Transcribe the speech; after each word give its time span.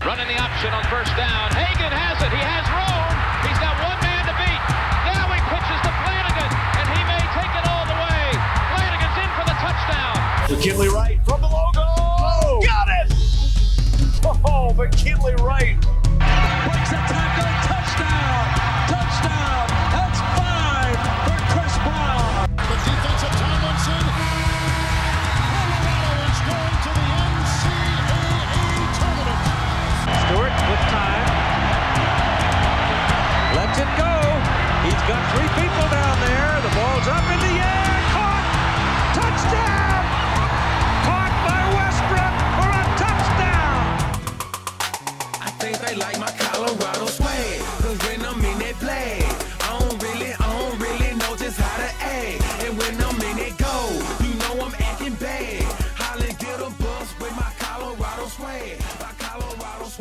Running 0.00 0.28
the 0.28 0.40
option 0.40 0.72
on 0.72 0.82
first 0.88 1.12
down. 1.12 1.52
Hagan 1.52 1.92
has 1.92 2.16
it. 2.24 2.32
He 2.32 2.40
has 2.40 2.64
room. 2.72 3.12
He's 3.44 3.60
got 3.60 3.76
one 3.84 4.00
man 4.00 4.24
to 4.24 4.34
beat. 4.40 4.62
Now 5.04 5.28
he 5.28 5.36
pitches 5.44 5.80
to 5.84 5.92
Flanagan, 5.92 6.50
and 6.80 6.86
he 6.88 7.00
may 7.04 7.20
take 7.36 7.52
it 7.52 7.64
all 7.68 7.84
the 7.84 7.98
way. 8.08 8.24
Flanagan's 8.72 9.16
in 9.20 9.30
for 9.36 9.44
the 9.44 9.56
touchdown. 9.60 10.16
McKinley 10.48 10.88
Wright 10.88 11.20
from 11.28 11.44
the 11.44 11.52
logo. 11.52 11.84
Got 12.64 12.88
it! 12.88 13.12
Oh, 14.48 14.72
McKinley 14.72 15.36
Wright. 15.44 15.76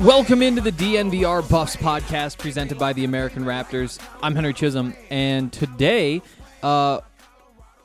Welcome 0.10 0.42
into 0.42 0.60
the 0.60 0.72
DNVR 0.72 1.48
Buffs 1.48 1.76
podcast 1.76 2.40
presented 2.40 2.80
by 2.80 2.94
the 2.94 3.06
American 3.06 3.44
Raptors. 3.44 4.00
I'm 4.24 4.34
Henry 4.34 4.56
Chisholm, 4.56 4.96
and 5.12 5.54
today 5.54 6.24
uh, 6.64 7.02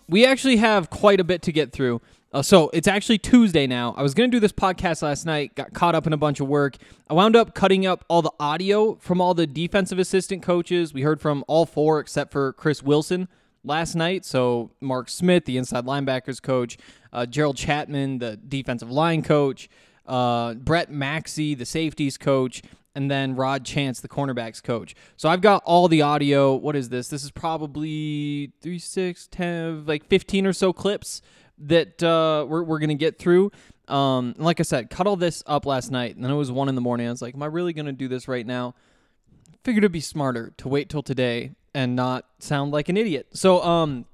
we 0.09 0.25
actually 0.25 0.57
have 0.57 0.89
quite 0.89 1.21
a 1.21 1.25
bit 1.25 1.43
to 1.43 1.53
get 1.53 1.71
through. 1.71 2.01
Uh, 2.33 2.41
so 2.41 2.71
it's 2.73 2.89
actually 2.89 3.19
Tuesday 3.19 3.67
now. 3.67 3.95
I 3.99 4.03
was 4.03 4.15
going 4.15 4.31
to 4.31 4.35
do 4.35 4.41
this 4.41 4.53
podcast 4.53 5.03
last 5.03 5.27
night, 5.27 5.55
got 5.55 5.75
caught 5.75 5.95
up 5.95 6.07
in 6.07 6.15
a 6.15 6.17
bunch 6.17 6.41
of 6.41 6.49
work. 6.49 6.79
I 7.11 7.13
wound 7.13 7.37
up 7.37 7.55
cutting 7.55 7.85
up 7.85 8.07
all 8.09 8.23
the 8.23 8.33
audio 8.41 8.95
from 8.95 9.21
all 9.21 9.35
the 9.35 9.47
defensive 9.47 9.99
assistant 9.99 10.43
coaches. 10.43 10.95
We 10.95 11.03
heard 11.03 11.21
from 11.21 11.45
all 11.47 11.67
four 11.67 12.01
except 12.01 12.33
for 12.33 12.55
Chris 12.55 12.83
Wilson 12.83 13.29
last 13.65 13.95
night. 13.95 14.25
So 14.25 14.71
Mark 14.81 15.11
Smith, 15.11 15.45
the 15.45 15.59
inside 15.59 15.85
linebackers 15.85 16.41
coach, 16.41 16.79
uh, 17.13 17.27
Gerald 17.27 17.59
Chapman, 17.59 18.21
the 18.21 18.39
defensive 18.39 18.91
line 18.91 19.23
coach, 19.23 19.69
uh, 20.07 20.55
Brett 20.55 20.91
Maxie, 20.91 21.55
the 21.55 21.67
safeties 21.67 22.17
coach, 22.17 22.63
and 22.95 23.11
then 23.11 23.35
Rod 23.35 23.65
Chance, 23.65 24.01
the 24.01 24.09
cornerbacks 24.09 24.63
coach. 24.63 24.95
So 25.17 25.29
I've 25.29 25.41
got 25.41 25.63
all 25.65 25.89
the 25.89 26.03
audio. 26.03 26.55
What 26.55 26.77
is 26.77 26.89
this? 26.89 27.09
This 27.09 27.25
is 27.25 27.31
probably 27.31 28.53
three, 28.61 28.79
six, 28.79 29.27
ten, 29.31 29.85
like 29.87 30.07
15 30.09 30.47
or 30.47 30.53
so 30.53 30.73
clips 30.73 31.23
that 31.59 32.03
uh, 32.03 32.47
we're, 32.49 32.63
we're 32.63 32.79
going 32.79 32.89
to 32.89 32.95
get 32.95 33.19
through. 33.19 33.51
Um, 33.89 34.35
like 34.39 34.61
I 34.61 34.63
said, 34.63 34.91
cut 34.91 35.07
all 35.07 35.17
this 35.17 35.43
up 35.47 35.67
last 35.67 35.91
night, 35.91 36.15
and 36.15 36.25
then 36.25 36.31
it 36.31 36.37
was 36.37 36.51
one 36.51 36.69
in 36.69 36.75
the 36.75 36.81
morning. 36.81 37.07
I 37.07 37.11
was 37.11 37.21
like, 37.21 37.35
am 37.35 37.43
I 37.43 37.47
really 37.47 37.73
going 37.73 37.87
to 37.87 37.93
do 37.93 38.09
this 38.09 38.29
right 38.29 38.47
now? 38.47 38.75
Figured 39.63 39.85
it'd 39.85 39.93
be 39.93 40.01
smarter 40.01 40.53
to 40.59 40.69
wait 40.69 40.89
till 40.89 41.03
today 41.03 41.53
and 41.75 41.97
not 41.97 42.27
sound 42.39 42.71
like 42.71 42.89
an 42.89 42.97
idiot. 42.97 43.29
So, 43.33 43.63
um, 43.63 44.07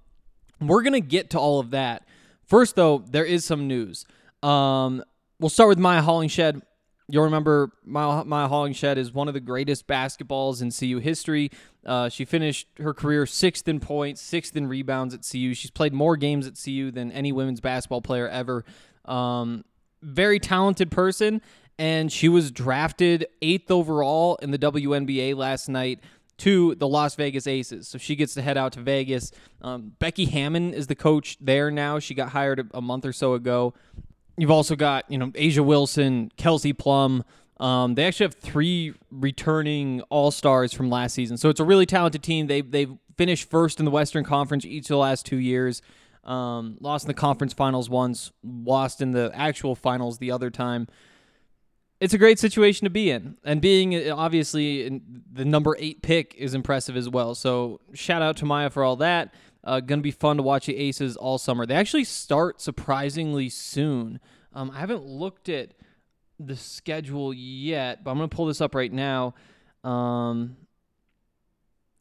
we're 0.61 0.83
gonna 0.83 1.01
get 1.01 1.31
to 1.31 1.39
all 1.39 1.59
of 1.59 1.71
that. 1.71 2.05
First, 2.45 2.77
though, 2.77 2.99
there 2.99 3.25
is 3.25 3.45
some 3.45 3.67
news. 3.67 4.05
Um, 4.43 5.03
we'll 5.41 5.49
start 5.49 5.69
with 5.69 5.79
Mya 5.79 6.03
Hollingshed. 6.03 6.63
You'll 7.09 7.25
remember 7.25 7.73
Mya, 7.85 8.25
Mya 8.25 8.49
Hollingshed 8.49 8.97
is 8.97 9.13
one 9.13 9.27
of 9.27 9.35
the 9.35 9.41
greatest 9.41 9.89
basketballs 9.89 10.63
in 10.63 10.71
CU 10.71 10.99
history. 10.99 11.51
Uh, 11.85 12.09
she 12.09 12.25
finished 12.25 12.69
her 12.79 12.95
career 12.95 13.27
sixth 13.27 13.67
in 13.67 13.81
points, 13.81 14.21
sixth 14.21 14.55
in 14.55 14.69
rebounds 14.69 15.15
at 15.15 15.27
CU. 15.29 15.55
She's 15.55 15.71
played 15.71 15.93
more 15.93 16.17
games 16.17 16.47
at 16.47 16.55
CU 16.63 16.93
than 16.93 17.11
any 17.11 17.33
women's 17.33 17.61
basketball 17.61 18.03
player 18.03 18.29
ever. 18.29 18.65
Um, 19.07 19.65
very 20.03 20.39
talented 20.39 20.91
person, 20.91 21.41
and 21.79 22.13
she 22.13 22.29
was 22.29 22.51
drafted 22.51 23.27
eighth 23.43 23.71
overall 23.71 24.37
in 24.37 24.51
the 24.51 24.59
WNBA 24.59 25.35
last 25.35 25.69
night 25.69 26.01
to 26.39 26.75
the 26.77 26.89
Las 26.89 27.17
Vegas 27.17 27.47
Aces. 27.47 27.89
So 27.89 27.99
she 27.99 28.17
gets 28.17 28.35
to 28.35 28.43
head 28.43 28.57
out 28.57 28.73
to 28.73 28.81
Vegas. 28.81 29.31
Um, 29.61 29.93
Becky 29.99 30.27
Hammon 30.27 30.73
is 30.73 30.87
the 30.87 30.95
coach 30.95 31.37
there 31.41 31.71
now. 31.71 31.99
She 31.99 32.15
got 32.15 32.31
hired 32.31 32.61
a, 32.61 32.67
a 32.73 32.81
month 32.81 33.05
or 33.05 33.13
so 33.13 33.35
ago. 33.35 33.75
You've 34.41 34.51
also 34.51 34.75
got, 34.75 35.05
you 35.11 35.19
know, 35.19 35.27
A'ja 35.27 35.63
Wilson, 35.63 36.33
Kelsey 36.39 36.73
Plum. 36.73 37.25
Um, 37.59 37.95
they 37.95 38.07
actually 38.07 38.25
have 38.25 38.37
three 38.37 38.95
returning 39.11 40.01
All 40.09 40.31
Stars 40.31 40.73
from 40.73 40.89
last 40.89 41.13
season, 41.13 41.37
so 41.37 41.51
it's 41.51 41.61
a 41.61 41.65
really 41.65 41.85
talented 41.85 42.23
team. 42.23 42.47
They 42.47 42.63
they've 42.63 42.97
finished 43.19 43.51
first 43.51 43.81
in 43.81 43.85
the 43.85 43.91
Western 43.91 44.25
Conference 44.25 44.65
each 44.65 44.85
of 44.85 44.89
the 44.89 44.97
last 44.97 45.27
two 45.27 45.37
years. 45.37 45.83
Um, 46.25 46.79
lost 46.81 47.05
in 47.05 47.09
the 47.09 47.15
conference 47.15 47.53
finals 47.53 47.91
once, 47.91 48.33
lost 48.43 49.03
in 49.03 49.11
the 49.11 49.31
actual 49.35 49.75
finals 49.75 50.17
the 50.17 50.31
other 50.31 50.49
time. 50.49 50.89
It's 52.01 52.15
a 52.15 52.19
great 52.19 52.39
situation 52.39 52.87
to 52.87 52.91
be 52.91 53.11
in, 53.11 53.37
and 53.45 53.61
being 53.61 53.95
uh, 53.95 54.17
obviously 54.17 55.03
the 55.31 55.45
number 55.45 55.77
eight 55.79 56.01
pick 56.01 56.35
is 56.39 56.55
impressive 56.55 56.97
as 56.97 57.11
well. 57.11 57.35
So 57.35 57.81
shout 57.93 58.23
out 58.23 58.39
to 58.39 58.47
Mya 58.47 58.71
for 58.71 58.85
all 58.85 58.97
that. 58.97 59.35
Uh, 59.63 59.81
gonna 59.81 60.03
be 60.03 60.11
fun 60.11 60.37
to 60.39 60.43
watch 60.43 60.67
the 60.67 60.77
Aces 60.77 61.17
all 61.17 61.39
summer. 61.39 61.67
They 61.67 61.75
actually 61.75 62.05
start 62.05 62.61
surprisingly 62.61 63.49
soon. 63.49 64.21
Um, 64.55 64.71
I 64.71 64.81
haven't 64.81 65.05
looked 65.05 65.49
at 65.49 65.75
the 66.39 66.57
schedule 66.57 67.35
yet, 67.35 68.03
but 68.03 68.11
I'm 68.11 68.17
gonna 68.17 68.29
pull 68.29 68.47
this 68.47 68.61
up 68.61 68.75
right 68.75 68.93
now. 68.93 69.35
Um, 69.85 70.57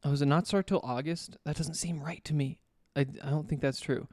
oh, 0.03 0.11
does 0.11 0.21
it 0.21 0.27
not 0.27 0.47
start 0.47 0.67
till 0.67 0.81
August? 0.83 1.37
That 1.45 1.57
doesn't 1.57 1.75
seem 1.75 2.01
right 2.01 2.23
to 2.25 2.33
me. 2.33 2.59
I, 2.95 3.01
I 3.01 3.29
don't 3.29 3.47
think 3.47 3.61
that's 3.61 3.81
true. 3.81 4.07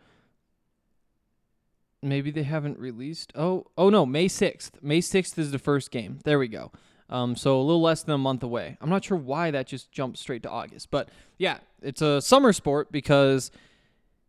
Maybe 2.03 2.31
they 2.31 2.43
haven't 2.43 2.79
released. 2.79 3.33
Oh, 3.35 3.67
oh 3.77 3.91
no, 3.91 4.07
May 4.07 4.29
6th. 4.29 4.83
May 4.83 5.01
6th 5.01 5.39
is 5.39 5.51
the 5.51 5.59
first 5.59 5.91
game. 5.91 6.19
There 6.25 6.39
we 6.39 6.49
go. 6.49 6.71
Um, 7.09 7.37
so 7.37 7.61
a 7.61 7.63
little 7.63 7.83
less 7.83 8.03
than 8.03 8.15
a 8.15 8.19
month 8.19 8.43
away. 8.43 8.77
I'm 8.81 8.91
not 8.91 9.05
sure 9.05 9.17
why 9.17 9.53
that 9.53 9.67
just 9.67 9.93
jumped 9.93 10.19
straight 10.19 10.43
to 10.43 10.51
August, 10.51 10.91
but 10.91 11.09
yeah, 11.39 11.59
it's 11.81 12.03
a 12.03 12.21
summer 12.21 12.53
sport 12.53 12.91
because 12.91 13.51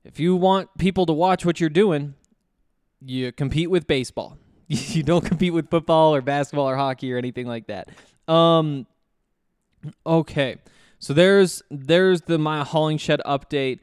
if 0.03 0.19
you 0.19 0.35
want 0.35 0.69
people 0.77 1.05
to 1.07 1.13
watch 1.13 1.45
what 1.45 1.59
you're 1.59 1.69
doing, 1.69 2.13
you 3.01 3.31
compete 3.31 3.69
with 3.69 3.87
baseball. 3.87 4.37
you 4.67 5.03
don't 5.03 5.25
compete 5.25 5.53
with 5.53 5.69
football 5.69 6.13
or 6.13 6.21
basketball 6.21 6.69
or 6.69 6.75
hockey 6.75 7.11
or 7.11 7.17
anything 7.17 7.47
like 7.47 7.67
that. 7.67 7.89
Um, 8.27 8.85
okay, 10.05 10.57
so 10.99 11.13
there's 11.13 11.61
there's 11.71 12.21
the 12.21 12.37
Mya 12.37 12.65
Hollingshed 12.65 13.19
update. 13.25 13.79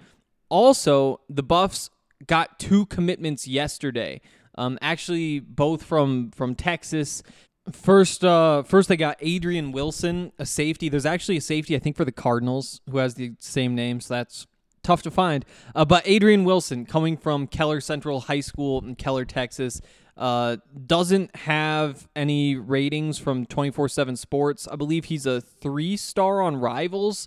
Also, 0.49 1.21
the 1.29 1.43
Buffs 1.43 1.91
got 2.27 2.59
two 2.59 2.87
commitments 2.87 3.49
yesterday. 3.49 4.21
Um, 4.57 4.79
actually, 4.83 5.41
both 5.41 5.83
from 5.83 6.31
from 6.31 6.55
Texas. 6.55 7.23
First, 7.73 8.25
uh, 8.25 8.63
first 8.63 8.89
they 8.91 8.97
got 8.97 9.17
Adrian 9.21 9.73
Wilson, 9.73 10.33
a 10.39 10.45
safety. 10.45 10.89
There's 10.91 11.07
actually 11.07 11.39
a 11.39 11.41
safety, 11.41 11.75
I 11.75 11.79
think, 11.79 11.97
for 11.97 12.05
the 12.05 12.13
Cardinals 12.13 12.81
who 12.91 12.99
has 12.99 13.15
the 13.15 13.33
same 13.39 13.75
name, 13.75 14.01
so 14.01 14.15
that's 14.15 14.47
tough 14.83 15.01
to 15.03 15.11
find. 15.11 15.47
Uh, 15.75 15.85
but 15.87 16.03
Adrian 16.07 16.45
Wilson, 16.45 16.85
coming 16.85 17.17
from 17.17 17.47
Keller 17.47 17.81
Central 17.81 18.21
High 18.21 18.41
School 18.41 18.85
in 18.85 18.95
Keller, 18.97 19.25
Texas, 19.25 19.81
Uh, 20.17 20.59
doesn't 20.87 21.35
have 21.35 22.09
any 22.15 22.55
ratings 22.55 23.19
from 23.19 23.45
24 23.47 23.89
7 23.89 24.15
Sports. 24.15 24.69
I 24.71 24.77
believe 24.77 25.07
he's 25.07 25.27
a 25.27 25.41
three 25.41 25.97
star 25.97 26.41
on 26.41 26.55
Rivals. 26.55 27.27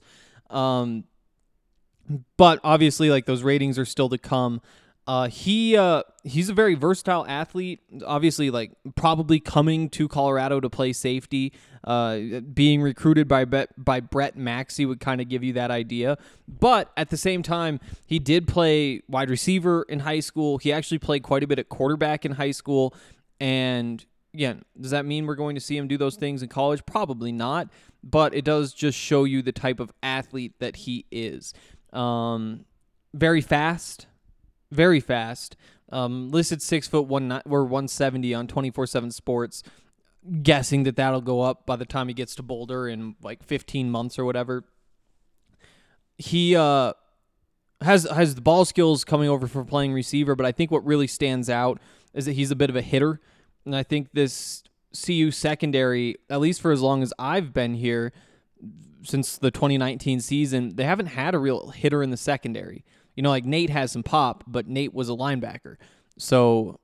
Um, 0.50 1.04
but 2.38 2.62
obviously, 2.64 3.10
like 3.10 3.26
those 3.26 3.44
ratings 3.44 3.78
are 3.78 3.84
still 3.84 4.08
to 4.08 4.18
come. 4.18 4.62
Uh, 5.08 5.30
he 5.30 5.78
uh, 5.78 6.04
he's 6.26 6.50
a 6.50 6.54
very 6.54 6.76
versatile 6.76 7.26
athlete. 7.28 7.80
Obviously, 8.06 8.52
like 8.52 8.72
probably 8.96 9.40
coming 9.40 9.90
to 9.90 10.08
Colorado 10.10 10.60
to 10.60 10.70
play 10.70 10.92
safety. 10.92 11.54
Uh, 11.86 12.42
being 12.54 12.82
recruited 12.82 13.30
by 13.30 13.46
Bet, 13.46 13.70
by 13.78 14.02
Brett 14.02 14.36
Maxie 14.36 14.86
would 14.86 15.00
kind 15.00 15.22
of 15.22 15.30
give 15.30 15.42
you 15.42 15.54
that 15.54 15.72
idea. 15.72 16.18
But 16.46 16.92
at 16.98 17.10
the 17.10 17.16
same 17.16 17.42
time, 17.42 17.80
he 18.06 18.20
did 18.20 18.46
play 18.46 19.02
wide 19.08 19.30
receiver 19.30 19.84
in 19.84 20.00
high 20.00 20.20
school. 20.20 20.58
He 20.58 20.74
actually 20.74 21.00
played 21.00 21.24
quite 21.24 21.44
a 21.44 21.48
bit 21.48 21.60
at 21.60 21.70
quarterback 21.70 22.26
in 22.26 22.34
high 22.34 22.52
school. 22.52 22.94
And 23.40 24.06
again, 24.34 24.66
does 24.82 24.92
that 24.92 25.06
mean 25.06 25.26
we're 25.26 25.36
going 25.36 25.56
to 25.56 25.62
see 25.62 25.78
him 25.78 25.88
do 25.88 25.98
those 25.98 26.18
things 26.18 26.44
in 26.44 26.50
college? 26.50 26.86
Probably 26.86 27.32
not. 27.32 27.70
But 28.04 28.34
it 28.34 28.44
does 28.44 28.74
just 28.74 28.98
show 28.98 29.24
you 29.24 29.42
the 29.42 29.54
type 29.54 29.80
of 29.80 29.94
athlete 30.04 30.56
that 30.60 30.76
he 30.76 31.06
is. 31.10 31.54
Um, 31.94 32.66
very 33.14 33.40
fast 33.40 34.08
very 34.72 35.00
fast. 35.00 35.56
Um, 35.90 36.30
listed 36.30 36.62
six 36.62 36.88
foot 36.88 37.08
one 37.08 37.42
or 37.46 37.64
170 37.64 38.34
on 38.34 38.48
24 38.48 38.88
7 38.88 39.12
sports. 39.12 39.64
Guessing 40.44 40.84
that 40.84 40.98
that'll 40.98 41.22
go 41.22 41.42
up 41.42 41.66
by 41.66 41.78
the 41.78 41.86
time 41.86 42.10
he 42.10 42.14
gets 42.14 42.36
to 42.36 42.44
Boulder 42.44 42.88
in 42.88 43.16
like 43.22 43.44
15 43.44 43.90
months 43.90 44.20
or 44.20 44.26
whatever. 44.26 44.66
He 46.18 46.56
uh, 46.56 46.94
has 47.82 48.04
has 48.04 48.36
the 48.36 48.42
ball 48.42 48.66
skills 48.66 49.06
coming 49.06 49.30
over 49.30 49.48
for 49.48 49.64
playing 49.64 49.94
receiver, 49.94 50.36
but 50.36 50.46
I 50.46 50.52
think 50.52 50.72
what 50.72 50.86
really 50.86 51.08
stands 51.08 51.50
out 51.50 51.80
is 52.14 52.26
that 52.26 52.34
he's 52.34 52.52
a 52.52 52.56
bit 52.56 52.70
of 52.70 52.76
a 52.76 52.82
hitter, 52.82 53.22
and 53.66 53.76
I 53.76 53.84
think 53.84 54.10
this 54.14 54.64
CU 55.06 55.32
secondary, 55.32 56.18
at 56.30 56.40
least 56.40 56.62
for 56.62 56.72
as 56.72 56.82
long 56.82 57.04
as 57.04 57.14
I've 57.20 57.54
been 57.54 57.76
here, 57.76 58.12
since 59.04 59.38
the 59.38 59.52
2019 59.52 60.20
season, 60.20 60.76
they 60.76 60.84
haven't 60.84 61.08
had 61.08 61.36
a 61.36 61.40
real 61.40 61.70
hitter 61.70 62.02
in 62.02 62.10
the 62.10 62.18
secondary. 62.18 62.84
You 63.18 63.24
know, 63.24 63.30
like 63.30 63.44
Nate 63.44 63.72
has 63.72 63.92
some 63.92 64.04
pop, 64.04 64.44
but 64.48 64.68
Nate 64.68 64.94
was 64.94 65.10
a 65.10 65.14
linebacker. 65.14 65.76
So, 66.18 66.80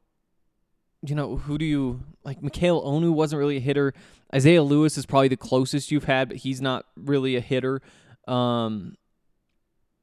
you 1.05 1.15
know, 1.15 1.37
who 1.37 1.57
do 1.57 1.63
you 1.63 2.03
like? 2.25 2.41
Mikial 2.41 2.83
Onu 2.83 3.13
wasn't 3.13 3.39
really 3.39 3.57
a 3.57 3.61
hitter. 3.61 3.93
Isaiah 4.33 4.63
Lewis 4.63 4.97
is 4.97 5.05
probably 5.05 5.27
the 5.27 5.37
closest 5.37 5.91
you've 5.91 6.05
had, 6.05 6.29
but 6.29 6.37
he's 6.37 6.59
not 6.59 6.85
really 6.97 7.35
a 7.35 7.39
hitter. 7.39 7.81
Um, 8.27 8.95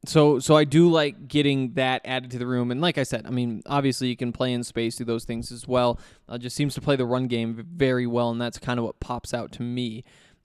so 0.07 0.39
so 0.39 0.57
I 0.57 0.65
do 0.65 0.89
like 0.89 1.29
getting 1.29 1.75
that 1.75 2.03
added 2.05 2.31
to 2.31 2.39
the 2.39 2.47
room, 2.47 2.71
and 2.71 2.81
like 2.81 2.97
I 2.97 3.03
said, 3.03 3.27
I 3.27 3.31
mean, 3.31 3.63
obviously 3.67 4.09
you 4.09 4.17
can 4.17 4.33
play 4.33 4.53
in 4.53 4.65
space, 4.65 4.97
do 4.97 5.05
those 5.05 5.25
things 5.25 5.53
as 5.53 5.69
well. 5.69 5.99
Uh, 6.29 6.39
just 6.39 6.57
seems 6.57 6.75
to 6.75 6.81
play 6.81 6.97
the 6.97 7.05
run 7.05 7.27
game 7.27 7.67
very 7.75 8.07
well, 8.07 8.31
and 8.31 8.41
that's 8.41 8.59
kind 8.59 8.79
of 8.79 8.87
what 8.87 9.01
pops 9.01 9.35
out 9.35 9.53
to 9.53 9.63
me. 9.63 10.05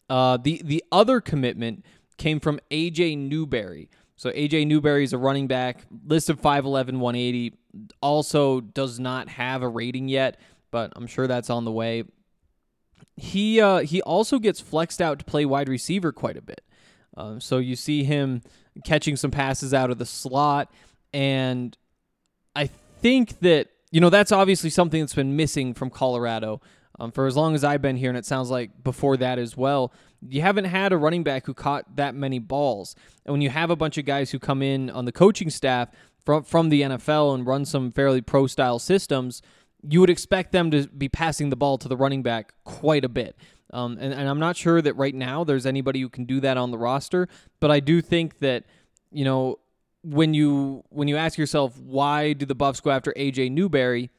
Uh, 0.10 0.38
the 0.38 0.62
the 0.66 0.84
other 0.92 1.22
commitment 1.22 1.86
came 2.18 2.40
from 2.40 2.60
AJ 2.72 3.18
Newberry. 3.18 3.90
So 4.16 4.32
AJ 4.32 4.68
Newberry 4.68 5.04
is 5.04 5.14
a 5.14 5.18
running 5.18 5.48
back, 5.48 5.86
listed 6.06 6.42
5'11, 6.42 7.00
180. 7.00 7.54
Also 8.02 8.62
does 8.62 9.00
not 9.00 9.28
have 9.30 9.62
a 9.62 9.68
rating 9.68 10.08
yet, 10.08 10.40
but 10.72 10.94
I'm 10.96 11.08
sure 11.08 11.28
that's 11.28 11.50
on 11.50 11.66
the 11.66 11.72
way. 11.72 12.04
He 13.18 13.62
uh, 13.62 13.80
he 13.80 14.02
also 14.02 14.40
gets 14.40 14.60
flexed 14.60 15.02
out 15.02 15.20
to 15.20 15.26
play 15.26 15.46
wide 15.46 15.70
receiver 15.70 16.12
quite 16.12 16.38
a 16.38 16.42
bit. 16.42 16.62
Um, 17.18 17.40
so 17.40 17.58
you 17.58 17.76
see 17.76 18.04
him 18.04 18.42
catching 18.84 19.16
some 19.16 19.32
passes 19.32 19.74
out 19.74 19.90
of 19.90 19.98
the 19.98 20.06
slot, 20.06 20.72
and 21.14 21.78
I 22.56 22.68
think 22.68 23.40
that 23.40 23.68
you 23.92 24.02
know 24.02 24.10
that's 24.10 24.32
obviously 24.32 24.70
something 24.70 25.00
that's 25.02 25.14
been 25.14 25.36
missing 25.36 25.74
from 25.74 25.90
Colorado 25.90 26.62
um, 27.00 27.12
for 27.12 27.26
as 27.26 27.38
long 27.38 27.56
as 27.56 27.64
I've 27.64 27.82
been 27.82 27.96
here, 27.96 28.10
and 28.10 28.18
it 28.18 28.26
sounds 28.26 28.50
like 28.50 28.84
before 28.84 29.18
that 29.18 29.40
as 29.40 29.56
well 29.56 29.94
you 30.30 30.42
haven't 30.42 30.66
had 30.66 30.94
a 30.94 30.98
running 30.98 31.24
back 31.24 31.46
who 31.46 31.54
caught 31.54 31.96
that 31.96 32.16
many 32.16 32.40
balls. 32.40 32.96
And 33.26 33.34
when 33.34 33.42
you 33.42 33.50
have 33.50 33.70
a 33.70 33.76
bunch 33.76 33.98
of 33.98 34.06
guys 34.06 34.32
who 34.32 34.40
come 34.40 34.62
in 34.62 34.90
on 34.90 35.06
the 35.06 35.12
coaching 35.12 35.50
staff 35.50 35.90
from 36.24 36.44
from 36.44 36.70
the 36.70 36.82
NFL 36.82 37.36
and 37.36 37.46
run 37.46 37.66
some 37.66 37.92
fairly 37.92 38.22
pro 38.22 38.48
style 38.48 38.80
systems, 38.80 39.42
you 39.88 40.00
would 40.00 40.10
expect 40.10 40.52
them 40.52 40.72
to 40.72 40.88
be 40.88 41.10
passing 41.10 41.50
the 41.50 41.56
ball 41.56 41.78
to 41.78 41.88
the 41.88 41.98
running 41.98 42.24
back 42.24 42.54
quite 42.64 43.06
a 43.06 43.10
bit. 43.10 43.36
Um, 43.74 43.98
and, 44.00 44.14
and 44.14 44.30
I'm 44.30 44.40
not 44.40 44.56
sure 44.56 44.82
that 44.82 44.96
right 44.96 45.14
now 45.14 45.44
there's 45.44 45.66
anybody 45.66 46.00
who 46.00 46.10
can 46.10 46.26
do 46.26 46.40
that 46.42 46.58
on 46.58 46.72
the 46.72 46.78
roster, 46.78 47.28
but 47.60 47.72
I 47.72 47.80
do 47.80 48.02
think 48.02 48.40
that 48.40 48.66
you 49.12 49.26
know 49.26 49.60
when 50.04 50.34
you 50.34 50.84
when 50.90 51.08
you 51.08 51.18
ask 51.18 51.38
yourself 51.38 51.80
why 51.80 52.34
do 52.34 52.46
the 52.46 52.56
Buffs 52.56 52.80
go 52.80 52.92
after 52.92 53.14
AJ 53.18 53.52
Newberry, 53.52 54.12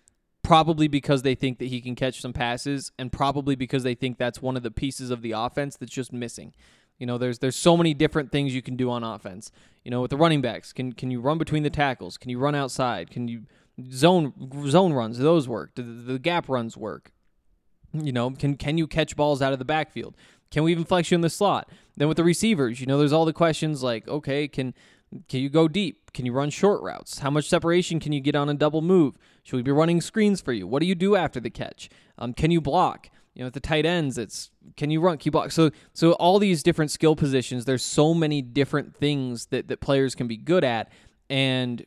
probably 0.46 0.86
because 0.86 1.22
they 1.22 1.34
think 1.34 1.58
that 1.58 1.66
he 1.66 1.80
can 1.80 1.96
catch 1.96 2.20
some 2.20 2.32
passes 2.32 2.92
and 3.00 3.10
probably 3.10 3.56
because 3.56 3.82
they 3.82 3.96
think 3.96 4.16
that's 4.16 4.40
one 4.40 4.56
of 4.56 4.62
the 4.62 4.70
pieces 4.70 5.10
of 5.10 5.20
the 5.20 5.32
offense 5.32 5.76
that's 5.76 5.90
just 5.90 6.12
missing. 6.12 6.54
You 6.98 7.06
know, 7.06 7.18
there's 7.18 7.40
there's 7.40 7.56
so 7.56 7.76
many 7.76 7.94
different 7.94 8.30
things 8.30 8.54
you 8.54 8.62
can 8.62 8.76
do 8.76 8.88
on 8.88 9.02
offense. 9.02 9.50
You 9.84 9.90
know, 9.90 10.02
with 10.02 10.12
the 10.12 10.16
running 10.16 10.40
backs, 10.40 10.72
can 10.72 10.92
can 10.92 11.10
you 11.10 11.20
run 11.20 11.36
between 11.36 11.64
the 11.64 11.70
tackles? 11.70 12.16
Can 12.16 12.30
you 12.30 12.38
run 12.38 12.54
outside? 12.54 13.10
Can 13.10 13.26
you 13.26 13.42
zone 13.90 14.32
zone 14.68 14.92
runs? 14.92 15.16
Do 15.16 15.24
those 15.24 15.48
work? 15.48 15.74
Do 15.74 15.82
the, 15.82 16.12
the 16.12 16.18
gap 16.20 16.48
runs 16.48 16.76
work? 16.76 17.10
You 17.92 18.12
know, 18.12 18.30
can 18.30 18.56
can 18.56 18.78
you 18.78 18.86
catch 18.86 19.16
balls 19.16 19.42
out 19.42 19.52
of 19.52 19.58
the 19.58 19.64
backfield? 19.64 20.16
Can 20.52 20.62
we 20.62 20.70
even 20.70 20.84
flex 20.84 21.10
you 21.10 21.16
in 21.16 21.22
the 21.22 21.28
slot? 21.28 21.68
Then 21.96 22.06
with 22.06 22.18
the 22.18 22.24
receivers, 22.24 22.80
you 22.80 22.86
know, 22.86 22.98
there's 22.98 23.12
all 23.12 23.24
the 23.24 23.32
questions 23.32 23.82
like, 23.82 24.06
okay, 24.06 24.46
can 24.46 24.74
can 25.28 25.40
you 25.40 25.48
go 25.48 25.66
deep? 25.66 26.12
Can 26.12 26.24
you 26.24 26.32
run 26.32 26.50
short 26.50 26.82
routes? 26.82 27.18
How 27.18 27.30
much 27.30 27.48
separation 27.48 27.98
can 27.98 28.12
you 28.12 28.20
get 28.20 28.36
on 28.36 28.48
a 28.48 28.54
double 28.54 28.80
move? 28.80 29.18
Should 29.46 29.58
we 29.58 29.62
be 29.62 29.70
running 29.70 30.00
screens 30.00 30.40
for 30.40 30.52
you? 30.52 30.66
What 30.66 30.80
do 30.80 30.86
you 30.86 30.96
do 30.96 31.14
after 31.14 31.38
the 31.38 31.50
catch? 31.50 31.88
Um, 32.18 32.32
can 32.32 32.50
you 32.50 32.60
block? 32.60 33.10
You 33.32 33.42
know, 33.42 33.46
at 33.46 33.52
the 33.52 33.60
tight 33.60 33.86
ends, 33.86 34.18
it's 34.18 34.50
can 34.76 34.90
you 34.90 35.00
run? 35.00 35.18
Can 35.18 35.26
you 35.26 35.30
block? 35.30 35.52
So, 35.52 35.70
so 35.92 36.14
all 36.14 36.40
these 36.40 36.64
different 36.64 36.90
skill 36.90 37.14
positions. 37.14 37.64
There's 37.64 37.84
so 37.84 38.12
many 38.12 38.42
different 38.42 38.96
things 38.96 39.46
that 39.46 39.68
that 39.68 39.80
players 39.80 40.16
can 40.16 40.26
be 40.26 40.36
good 40.36 40.64
at, 40.64 40.90
and 41.30 41.86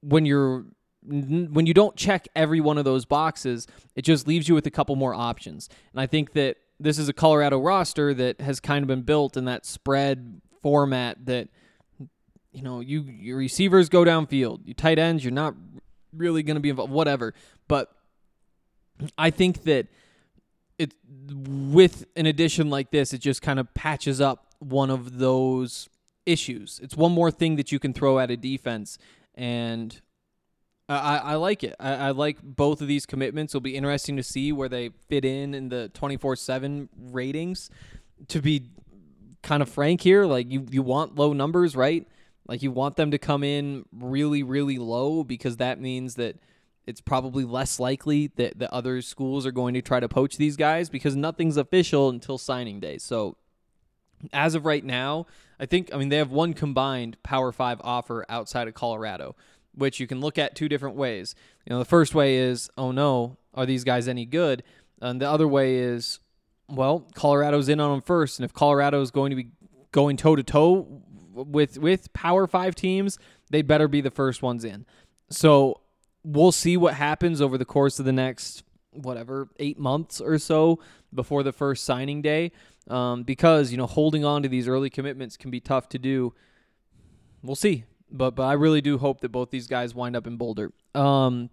when 0.00 0.24
you're 0.24 0.64
when 1.02 1.66
you 1.66 1.74
don't 1.74 1.96
check 1.96 2.28
every 2.34 2.62
one 2.62 2.78
of 2.78 2.86
those 2.86 3.04
boxes, 3.04 3.66
it 3.94 4.02
just 4.02 4.26
leaves 4.26 4.48
you 4.48 4.54
with 4.54 4.66
a 4.66 4.70
couple 4.70 4.96
more 4.96 5.12
options. 5.12 5.68
And 5.92 6.00
I 6.00 6.06
think 6.06 6.32
that 6.32 6.56
this 6.78 6.98
is 6.98 7.10
a 7.10 7.12
Colorado 7.12 7.58
roster 7.58 8.14
that 8.14 8.40
has 8.40 8.58
kind 8.58 8.82
of 8.82 8.88
been 8.88 9.02
built 9.02 9.36
in 9.36 9.44
that 9.44 9.66
spread 9.66 10.40
format 10.62 11.26
that 11.26 11.48
you 12.52 12.62
know, 12.62 12.80
you 12.80 13.02
your 13.02 13.36
receivers 13.36 13.88
go 13.88 14.04
downfield, 14.04 14.66
you 14.66 14.74
tight 14.74 14.98
ends, 14.98 15.24
you're 15.24 15.32
not 15.32 15.54
really 16.16 16.42
going 16.42 16.56
to 16.56 16.60
be 16.60 16.70
involved, 16.70 16.92
whatever. 16.92 17.34
But 17.68 17.92
I 19.16 19.30
think 19.30 19.64
that 19.64 19.86
it 20.78 20.94
with 21.38 22.06
an 22.16 22.26
addition 22.26 22.70
like 22.70 22.90
this, 22.90 23.12
it 23.12 23.18
just 23.18 23.42
kind 23.42 23.58
of 23.58 23.72
patches 23.74 24.20
up 24.20 24.54
one 24.58 24.90
of 24.90 25.18
those 25.18 25.88
issues. 26.26 26.80
It's 26.82 26.96
one 26.96 27.12
more 27.12 27.30
thing 27.30 27.56
that 27.56 27.72
you 27.72 27.78
can 27.78 27.92
throw 27.92 28.18
at 28.18 28.30
a 28.30 28.36
defense, 28.36 28.98
and 29.34 30.00
I, 30.88 31.18
I 31.18 31.34
like 31.36 31.62
it. 31.62 31.76
I, 31.78 31.94
I 31.94 32.10
like 32.10 32.42
both 32.42 32.82
of 32.82 32.88
these 32.88 33.06
commitments. 33.06 33.54
It'll 33.54 33.62
be 33.62 33.76
interesting 33.76 34.16
to 34.16 34.22
see 34.22 34.52
where 34.52 34.68
they 34.68 34.90
fit 35.08 35.24
in 35.24 35.54
in 35.54 35.68
the 35.68 35.88
twenty 35.94 36.16
four 36.16 36.36
seven 36.36 36.88
ratings. 36.98 37.70
To 38.28 38.42
be 38.42 38.70
kind 39.42 39.62
of 39.62 39.68
frank 39.68 40.02
here, 40.02 40.26
like 40.26 40.50
you 40.50 40.66
you 40.70 40.82
want 40.82 41.14
low 41.14 41.32
numbers, 41.32 41.74
right? 41.74 42.06
Like 42.50 42.64
you 42.64 42.72
want 42.72 42.96
them 42.96 43.12
to 43.12 43.18
come 43.18 43.44
in 43.44 43.84
really, 43.96 44.42
really 44.42 44.76
low 44.76 45.22
because 45.22 45.58
that 45.58 45.80
means 45.80 46.16
that 46.16 46.36
it's 46.84 47.00
probably 47.00 47.44
less 47.44 47.78
likely 47.78 48.26
that 48.34 48.58
the 48.58 48.70
other 48.74 49.02
schools 49.02 49.46
are 49.46 49.52
going 49.52 49.72
to 49.74 49.82
try 49.82 50.00
to 50.00 50.08
poach 50.08 50.36
these 50.36 50.56
guys 50.56 50.90
because 50.90 51.14
nothing's 51.14 51.56
official 51.56 52.08
until 52.08 52.38
signing 52.38 52.80
day. 52.80 52.98
So 52.98 53.36
as 54.32 54.56
of 54.56 54.66
right 54.66 54.84
now, 54.84 55.26
I 55.60 55.66
think 55.66 55.94
I 55.94 55.96
mean 55.96 56.08
they 56.08 56.16
have 56.16 56.32
one 56.32 56.52
combined 56.52 57.22
Power 57.22 57.52
5 57.52 57.82
offer 57.84 58.26
outside 58.28 58.66
of 58.66 58.74
Colorado, 58.74 59.36
which 59.72 60.00
you 60.00 60.08
can 60.08 60.18
look 60.20 60.36
at 60.36 60.56
two 60.56 60.68
different 60.68 60.96
ways. 60.96 61.36
You 61.64 61.70
know, 61.70 61.78
the 61.78 61.84
first 61.84 62.16
way 62.16 62.38
is, 62.38 62.68
"Oh 62.76 62.90
no, 62.90 63.36
are 63.54 63.64
these 63.64 63.84
guys 63.84 64.08
any 64.08 64.26
good?" 64.26 64.64
And 65.00 65.20
the 65.20 65.30
other 65.30 65.46
way 65.46 65.76
is, 65.76 66.18
well, 66.68 67.06
Colorado's 67.14 67.68
in 67.68 67.78
on 67.78 67.92
them 67.92 68.02
first, 68.02 68.40
and 68.40 68.44
if 68.44 68.52
Colorado 68.52 69.00
is 69.02 69.12
going 69.12 69.30
to 69.30 69.36
be 69.36 69.50
going 69.92 70.16
toe 70.16 70.34
to 70.34 70.42
toe 70.42 71.02
with 71.32 71.78
with 71.78 72.12
Power 72.12 72.46
Five 72.46 72.74
teams, 72.74 73.18
they 73.50 73.62
better 73.62 73.88
be 73.88 74.00
the 74.00 74.10
first 74.10 74.42
ones 74.42 74.64
in. 74.64 74.86
So 75.30 75.80
we'll 76.24 76.52
see 76.52 76.76
what 76.76 76.94
happens 76.94 77.40
over 77.40 77.56
the 77.56 77.64
course 77.64 77.98
of 77.98 78.04
the 78.04 78.12
next 78.12 78.62
whatever 78.92 79.48
eight 79.58 79.78
months 79.78 80.20
or 80.20 80.38
so 80.38 80.80
before 81.14 81.42
the 81.42 81.52
first 81.52 81.84
signing 81.84 82.22
day, 82.22 82.52
um, 82.88 83.22
because 83.22 83.70
you 83.70 83.78
know 83.78 83.86
holding 83.86 84.24
on 84.24 84.42
to 84.42 84.48
these 84.48 84.68
early 84.68 84.90
commitments 84.90 85.36
can 85.36 85.50
be 85.50 85.60
tough 85.60 85.88
to 85.90 85.98
do. 85.98 86.34
We'll 87.42 87.56
see, 87.56 87.84
but 88.10 88.34
but 88.34 88.44
I 88.44 88.54
really 88.54 88.80
do 88.80 88.98
hope 88.98 89.20
that 89.20 89.30
both 89.30 89.50
these 89.50 89.66
guys 89.66 89.94
wind 89.94 90.16
up 90.16 90.26
in 90.26 90.36
Boulder. 90.36 90.72
Um, 90.94 91.50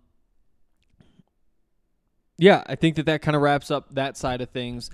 yeah, 2.38 2.64
I 2.68 2.76
think 2.76 2.96
that 2.98 3.06
that 3.08 3.22
kind 3.22 3.36
of 3.36 3.42
wraps 3.42 3.72
up 3.72 3.94
that 3.96 4.18
side 4.18 4.42
of 4.42 4.50
things. 4.50 4.90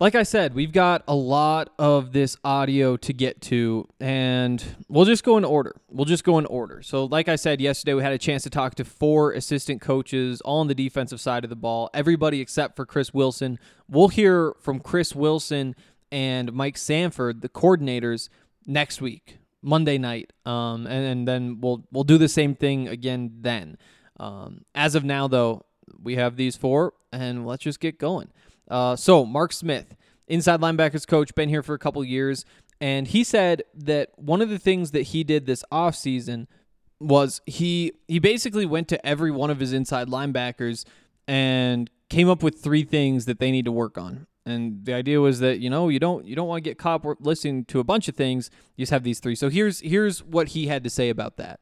Like 0.00 0.16
I 0.16 0.24
said, 0.24 0.54
we've 0.54 0.72
got 0.72 1.04
a 1.06 1.14
lot 1.14 1.72
of 1.78 2.12
this 2.12 2.36
audio 2.42 2.96
to 2.96 3.12
get 3.12 3.40
to, 3.42 3.88
and 4.00 4.62
we'll 4.88 5.04
just 5.04 5.22
go 5.22 5.36
in 5.38 5.44
order. 5.44 5.76
We'll 5.88 6.04
just 6.04 6.24
go 6.24 6.36
in 6.38 6.46
order. 6.46 6.82
So, 6.82 7.04
like 7.04 7.28
I 7.28 7.36
said 7.36 7.60
yesterday, 7.60 7.94
we 7.94 8.02
had 8.02 8.12
a 8.12 8.18
chance 8.18 8.42
to 8.42 8.50
talk 8.50 8.74
to 8.74 8.84
four 8.84 9.30
assistant 9.30 9.80
coaches 9.80 10.40
all 10.40 10.58
on 10.58 10.66
the 10.66 10.74
defensive 10.74 11.20
side 11.20 11.44
of 11.44 11.50
the 11.50 11.56
ball, 11.56 11.90
everybody 11.94 12.40
except 12.40 12.74
for 12.74 12.84
Chris 12.84 13.14
Wilson. 13.14 13.56
We'll 13.88 14.08
hear 14.08 14.54
from 14.60 14.80
Chris 14.80 15.14
Wilson 15.14 15.76
and 16.10 16.52
Mike 16.52 16.76
Sanford, 16.76 17.40
the 17.40 17.48
coordinators, 17.48 18.28
next 18.66 19.00
week, 19.00 19.38
Monday 19.62 19.96
night, 19.96 20.32
um, 20.44 20.88
and, 20.88 21.06
and 21.06 21.28
then 21.28 21.60
we'll 21.60 21.86
we'll 21.92 22.04
do 22.04 22.18
the 22.18 22.28
same 22.28 22.56
thing 22.56 22.88
again 22.88 23.30
then. 23.42 23.78
Um, 24.18 24.64
as 24.74 24.96
of 24.96 25.04
now, 25.04 25.28
though, 25.28 25.66
we 26.02 26.16
have 26.16 26.34
these 26.34 26.56
four, 26.56 26.94
and 27.12 27.46
let's 27.46 27.62
just 27.62 27.78
get 27.78 28.00
going. 28.00 28.32
Uh, 28.68 28.96
so, 28.96 29.24
Mark 29.24 29.52
Smith, 29.52 29.96
inside 30.26 30.60
linebackers 30.60 31.06
coach, 31.06 31.34
been 31.34 31.48
here 31.48 31.62
for 31.62 31.74
a 31.74 31.78
couple 31.78 32.04
years, 32.04 32.44
and 32.80 33.08
he 33.08 33.24
said 33.24 33.62
that 33.74 34.10
one 34.16 34.40
of 34.40 34.48
the 34.48 34.58
things 34.58 34.90
that 34.92 35.02
he 35.02 35.24
did 35.24 35.46
this 35.46 35.64
offseason 35.72 36.46
was 37.00 37.40
he 37.46 37.92
he 38.08 38.18
basically 38.18 38.66
went 38.66 38.88
to 38.88 39.06
every 39.06 39.30
one 39.30 39.50
of 39.50 39.60
his 39.60 39.72
inside 39.72 40.08
linebackers 40.08 40.84
and 41.26 41.90
came 42.08 42.28
up 42.28 42.42
with 42.42 42.60
three 42.60 42.84
things 42.84 43.24
that 43.26 43.38
they 43.38 43.50
need 43.50 43.64
to 43.64 43.72
work 43.72 43.98
on. 43.98 44.26
And 44.46 44.84
the 44.84 44.92
idea 44.92 45.20
was 45.20 45.40
that 45.40 45.60
you 45.60 45.70
know 45.70 45.88
you 45.88 45.98
don't 45.98 46.26
you 46.26 46.36
don't 46.36 46.48
want 46.48 46.62
to 46.62 46.70
get 46.70 46.78
caught 46.78 47.04
listening 47.20 47.64
to 47.66 47.80
a 47.80 47.84
bunch 47.84 48.08
of 48.08 48.16
things. 48.16 48.50
You 48.76 48.82
just 48.82 48.92
have 48.92 49.02
these 49.02 49.20
three. 49.20 49.34
So 49.34 49.48
here's 49.48 49.80
here's 49.80 50.22
what 50.22 50.48
he 50.48 50.66
had 50.66 50.84
to 50.84 50.90
say 50.90 51.08
about 51.08 51.36
that. 51.36 51.60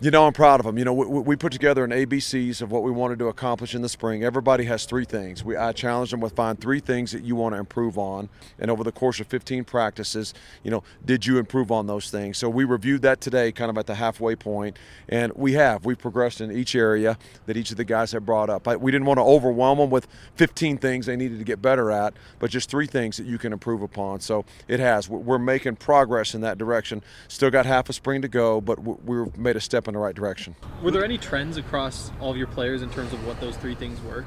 You 0.00 0.10
know, 0.10 0.26
I'm 0.26 0.32
proud 0.32 0.58
of 0.58 0.66
them. 0.66 0.76
You 0.76 0.84
know, 0.84 0.92
we, 0.92 1.06
we, 1.20 1.36
put 1.36 1.52
together 1.52 1.84
an 1.84 1.92
ABCs 1.92 2.60
of 2.60 2.72
what 2.72 2.82
we 2.82 2.90
wanted 2.90 3.20
to 3.20 3.28
accomplish 3.28 3.76
in 3.76 3.82
the 3.82 3.88
spring. 3.88 4.24
Everybody 4.24 4.64
has 4.64 4.86
three 4.86 5.04
things. 5.04 5.44
We 5.44 5.56
I 5.56 5.70
challenged 5.70 6.12
them 6.12 6.20
with 6.20 6.34
find 6.34 6.60
three 6.60 6.80
things 6.80 7.12
that 7.12 7.22
you 7.22 7.36
want 7.36 7.54
to 7.54 7.60
improve 7.60 7.96
on, 7.96 8.28
and 8.58 8.72
over 8.72 8.82
the 8.82 8.90
course 8.90 9.20
of 9.20 9.28
15 9.28 9.62
practices, 9.62 10.34
you 10.64 10.70
know, 10.72 10.82
did 11.04 11.24
you 11.24 11.38
improve 11.38 11.70
on 11.70 11.86
those 11.86 12.10
things? 12.10 12.38
So 12.38 12.48
we 12.48 12.64
reviewed 12.64 13.02
that 13.02 13.20
today, 13.20 13.52
kind 13.52 13.70
of 13.70 13.78
at 13.78 13.86
the 13.86 13.94
halfway 13.94 14.34
point, 14.34 14.76
and 15.08 15.32
we 15.36 15.52
have. 15.52 15.84
We've 15.84 15.98
progressed 15.98 16.40
in 16.40 16.50
each 16.50 16.74
area 16.74 17.16
that 17.46 17.56
each 17.56 17.70
of 17.70 17.76
the 17.76 17.84
guys 17.84 18.10
have 18.12 18.26
brought 18.26 18.50
up. 18.50 18.66
We 18.66 18.90
didn't 18.90 19.06
want 19.06 19.18
to 19.18 19.24
overwhelm 19.24 19.78
them 19.78 19.90
with 19.90 20.08
15 20.34 20.76
things 20.78 21.06
they 21.06 21.16
needed 21.16 21.38
to 21.38 21.44
get 21.44 21.62
better 21.62 21.92
at, 21.92 22.14
but 22.40 22.50
just 22.50 22.68
three 22.68 22.88
things 22.88 23.16
that 23.18 23.26
you 23.26 23.38
can 23.38 23.52
improve 23.52 23.80
upon. 23.80 24.20
So 24.20 24.44
it 24.66 24.80
has. 24.80 25.08
We're 25.08 25.38
making 25.38 25.76
progress 25.76 26.34
in 26.34 26.40
that 26.40 26.58
direction. 26.58 27.00
Still 27.28 27.50
got 27.50 27.64
half 27.64 27.88
a 27.88 27.92
spring 27.92 28.22
to 28.22 28.28
go, 28.28 28.60
but 28.60 28.80
we've 28.80 29.36
made 29.38 29.54
a 29.54 29.60
step 29.60 29.83
step 29.84 29.88
in 29.88 29.94
the 29.94 30.00
right 30.00 30.14
direction. 30.14 30.56
Were 30.82 30.90
there 30.90 31.04
any 31.04 31.18
trends 31.18 31.58
across 31.58 32.10
all 32.18 32.30
of 32.30 32.38
your 32.38 32.46
players 32.46 32.80
in 32.80 32.88
terms 32.90 33.12
of 33.12 33.26
what 33.26 33.38
those 33.40 33.54
three 33.56 33.74
things 33.74 34.00
were? 34.00 34.24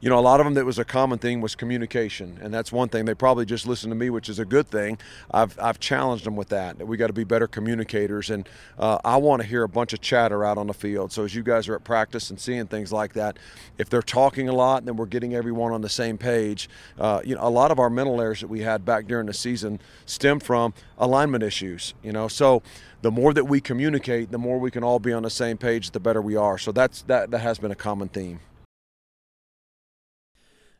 You 0.00 0.10
know, 0.10 0.18
a 0.18 0.20
lot 0.20 0.40
of 0.40 0.46
them 0.46 0.54
that 0.54 0.64
was 0.64 0.78
a 0.78 0.84
common 0.84 1.18
thing 1.18 1.40
was 1.40 1.54
communication, 1.54 2.38
and 2.42 2.52
that's 2.52 2.72
one 2.72 2.88
thing. 2.88 3.04
They 3.04 3.14
probably 3.14 3.46
just 3.46 3.66
listen 3.66 3.90
to 3.90 3.96
me, 3.96 4.10
which 4.10 4.28
is 4.28 4.38
a 4.38 4.44
good 4.44 4.68
thing. 4.68 4.98
I've 5.30 5.58
I've 5.58 5.80
challenged 5.80 6.24
them 6.24 6.36
with 6.36 6.48
that. 6.50 6.78
That 6.78 6.86
we 6.86 6.96
got 6.96 7.08
to 7.08 7.12
be 7.12 7.24
better 7.24 7.46
communicators, 7.46 8.30
and 8.30 8.48
uh, 8.78 8.98
I 9.04 9.16
want 9.16 9.42
to 9.42 9.48
hear 9.48 9.62
a 9.62 9.68
bunch 9.68 9.92
of 9.92 10.00
chatter 10.00 10.44
out 10.44 10.58
on 10.58 10.66
the 10.66 10.74
field. 10.74 11.12
So 11.12 11.24
as 11.24 11.34
you 11.34 11.42
guys 11.42 11.68
are 11.68 11.74
at 11.74 11.84
practice 11.84 12.30
and 12.30 12.40
seeing 12.40 12.66
things 12.66 12.92
like 12.92 13.14
that, 13.14 13.38
if 13.78 13.88
they're 13.88 14.02
talking 14.02 14.48
a 14.48 14.54
lot, 14.54 14.84
then 14.84 14.96
we're 14.96 15.06
getting 15.06 15.34
everyone 15.34 15.72
on 15.72 15.80
the 15.80 15.88
same 15.88 16.18
page. 16.18 16.68
Uh, 16.98 17.20
you 17.24 17.34
know, 17.34 17.42
a 17.42 17.50
lot 17.50 17.70
of 17.70 17.78
our 17.78 17.90
mental 17.90 18.20
errors 18.20 18.40
that 18.40 18.48
we 18.48 18.60
had 18.60 18.84
back 18.84 19.06
during 19.06 19.26
the 19.26 19.34
season 19.34 19.80
stem 20.04 20.40
from 20.40 20.74
alignment 20.98 21.42
issues. 21.42 21.94
You 22.02 22.12
know, 22.12 22.28
so 22.28 22.62
the 23.02 23.10
more 23.10 23.32
that 23.34 23.44
we 23.44 23.60
communicate, 23.60 24.30
the 24.30 24.38
more 24.38 24.58
we 24.58 24.70
can 24.70 24.82
all 24.82 24.98
be 24.98 25.12
on 25.12 25.22
the 25.22 25.30
same 25.30 25.56
page, 25.56 25.90
the 25.90 26.00
better 26.00 26.22
we 26.22 26.36
are. 26.36 26.58
So 26.58 26.72
that's 26.72 27.02
that 27.02 27.30
that 27.30 27.38
has 27.38 27.58
been 27.58 27.70
a 27.70 27.76
common 27.76 28.08
theme 28.08 28.40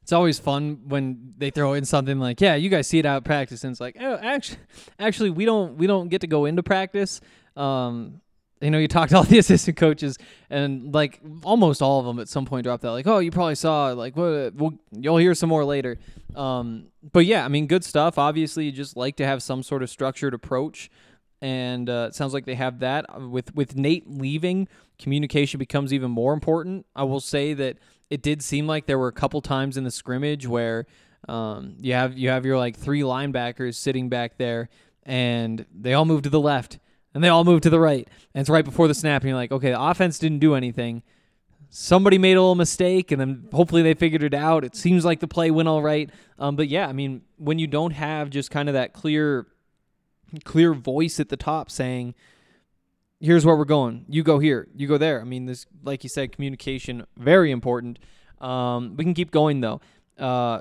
it's 0.07 0.13
always 0.13 0.39
fun 0.39 0.83
when 0.87 1.35
they 1.37 1.51
throw 1.51 1.73
in 1.73 1.85
something 1.85 2.21
like, 2.21 2.41
"Yeah, 2.41 2.55
you 2.55 2.69
guys 2.69 2.87
see 2.87 3.01
it 3.01 3.07
out 3.07 3.25
practice," 3.25 3.65
and 3.65 3.73
it's 3.73 3.81
like, 3.81 3.97
"Oh, 3.99 4.17
actually, 4.23 4.61
actually, 5.01 5.31
we 5.31 5.45
don't 5.45 5.77
we 5.79 5.89
don't 5.89 6.11
get 6.11 6.21
to 6.21 6.29
go 6.29 6.45
into 6.45 6.63
practice." 6.63 7.21
Um, 7.57 8.21
you 8.61 8.71
know, 8.71 8.79
you 8.79 8.87
talk 8.87 9.09
to 9.09 9.17
all 9.17 9.25
the 9.25 9.39
assistant 9.41 9.77
coaches, 9.77 10.17
and 10.49 10.95
like 10.95 11.21
almost 11.43 11.83
all 11.83 11.99
of 11.99 12.07
them 12.07 12.21
at 12.21 12.29
some 12.29 12.45
point 12.45 12.63
drop 12.63 12.83
that, 12.83 12.93
like, 12.93 13.09
"Oh, 13.09 13.19
you 13.19 13.33
probably 13.33 13.57
saw 13.57 13.89
like 13.89 14.15
what? 14.17 14.55
We'll, 14.55 14.75
you'll 14.93 15.17
hear 15.17 15.35
some 15.35 15.49
more 15.49 15.65
later." 15.65 15.99
Um, 16.37 16.87
but 17.13 17.27
yeah, 17.27 17.45
I 17.45 17.49
mean, 17.49 17.67
good 17.67 17.83
stuff. 17.83 18.17
Obviously, 18.17 18.67
you 18.67 18.71
just 18.71 18.97
like 18.97 19.17
to 19.17 19.27
have 19.27 19.43
some 19.43 19.65
sort 19.65 19.83
of 19.83 19.91
structured 19.91 20.35
approach, 20.35 20.89
and 21.43 21.91
uh, 21.91 22.07
it 22.11 22.15
sounds 22.15 22.33
like 22.33 22.45
they 22.45 22.55
have 22.55 22.79
that. 22.79 23.07
With 23.29 23.53
with 23.57 23.75
Nate 23.75 24.09
leaving, 24.09 24.69
communication 25.01 25.59
becomes 25.59 25.93
even 25.93 26.13
more 26.13 26.33
important. 26.33 26.87
I 26.95 27.03
will 27.03 27.19
say 27.19 27.55
that 27.55 27.79
it 28.11 28.23
did 28.23 28.43
seem 28.43 28.67
like 28.67 28.87
there 28.87 28.99
were 28.99 29.09
a 29.09 29.13
couple 29.13 29.41
times 29.41 29.77
in 29.77 29.85
the 29.85 29.91
scrimmage 29.91 30.47
where 30.47 30.87
um, 31.29 31.77
you 31.81 31.93
have 31.93 32.17
you 32.17 32.29
have 32.29 32.47
your 32.47 32.57
like 32.57 32.77
three 32.77 33.01
linebackers 33.01 33.75
sitting 33.75 34.09
back 34.09 34.39
there, 34.39 34.69
and 35.05 35.67
they 35.75 35.95
all 35.95 36.05
move 36.05 36.23
to 36.23 36.31
the 36.31 36.41
left 36.41 36.79
and 37.17 37.25
they 37.25 37.31
all 37.31 37.45
move 37.45 37.63
to 37.63 37.71
the 37.71 37.81
right, 37.81 38.07
and 38.35 38.43
it's 38.43 38.51
right 38.51 38.67
before 38.67 38.89
the 38.89 38.95
snap, 38.95 39.23
and 39.23 39.31
you're 39.31 39.39
like, 39.39 39.51
okay, 39.51 39.71
the 39.71 39.81
offense 39.81 40.19
didn't 40.19 40.39
do 40.39 40.55
anything. 40.55 41.03
Somebody 41.71 42.19
made 42.19 42.37
a 42.37 42.41
little 42.43 42.55
mistake, 42.55 43.11
and 43.11 43.19
then 43.19 43.49
hopefully 43.55 43.81
they 43.81 43.95
figured 43.95 44.23
it 44.23 44.35
out. 44.35 44.65
It 44.65 44.77
seems 44.77 45.03
like 45.03 45.21
the 45.21 45.27
play 45.27 45.51
went 45.51 45.67
all 45.67 45.81
right, 45.81 46.11
um, 46.39 46.57
but 46.57 46.69
yeah, 46.69 46.87
I 46.87 46.93
mean, 46.93 47.23
when 47.39 47.59
you 47.59 47.69
don't 47.69 47.93
have 47.93 48.29
just 48.29 48.51
kind 48.51 48.69
of 48.69 48.75
that 48.75 48.93
clear, 48.93 49.47
clear 50.45 50.75
voice 50.75 51.19
at 51.19 51.31
the 51.31 51.39
top 51.39 51.71
saying, 51.71 52.15
here's 53.21 53.45
where 53.45 53.57
we're 53.57 53.65
going. 53.65 54.05
You 54.09 54.23
go 54.23 54.39
here. 54.39 54.69
You 54.75 54.87
go 54.87 54.99
there. 54.99 55.21
I 55.21 55.25
mean, 55.25 55.47
this, 55.47 55.67
like 55.83 56.03
you 56.03 56.09
said, 56.09 56.33
communication 56.33 57.07
very 57.17 57.51
important. 57.51 57.99
Um, 58.41 58.97
we 58.97 59.05
can 59.05 59.15
keep 59.15 59.31
going 59.31 59.61
though. 59.61 59.81
Uh, 60.19 60.61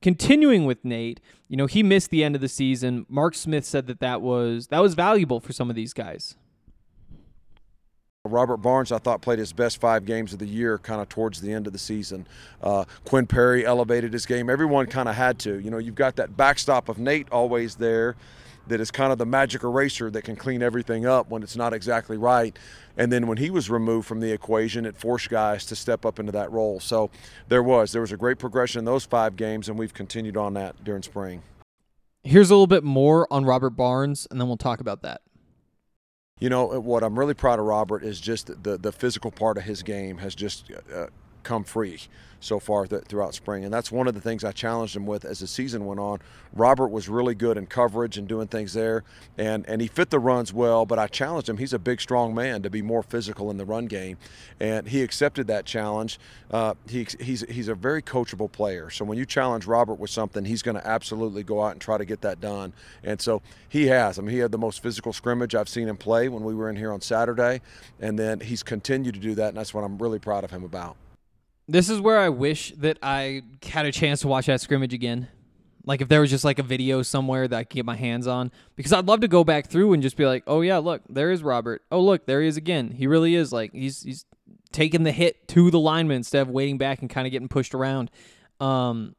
continuing 0.00 0.64
with 0.64 0.84
Nate, 0.84 1.20
you 1.48 1.56
know, 1.56 1.66
he 1.66 1.82
missed 1.82 2.10
the 2.10 2.24
end 2.24 2.34
of 2.34 2.40
the 2.40 2.48
season. 2.48 3.06
Mark 3.08 3.34
Smith 3.34 3.64
said 3.64 3.86
that 3.86 4.00
that 4.00 4.20
was 4.20 4.68
that 4.68 4.80
was 4.80 4.94
valuable 4.94 5.40
for 5.40 5.52
some 5.52 5.70
of 5.70 5.76
these 5.76 5.92
guys. 5.92 6.36
Robert 8.24 8.58
Barnes, 8.58 8.92
I 8.92 8.98
thought, 8.98 9.20
played 9.20 9.40
his 9.40 9.52
best 9.52 9.80
five 9.80 10.04
games 10.04 10.32
of 10.32 10.38
the 10.38 10.46
year 10.46 10.78
kind 10.78 11.00
of 11.00 11.08
towards 11.08 11.40
the 11.40 11.52
end 11.52 11.66
of 11.66 11.72
the 11.72 11.78
season. 11.78 12.24
Uh, 12.62 12.84
Quinn 13.04 13.26
Perry 13.26 13.66
elevated 13.66 14.12
his 14.12 14.26
game. 14.26 14.48
Everyone 14.48 14.86
kind 14.86 15.08
of 15.08 15.16
had 15.16 15.40
to. 15.40 15.58
You 15.58 15.70
know, 15.72 15.78
you've 15.78 15.96
got 15.96 16.14
that 16.16 16.36
backstop 16.36 16.88
of 16.88 17.00
Nate 17.00 17.28
always 17.32 17.74
there 17.74 18.14
that 18.66 18.80
is 18.80 18.90
kind 18.90 19.12
of 19.12 19.18
the 19.18 19.26
magic 19.26 19.64
eraser 19.64 20.10
that 20.10 20.22
can 20.22 20.36
clean 20.36 20.62
everything 20.62 21.06
up 21.06 21.28
when 21.30 21.42
it's 21.42 21.56
not 21.56 21.72
exactly 21.72 22.16
right. 22.16 22.56
And 22.96 23.10
then 23.10 23.26
when 23.26 23.38
he 23.38 23.50
was 23.50 23.70
removed 23.70 24.06
from 24.06 24.20
the 24.20 24.32
equation, 24.32 24.84
it 24.86 24.96
forced 24.96 25.30
guys 25.30 25.64
to 25.66 25.76
step 25.76 26.04
up 26.04 26.18
into 26.18 26.32
that 26.32 26.50
role. 26.52 26.80
So 26.80 27.10
there 27.48 27.62
was 27.62 27.92
there 27.92 28.02
was 28.02 28.12
a 28.12 28.16
great 28.16 28.38
progression 28.38 28.80
in 28.80 28.84
those 28.84 29.04
five 29.04 29.36
games, 29.36 29.68
and 29.68 29.78
we've 29.78 29.94
continued 29.94 30.36
on 30.36 30.54
that 30.54 30.84
during 30.84 31.02
spring. 31.02 31.42
Here's 32.22 32.50
a 32.50 32.54
little 32.54 32.66
bit 32.66 32.84
more 32.84 33.26
on 33.32 33.44
Robert 33.44 33.70
Barnes, 33.70 34.28
and 34.30 34.40
then 34.40 34.46
we'll 34.46 34.56
talk 34.56 34.80
about 34.80 35.02
that. 35.02 35.22
You 36.38 36.48
know 36.48 36.66
what 36.80 37.02
I'm 37.02 37.18
really 37.18 37.34
proud 37.34 37.58
of 37.58 37.66
Robert 37.66 38.04
is 38.04 38.20
just 38.20 38.62
the 38.62 38.76
the 38.76 38.92
physical 38.92 39.30
part 39.30 39.58
of 39.58 39.64
his 39.64 39.82
game 39.82 40.18
has 40.18 40.34
just 40.34 40.70
uh, 40.94 41.06
come 41.42 41.64
free 41.64 42.00
so 42.42 42.58
far 42.58 42.86
th- 42.86 43.04
throughout 43.04 43.34
spring. 43.34 43.64
And 43.64 43.72
that's 43.72 43.90
one 43.90 44.08
of 44.08 44.14
the 44.14 44.20
things 44.20 44.44
I 44.44 44.52
challenged 44.52 44.96
him 44.96 45.06
with 45.06 45.24
as 45.24 45.38
the 45.38 45.46
season 45.46 45.86
went 45.86 46.00
on. 46.00 46.20
Robert 46.52 46.88
was 46.88 47.08
really 47.08 47.34
good 47.34 47.56
in 47.56 47.66
coverage 47.66 48.18
and 48.18 48.28
doing 48.28 48.48
things 48.48 48.74
there, 48.74 49.04
and, 49.38 49.66
and 49.68 49.80
he 49.80 49.86
fit 49.86 50.10
the 50.10 50.18
runs 50.18 50.52
well, 50.52 50.84
but 50.84 50.98
I 50.98 51.06
challenged 51.06 51.48
him. 51.48 51.56
He's 51.56 51.72
a 51.72 51.78
big, 51.78 52.00
strong 52.00 52.34
man 52.34 52.62
to 52.62 52.70
be 52.70 52.82
more 52.82 53.02
physical 53.02 53.50
in 53.50 53.56
the 53.56 53.64
run 53.64 53.86
game, 53.86 54.18
and 54.60 54.88
he 54.88 55.02
accepted 55.02 55.46
that 55.46 55.64
challenge. 55.64 56.18
Uh, 56.50 56.74
he, 56.88 57.06
he's, 57.20 57.42
he's 57.48 57.68
a 57.68 57.74
very 57.74 58.02
coachable 58.02 58.50
player. 58.50 58.90
So 58.90 59.04
when 59.04 59.16
you 59.16 59.24
challenge 59.24 59.66
Robert 59.66 59.98
with 59.98 60.10
something, 60.10 60.44
he's 60.44 60.62
going 60.62 60.76
to 60.76 60.86
absolutely 60.86 61.42
go 61.42 61.62
out 61.62 61.72
and 61.72 61.80
try 61.80 61.96
to 61.96 62.04
get 62.04 62.20
that 62.22 62.40
done. 62.40 62.74
And 63.02 63.20
so 63.20 63.40
he 63.68 63.86
has. 63.86 64.18
I 64.18 64.22
mean, 64.22 64.32
he 64.32 64.38
had 64.38 64.52
the 64.52 64.58
most 64.58 64.82
physical 64.82 65.12
scrimmage 65.12 65.54
I've 65.54 65.68
seen 65.68 65.88
him 65.88 65.96
play 65.96 66.28
when 66.28 66.42
we 66.42 66.54
were 66.54 66.68
in 66.68 66.76
here 66.76 66.92
on 66.92 67.00
Saturday, 67.00 67.62
and 68.00 68.18
then 68.18 68.40
he's 68.40 68.62
continued 68.62 69.14
to 69.14 69.20
do 69.20 69.34
that, 69.36 69.48
and 69.48 69.56
that's 69.56 69.72
what 69.72 69.84
I'm 69.84 69.96
really 69.98 70.18
proud 70.18 70.44
of 70.44 70.50
him 70.50 70.64
about. 70.64 70.96
This 71.68 71.88
is 71.88 72.00
where 72.00 72.18
I 72.18 72.28
wish 72.28 72.72
that 72.78 72.98
I 73.02 73.42
had 73.62 73.86
a 73.86 73.92
chance 73.92 74.20
to 74.20 74.28
watch 74.28 74.46
that 74.46 74.60
scrimmage 74.60 74.92
again. 74.92 75.28
Like 75.84 76.00
if 76.00 76.08
there 76.08 76.20
was 76.20 76.30
just 76.30 76.44
like 76.44 76.58
a 76.58 76.62
video 76.62 77.02
somewhere 77.02 77.48
that 77.48 77.56
I 77.56 77.64
could 77.64 77.76
get 77.76 77.86
my 77.86 77.96
hands 77.96 78.26
on, 78.26 78.52
because 78.76 78.92
I'd 78.92 79.06
love 79.06 79.20
to 79.20 79.28
go 79.28 79.42
back 79.42 79.66
through 79.66 79.92
and 79.92 80.02
just 80.02 80.16
be 80.16 80.26
like, 80.26 80.44
oh 80.46 80.60
yeah, 80.60 80.78
look, 80.78 81.02
there 81.08 81.30
is 81.30 81.42
Robert. 81.42 81.82
Oh 81.90 82.00
look, 82.00 82.26
there 82.26 82.40
he 82.40 82.48
is 82.48 82.56
again. 82.56 82.90
He 82.90 83.06
really 83.06 83.34
is 83.34 83.52
like 83.52 83.72
he's 83.72 84.02
he's 84.02 84.24
taking 84.70 85.02
the 85.02 85.12
hit 85.12 85.48
to 85.48 85.70
the 85.70 85.80
lineman 85.80 86.18
instead 86.18 86.42
of 86.42 86.50
waiting 86.50 86.78
back 86.78 87.00
and 87.00 87.10
kind 87.10 87.26
of 87.26 87.32
getting 87.32 87.48
pushed 87.48 87.74
around. 87.74 88.10
Um, 88.60 89.16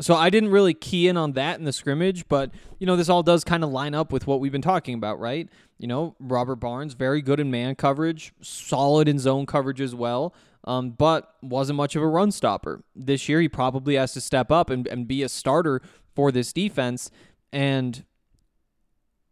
so 0.00 0.14
I 0.14 0.30
didn't 0.30 0.50
really 0.50 0.72
key 0.72 1.06
in 1.06 1.18
on 1.18 1.32
that 1.32 1.58
in 1.58 1.66
the 1.66 1.72
scrimmage, 1.72 2.26
but 2.28 2.50
you 2.78 2.86
know 2.86 2.96
this 2.96 3.10
all 3.10 3.22
does 3.22 3.44
kind 3.44 3.62
of 3.62 3.70
line 3.70 3.94
up 3.94 4.10
with 4.10 4.26
what 4.26 4.40
we've 4.40 4.52
been 4.52 4.62
talking 4.62 4.94
about, 4.94 5.20
right? 5.20 5.48
You 5.78 5.86
know, 5.86 6.16
Robert 6.18 6.56
Barnes 6.56 6.94
very 6.94 7.20
good 7.20 7.40
in 7.40 7.50
man 7.50 7.74
coverage, 7.74 8.32
solid 8.40 9.06
in 9.06 9.18
zone 9.18 9.44
coverage 9.44 9.82
as 9.82 9.94
well 9.94 10.34
um, 10.64 10.90
but 10.90 11.34
wasn't 11.42 11.76
much 11.76 11.96
of 11.96 12.02
a 12.02 12.06
run 12.06 12.30
stopper. 12.30 12.82
This 12.94 13.28
year, 13.28 13.40
he 13.40 13.48
probably 13.48 13.94
has 13.94 14.12
to 14.12 14.20
step 14.20 14.50
up 14.50 14.70
and, 14.70 14.86
and 14.86 15.08
be 15.08 15.22
a 15.22 15.28
starter 15.28 15.80
for 16.14 16.30
this 16.30 16.52
defense. 16.52 17.10
And, 17.52 18.04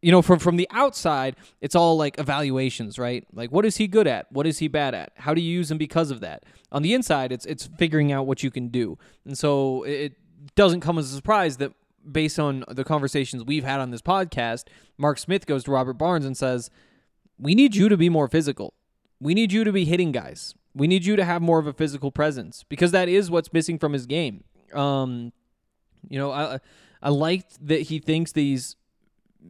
you 0.01 0.11
know, 0.11 0.23
from, 0.23 0.39
from 0.39 0.57
the 0.57 0.69
outside, 0.71 1.37
it's 1.61 1.75
all 1.75 1.97
like 1.97 2.19
evaluations, 2.19 2.99
right? 2.99 3.27
Like, 3.33 3.53
what 3.53 3.65
is 3.65 3.77
he 3.77 3.87
good 3.87 4.07
at? 4.07 4.31
What 4.33 4.47
is 4.47 4.59
he 4.59 4.69
bad 4.69 4.95
at? 4.95 5.13
How 5.17 5.35
do 5.35 5.41
you 5.41 5.53
use 5.53 5.71
him 5.71 5.79
because 5.79 6.11
of 6.11 6.21
that? 6.21 6.45
On 6.73 6.83
the 6.83 6.95
inside, 6.95 7.33
it's 7.33 7.47
it's 7.47 7.67
figuring 7.79 8.13
out 8.13 8.27
what 8.27 8.43
you 8.43 8.51
can 8.51 8.69
do. 8.69 8.99
And 9.25 9.37
so 9.37 9.83
it 9.85 10.15
doesn't 10.55 10.81
come 10.81 10.99
as 10.99 11.13
a 11.13 11.17
surprise 11.17 11.59
that 11.59 11.73
based 12.11 12.39
on 12.39 12.65
the 12.69 12.85
conversations 12.85 13.45
we've 13.45 13.65
had 13.65 13.81
on 13.81 13.91
this 13.91 14.03
podcast, 14.03 14.65
Mark 14.97 15.19
Smith 15.19 15.47
goes 15.47 15.65
to 15.65 15.71
Robert 15.71 15.95
Barnes 15.95 16.25
and 16.25 16.37
says, 16.37 16.71
"We 17.39 17.55
need 17.55 17.77
you 17.77 17.89
to 17.89 17.97
be 17.97 18.09
more 18.09 18.29
physical. 18.29 18.75
We 19.21 19.35
need 19.35 19.53
you 19.53 19.65
to 19.65 19.73
be 19.73 19.85
hitting 19.85 20.13
guys. 20.13 20.55
We 20.75 20.87
need 20.87 21.05
you 21.05 21.17
to 21.17 21.25
have 21.25 21.43
more 21.43 21.59
of 21.59 21.67
a 21.67 21.73
physical 21.73 22.11
presence 22.11 22.65
because 22.69 22.93
that 22.93 23.09
is 23.09 23.31
what's 23.31 23.53
missing 23.53 23.79
from 23.79 23.93
his 23.93 24.07
game." 24.07 24.45
Um, 24.73 25.33
you 26.09 26.19
know, 26.19 26.31
I 26.31 26.61
I 27.03 27.11
liked 27.11 27.67
that 27.67 27.83
he 27.83 27.99
thinks 27.99 28.33
these 28.33 28.77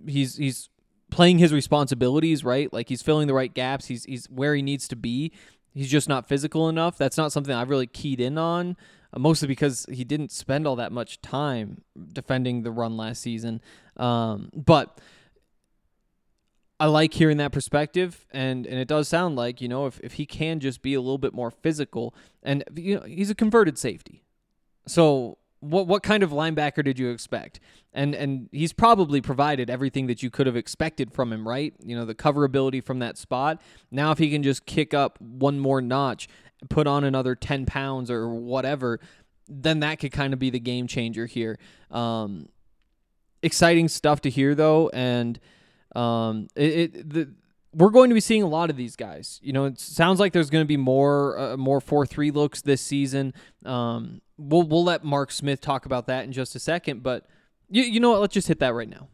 he's 0.06 0.36
he's 0.36 0.68
playing 1.10 1.38
his 1.38 1.52
responsibilities 1.52 2.44
right. 2.44 2.72
Like 2.72 2.88
he's 2.88 3.02
filling 3.02 3.26
the 3.26 3.34
right 3.34 3.52
gaps. 3.52 3.86
He's 3.86 4.04
he's 4.04 4.26
where 4.26 4.54
he 4.54 4.62
needs 4.62 4.88
to 4.88 4.96
be. 4.96 5.32
He's 5.74 5.90
just 5.90 6.08
not 6.08 6.26
physical 6.28 6.68
enough. 6.68 6.98
That's 6.98 7.16
not 7.16 7.32
something 7.32 7.54
I've 7.54 7.70
really 7.70 7.86
keyed 7.86 8.20
in 8.20 8.36
on, 8.36 8.76
uh, 9.12 9.18
mostly 9.18 9.46
because 9.46 9.86
he 9.90 10.02
didn't 10.02 10.32
spend 10.32 10.66
all 10.66 10.76
that 10.76 10.92
much 10.92 11.20
time 11.20 11.82
defending 12.12 12.62
the 12.62 12.72
run 12.72 12.96
last 12.96 13.22
season. 13.22 13.60
Um, 13.96 14.50
but 14.54 15.00
I 16.80 16.86
like 16.86 17.14
hearing 17.14 17.38
that 17.38 17.52
perspective, 17.52 18.26
and 18.30 18.66
and 18.66 18.78
it 18.78 18.86
does 18.88 19.08
sound 19.08 19.36
like 19.36 19.60
you 19.60 19.68
know 19.68 19.86
if 19.86 19.98
if 20.00 20.14
he 20.14 20.26
can 20.26 20.60
just 20.60 20.80
be 20.82 20.94
a 20.94 21.00
little 21.00 21.18
bit 21.18 21.34
more 21.34 21.50
physical, 21.50 22.14
and 22.42 22.62
you 22.74 22.96
know 22.96 23.02
he's 23.02 23.30
a 23.30 23.34
converted 23.34 23.78
safety, 23.78 24.22
so 24.86 25.38
what 25.60 25.86
what 25.86 26.02
kind 26.02 26.22
of 26.22 26.30
linebacker 26.30 26.84
did 26.84 26.98
you 26.98 27.10
expect? 27.10 27.60
And 27.92 28.14
and 28.14 28.48
he's 28.52 28.72
probably 28.72 29.20
provided 29.20 29.70
everything 29.70 30.06
that 30.06 30.22
you 30.22 30.30
could 30.30 30.46
have 30.46 30.56
expected 30.56 31.12
from 31.12 31.32
him, 31.32 31.46
right? 31.46 31.74
You 31.82 31.96
know, 31.96 32.04
the 32.04 32.14
coverability 32.14 32.82
from 32.82 33.00
that 33.00 33.18
spot. 33.18 33.60
Now 33.90 34.12
if 34.12 34.18
he 34.18 34.30
can 34.30 34.42
just 34.42 34.66
kick 34.66 34.94
up 34.94 35.20
one 35.20 35.58
more 35.58 35.80
notch, 35.80 36.28
put 36.68 36.86
on 36.86 37.04
another 37.04 37.34
10 37.34 37.66
pounds 37.66 38.10
or 38.10 38.28
whatever, 38.28 39.00
then 39.48 39.80
that 39.80 39.98
could 39.98 40.12
kind 40.12 40.32
of 40.32 40.38
be 40.38 40.50
the 40.50 40.60
game 40.60 40.86
changer 40.86 41.26
here. 41.26 41.58
Um, 41.90 42.48
exciting 43.42 43.88
stuff 43.88 44.20
to 44.22 44.30
hear 44.30 44.54
though, 44.54 44.90
and 44.90 45.40
um, 45.94 46.48
it, 46.54 46.94
it 46.94 47.10
the 47.10 47.34
we're 47.74 47.90
going 47.90 48.08
to 48.08 48.14
be 48.14 48.20
seeing 48.20 48.42
a 48.42 48.48
lot 48.48 48.70
of 48.70 48.76
these 48.76 48.96
guys. 48.96 49.40
You 49.42 49.52
know, 49.52 49.66
it 49.66 49.78
sounds 49.78 50.18
like 50.18 50.32
there's 50.32 50.50
going 50.50 50.64
to 50.64 50.68
be 50.68 50.76
more 50.76 51.38
uh, 51.38 51.56
more 51.56 51.80
four 51.80 52.06
three 52.06 52.30
looks 52.30 52.62
this 52.62 52.80
season. 52.80 53.34
Um, 53.64 54.20
we'll 54.36 54.62
we'll 54.62 54.84
let 54.84 55.04
Mark 55.04 55.30
Smith 55.30 55.60
talk 55.60 55.86
about 55.86 56.06
that 56.06 56.24
in 56.24 56.32
just 56.32 56.54
a 56.54 56.58
second, 56.58 57.02
but 57.02 57.26
you 57.68 57.82
you 57.82 58.00
know 58.00 58.10
what? 58.10 58.20
Let's 58.20 58.34
just 58.34 58.48
hit 58.48 58.60
that 58.60 58.74
right 58.74 58.88
now. 58.88 59.08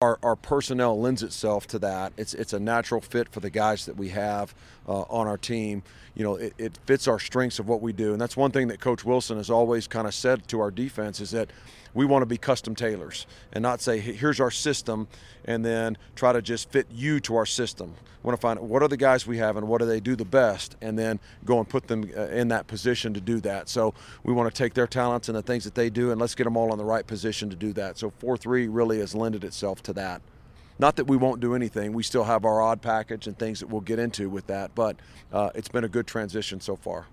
Our, 0.00 0.18
our 0.24 0.34
personnel 0.34 1.00
lends 1.00 1.22
itself 1.22 1.68
to 1.68 1.78
that. 1.80 2.12
It's 2.16 2.34
it's 2.34 2.52
a 2.52 2.60
natural 2.60 3.00
fit 3.00 3.28
for 3.28 3.40
the 3.40 3.50
guys 3.50 3.86
that 3.86 3.96
we 3.96 4.08
have 4.08 4.54
uh, 4.88 5.02
on 5.02 5.26
our 5.26 5.38
team. 5.38 5.82
You 6.14 6.24
know, 6.24 6.36
it, 6.36 6.52
it 6.58 6.78
fits 6.86 7.08
our 7.08 7.18
strengths 7.18 7.58
of 7.58 7.68
what 7.68 7.80
we 7.80 7.92
do, 7.92 8.12
and 8.12 8.20
that's 8.20 8.36
one 8.36 8.50
thing 8.50 8.68
that 8.68 8.80
Coach 8.80 9.04
Wilson 9.04 9.38
has 9.38 9.50
always 9.50 9.86
kind 9.86 10.06
of 10.06 10.14
said 10.14 10.46
to 10.48 10.60
our 10.60 10.70
defense 10.70 11.20
is 11.20 11.30
that 11.30 11.50
we 11.94 12.06
want 12.06 12.22
to 12.22 12.26
be 12.26 12.38
custom 12.38 12.74
tailors 12.74 13.26
and 13.52 13.62
not 13.62 13.80
say 13.80 13.98
here's 13.98 14.40
our 14.40 14.50
system 14.50 15.08
and 15.44 15.64
then 15.64 15.98
try 16.14 16.32
to 16.32 16.40
just 16.40 16.70
fit 16.70 16.86
you 16.90 17.20
to 17.20 17.36
our 17.36 17.44
system. 17.46 17.94
We 18.22 18.28
want 18.28 18.40
to 18.40 18.40
find 18.40 18.58
out 18.58 18.64
what 18.64 18.82
are 18.82 18.88
the 18.88 18.96
guys 18.96 19.26
we 19.26 19.38
have 19.38 19.56
and 19.56 19.66
what 19.66 19.80
do 19.80 19.86
they 19.86 20.00
do 20.00 20.16
the 20.16 20.24
best, 20.24 20.76
and 20.80 20.98
then 20.98 21.18
go 21.44 21.58
and 21.58 21.68
put 21.68 21.88
them 21.88 22.08
uh, 22.16 22.28
in 22.28 22.48
that 22.48 22.66
position 22.66 23.12
to 23.14 23.20
do 23.20 23.40
that. 23.40 23.68
So 23.68 23.94
we 24.22 24.32
want 24.32 24.54
to 24.54 24.56
take 24.56 24.74
their 24.74 24.86
talents 24.86 25.28
and 25.28 25.36
the 25.36 25.42
things 25.42 25.64
that 25.64 25.74
they 25.74 25.90
do, 25.90 26.12
and 26.12 26.20
let's 26.20 26.34
get 26.34 26.44
them 26.44 26.56
all 26.56 26.72
in 26.72 26.78
the 26.78 26.84
right 26.84 27.06
position 27.06 27.50
to 27.50 27.56
do 27.56 27.72
that. 27.74 27.98
So 27.98 28.10
four 28.18 28.36
three 28.36 28.68
really 28.68 29.00
has 29.00 29.14
lended 29.14 29.44
itself 29.44 29.82
to 29.84 29.92
that. 29.94 30.22
Not 30.82 30.96
that 30.96 31.04
we 31.04 31.16
won't 31.16 31.38
do 31.38 31.54
anything. 31.54 31.92
We 31.92 32.02
still 32.02 32.24
have 32.24 32.44
our 32.44 32.60
odd 32.60 32.82
package 32.82 33.28
and 33.28 33.38
things 33.38 33.60
that 33.60 33.68
we'll 33.68 33.82
get 33.82 34.00
into 34.00 34.28
with 34.28 34.48
that, 34.48 34.74
but 34.74 34.96
uh, 35.32 35.50
it's 35.54 35.68
been 35.68 35.84
a 35.84 35.88
good 35.88 36.08
transition 36.08 36.60
so 36.60 36.74
far. 36.74 37.06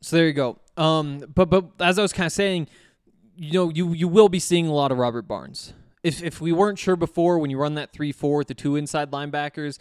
So 0.00 0.16
there 0.16 0.26
you 0.26 0.32
go. 0.32 0.56
Um, 0.78 1.22
but 1.34 1.50
but 1.50 1.66
as 1.78 1.98
I 1.98 2.02
was 2.02 2.14
kind 2.14 2.24
of 2.24 2.32
saying, 2.32 2.68
you 3.36 3.52
know, 3.52 3.68
you 3.68 3.92
you 3.92 4.08
will 4.08 4.30
be 4.30 4.38
seeing 4.38 4.66
a 4.66 4.72
lot 4.72 4.92
of 4.92 4.96
Robert 4.96 5.28
Barnes. 5.28 5.74
If 6.02 6.22
if 6.22 6.40
we 6.40 6.52
weren't 6.52 6.78
sure 6.78 6.96
before, 6.96 7.38
when 7.38 7.50
you 7.50 7.58
run 7.58 7.74
that 7.74 7.92
three 7.92 8.12
four 8.12 8.38
with 8.38 8.48
the 8.48 8.54
two 8.54 8.76
inside 8.76 9.10
linebackers, 9.10 9.76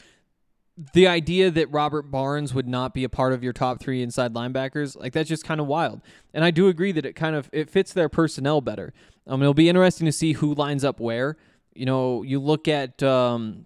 the 0.91 1.07
idea 1.07 1.49
that 1.51 1.71
Robert 1.71 2.11
Barnes 2.11 2.53
would 2.53 2.67
not 2.67 2.93
be 2.93 3.05
a 3.05 3.09
part 3.09 3.31
of 3.31 3.41
your 3.41 3.53
top 3.53 3.79
three 3.79 4.03
inside 4.03 4.33
linebackers, 4.33 4.99
like 4.99 5.13
that's 5.13 5.29
just 5.29 5.45
kind 5.45 5.61
of 5.61 5.67
wild. 5.67 6.01
And 6.33 6.43
I 6.43 6.51
do 6.51 6.67
agree 6.67 6.91
that 6.91 7.05
it 7.05 7.13
kind 7.13 7.37
of 7.37 7.49
it 7.53 7.69
fits 7.69 7.93
their 7.93 8.09
personnel 8.09 8.59
better. 8.59 8.93
Um, 9.25 9.41
it'll 9.41 9.53
be 9.53 9.69
interesting 9.69 10.05
to 10.05 10.11
see 10.11 10.33
who 10.33 10.53
lines 10.53 10.83
up 10.83 10.99
where. 10.99 11.37
You 11.75 11.85
know, 11.85 12.23
you 12.23 12.39
look 12.39 12.67
at 12.67 13.03
um, 13.03 13.65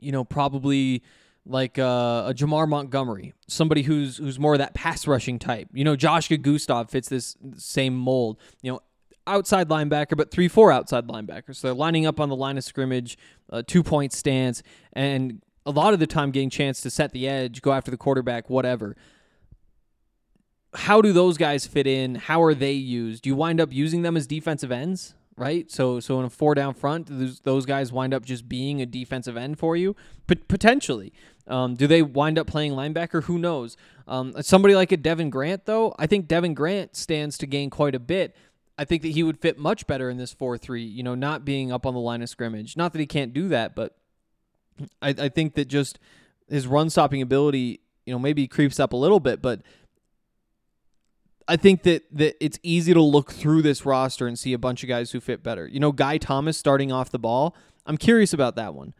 you 0.00 0.12
know, 0.12 0.24
probably 0.24 1.02
like 1.44 1.78
uh, 1.78 2.24
a 2.26 2.34
Jamar 2.34 2.68
Montgomery, 2.68 3.34
somebody 3.48 3.82
who's 3.82 4.18
who's 4.18 4.38
more 4.38 4.54
of 4.54 4.58
that 4.58 4.74
pass 4.74 5.06
rushing 5.06 5.38
type. 5.38 5.68
You 5.72 5.84
know, 5.84 5.96
Joshka 5.96 6.40
Gustav 6.40 6.90
fits 6.90 7.08
this 7.08 7.36
same 7.56 7.96
mold. 7.96 8.38
You 8.62 8.72
know, 8.72 8.80
outside 9.26 9.68
linebacker, 9.68 10.16
but 10.16 10.30
three 10.30 10.48
four 10.48 10.70
outside 10.70 11.06
linebackers. 11.08 11.56
So 11.56 11.68
they're 11.68 11.74
lining 11.74 12.06
up 12.06 12.20
on 12.20 12.28
the 12.28 12.36
line 12.36 12.58
of 12.58 12.64
scrimmage, 12.64 13.18
uh, 13.50 13.62
two 13.66 13.82
point 13.82 14.12
stance, 14.12 14.62
and 14.92 15.42
a 15.66 15.70
lot 15.70 15.94
of 15.94 16.00
the 16.00 16.06
time 16.06 16.30
getting 16.30 16.50
chance 16.50 16.80
to 16.82 16.90
set 16.90 17.12
the 17.12 17.28
edge, 17.28 17.62
go 17.62 17.72
after 17.72 17.90
the 17.90 17.96
quarterback, 17.96 18.50
whatever. 18.50 18.96
How 20.74 21.02
do 21.02 21.12
those 21.12 21.36
guys 21.36 21.66
fit 21.66 21.86
in? 21.86 22.14
How 22.14 22.42
are 22.42 22.54
they 22.54 22.72
used? 22.72 23.24
Do 23.24 23.30
you 23.30 23.36
wind 23.36 23.60
up 23.60 23.72
using 23.72 24.02
them 24.02 24.16
as 24.16 24.26
defensive 24.26 24.72
ends? 24.72 25.14
Right, 25.34 25.70
so 25.70 25.98
so 25.98 26.18
in 26.18 26.26
a 26.26 26.30
four 26.30 26.54
down 26.54 26.74
front, 26.74 27.06
those, 27.06 27.40
those 27.40 27.64
guys 27.64 27.90
wind 27.90 28.12
up 28.12 28.24
just 28.24 28.50
being 28.50 28.82
a 28.82 28.86
defensive 28.86 29.34
end 29.36 29.58
for 29.58 29.76
you, 29.76 29.96
but 30.26 30.46
potentially. 30.46 31.12
Um, 31.48 31.74
do 31.74 31.86
they 31.86 32.02
wind 32.02 32.38
up 32.38 32.46
playing 32.46 32.72
linebacker? 32.72 33.24
Who 33.24 33.38
knows? 33.38 33.76
Um, 34.06 34.34
somebody 34.42 34.74
like 34.74 34.92
a 34.92 34.96
Devin 34.96 35.30
Grant, 35.30 35.64
though, 35.64 35.94
I 35.98 36.06
think 36.06 36.28
Devin 36.28 36.54
Grant 36.54 36.96
stands 36.96 37.38
to 37.38 37.46
gain 37.46 37.70
quite 37.70 37.94
a 37.94 37.98
bit. 37.98 38.36
I 38.78 38.84
think 38.84 39.02
that 39.02 39.08
he 39.08 39.22
would 39.22 39.38
fit 39.38 39.58
much 39.58 39.86
better 39.86 40.08
in 40.08 40.16
this 40.16 40.32
4 40.32 40.58
3, 40.58 40.82
you 40.82 41.02
know, 41.02 41.14
not 41.14 41.44
being 41.44 41.72
up 41.72 41.86
on 41.86 41.94
the 41.94 42.00
line 42.00 42.22
of 42.22 42.28
scrimmage. 42.28 42.76
Not 42.76 42.92
that 42.92 42.98
he 42.98 43.06
can't 43.06 43.32
do 43.32 43.48
that, 43.48 43.74
but 43.74 43.96
I, 45.00 45.10
I 45.10 45.28
think 45.28 45.54
that 45.54 45.66
just 45.66 45.98
his 46.48 46.66
run 46.66 46.90
stopping 46.90 47.22
ability, 47.22 47.80
you 48.06 48.12
know, 48.12 48.18
maybe 48.18 48.46
creeps 48.46 48.80
up 48.80 48.92
a 48.92 48.96
little 48.96 49.20
bit, 49.20 49.42
but 49.42 49.62
I 51.48 51.56
think 51.56 51.82
that 51.82 52.04
that 52.12 52.36
it's 52.44 52.58
easy 52.62 52.94
to 52.94 53.02
look 53.02 53.32
through 53.32 53.62
this 53.62 53.84
roster 53.84 54.26
and 54.26 54.38
see 54.38 54.52
a 54.52 54.58
bunch 54.58 54.82
of 54.82 54.88
guys 54.88 55.10
who 55.10 55.20
fit 55.20 55.42
better. 55.42 55.66
You 55.66 55.80
know, 55.80 55.92
Guy 55.92 56.18
Thomas 56.18 56.56
starting 56.56 56.92
off 56.92 57.10
the 57.10 57.18
ball. 57.18 57.56
I'm 57.86 57.98
curious 57.98 58.32
about 58.32 58.56
that 58.56 58.74
one. 58.74 58.94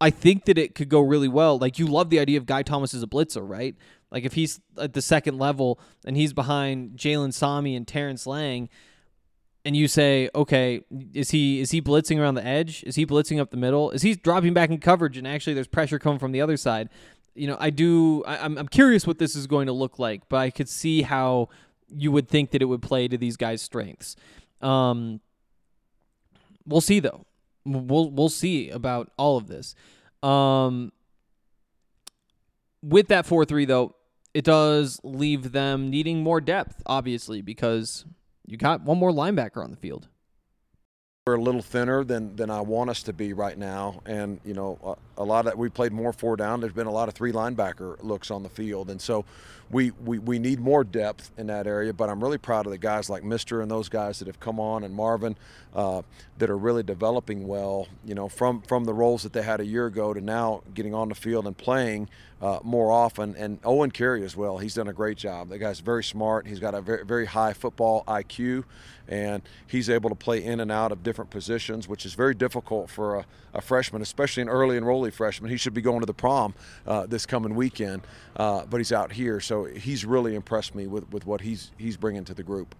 I 0.00 0.10
think 0.10 0.46
that 0.46 0.58
it 0.58 0.74
could 0.74 0.88
go 0.88 1.00
really 1.00 1.28
well. 1.28 1.58
Like 1.58 1.78
you 1.78 1.86
love 1.86 2.10
the 2.10 2.18
idea 2.18 2.36
of 2.36 2.46
Guy 2.46 2.62
Thomas 2.62 2.92
as 2.92 3.02
a 3.02 3.06
blitzer, 3.06 3.48
right? 3.48 3.76
Like 4.10 4.24
if 4.24 4.34
he's 4.34 4.60
at 4.76 4.92
the 4.92 5.02
second 5.02 5.38
level 5.38 5.80
and 6.04 6.16
he's 6.16 6.32
behind 6.32 6.96
Jalen 6.96 7.32
Sami 7.32 7.76
and 7.76 7.86
Terrence 7.86 8.26
Lang, 8.26 8.68
and 9.64 9.76
you 9.76 9.86
say, 9.86 10.28
okay, 10.34 10.80
is 11.14 11.30
he 11.30 11.60
is 11.60 11.70
he 11.70 11.80
blitzing 11.80 12.18
around 12.18 12.34
the 12.34 12.44
edge? 12.44 12.82
Is 12.84 12.96
he 12.96 13.06
blitzing 13.06 13.40
up 13.40 13.50
the 13.50 13.56
middle? 13.56 13.90
Is 13.90 14.02
he 14.02 14.14
dropping 14.14 14.54
back 14.54 14.70
in 14.70 14.78
coverage 14.78 15.16
and 15.16 15.26
actually 15.26 15.54
there's 15.54 15.68
pressure 15.68 15.98
coming 15.98 16.18
from 16.18 16.32
the 16.32 16.40
other 16.40 16.56
side? 16.56 16.88
You 17.34 17.46
know, 17.46 17.56
I 17.58 17.70
do. 17.70 18.22
I, 18.24 18.38
I'm 18.38 18.58
I'm 18.58 18.68
curious 18.68 19.06
what 19.06 19.18
this 19.18 19.34
is 19.34 19.46
going 19.46 19.66
to 19.66 19.72
look 19.72 19.98
like, 19.98 20.28
but 20.28 20.36
I 20.36 20.50
could 20.50 20.68
see 20.68 21.02
how 21.02 21.48
you 21.88 22.12
would 22.12 22.28
think 22.28 22.50
that 22.50 22.62
it 22.62 22.66
would 22.66 22.82
play 22.82 23.08
to 23.08 23.16
these 23.16 23.36
guys' 23.36 23.62
strengths. 23.62 24.16
Um, 24.60 25.20
we'll 26.66 26.80
see 26.80 27.00
though. 27.00 27.24
We'll 27.64 28.10
we'll 28.10 28.28
see 28.28 28.70
about 28.70 29.10
all 29.16 29.36
of 29.36 29.46
this. 29.46 29.74
Um, 30.22 30.92
with 32.82 33.08
that 33.08 33.26
four 33.26 33.44
three 33.44 33.64
though, 33.64 33.94
it 34.34 34.44
does 34.44 35.00
leave 35.02 35.52
them 35.52 35.90
needing 35.90 36.22
more 36.22 36.40
depth, 36.40 36.82
obviously, 36.86 37.42
because 37.42 38.04
you 38.46 38.56
got 38.56 38.82
one 38.82 38.98
more 38.98 39.10
linebacker 39.10 39.62
on 39.62 39.70
the 39.70 39.76
field. 39.76 40.08
We're 41.24 41.34
a 41.36 41.40
little 41.40 41.62
thinner 41.62 42.02
than, 42.02 42.34
than 42.34 42.50
I 42.50 42.62
want 42.62 42.90
us 42.90 43.04
to 43.04 43.12
be 43.12 43.32
right 43.32 43.56
now, 43.56 44.00
and 44.04 44.40
you 44.44 44.54
know 44.54 44.98
a, 45.16 45.22
a 45.22 45.24
lot 45.24 45.46
of 45.46 45.56
we 45.56 45.68
played 45.68 45.92
more 45.92 46.12
four 46.12 46.34
down. 46.34 46.60
There's 46.60 46.72
been 46.72 46.88
a 46.88 46.92
lot 46.92 47.06
of 47.08 47.14
three 47.14 47.30
linebacker 47.30 48.02
looks 48.02 48.28
on 48.32 48.42
the 48.42 48.48
field, 48.48 48.90
and 48.90 49.00
so 49.00 49.24
we, 49.70 49.92
we 50.04 50.18
we 50.18 50.40
need 50.40 50.58
more 50.58 50.82
depth 50.82 51.30
in 51.38 51.46
that 51.46 51.68
area. 51.68 51.92
But 51.92 52.08
I'm 52.08 52.20
really 52.20 52.38
proud 52.38 52.66
of 52.66 52.72
the 52.72 52.78
guys 52.78 53.08
like 53.08 53.22
Mister 53.22 53.60
and 53.60 53.70
those 53.70 53.88
guys 53.88 54.18
that 54.18 54.26
have 54.26 54.40
come 54.40 54.58
on, 54.58 54.82
and 54.82 54.92
Marvin 54.92 55.36
uh, 55.76 56.02
that 56.38 56.50
are 56.50 56.58
really 56.58 56.82
developing 56.82 57.46
well. 57.46 57.86
You 58.04 58.16
know 58.16 58.28
from 58.28 58.60
from 58.62 58.84
the 58.84 58.92
roles 58.92 59.22
that 59.22 59.32
they 59.32 59.42
had 59.42 59.60
a 59.60 59.64
year 59.64 59.86
ago 59.86 60.12
to 60.12 60.20
now 60.20 60.62
getting 60.74 60.92
on 60.92 61.08
the 61.08 61.14
field 61.14 61.46
and 61.46 61.56
playing 61.56 62.08
uh, 62.42 62.58
more 62.64 62.90
often. 62.90 63.36
And 63.36 63.60
Owen 63.64 63.92
Carey 63.92 64.24
as 64.24 64.36
well. 64.36 64.58
He's 64.58 64.74
done 64.74 64.88
a 64.88 64.92
great 64.92 65.16
job. 65.16 65.48
The 65.48 65.58
guy's 65.58 65.80
very 65.80 66.02
smart. 66.02 66.46
He's 66.46 66.58
got 66.58 66.74
a 66.74 66.80
very, 66.80 67.04
very 67.04 67.26
high 67.26 67.52
football 67.52 68.02
IQ, 68.08 68.64
and 69.06 69.42
he's 69.66 69.88
able 69.88 70.10
to 70.10 70.16
play 70.16 70.42
in 70.42 70.58
and 70.58 70.70
out 70.70 70.90
of 70.90 71.04
different 71.04 71.30
positions, 71.30 71.86
which 71.86 72.04
is 72.04 72.14
very 72.14 72.34
difficult 72.34 72.90
for 72.90 73.20
a, 73.20 73.26
a 73.54 73.60
freshman, 73.60 74.02
especially 74.02 74.42
an 74.42 74.48
early 74.48 74.78
enrollee 74.78 75.12
freshman. 75.12 75.50
He 75.50 75.56
should 75.56 75.74
be 75.74 75.82
going 75.82 76.00
to 76.00 76.06
the 76.06 76.14
prom 76.14 76.54
uh, 76.86 77.06
this 77.06 77.24
coming 77.24 77.54
weekend, 77.54 78.02
uh, 78.36 78.66
but 78.66 78.78
he's 78.78 78.92
out 78.92 79.12
here, 79.12 79.38
so 79.38 79.64
he's 79.64 80.04
really 80.04 80.34
impressed 80.34 80.74
me 80.74 80.88
with, 80.88 81.10
with 81.12 81.24
what 81.24 81.42
he's 81.42 81.70
he's 81.78 81.96
bringing 81.96 82.24
to 82.24 82.34
the 82.34 82.42
group. 82.42 82.74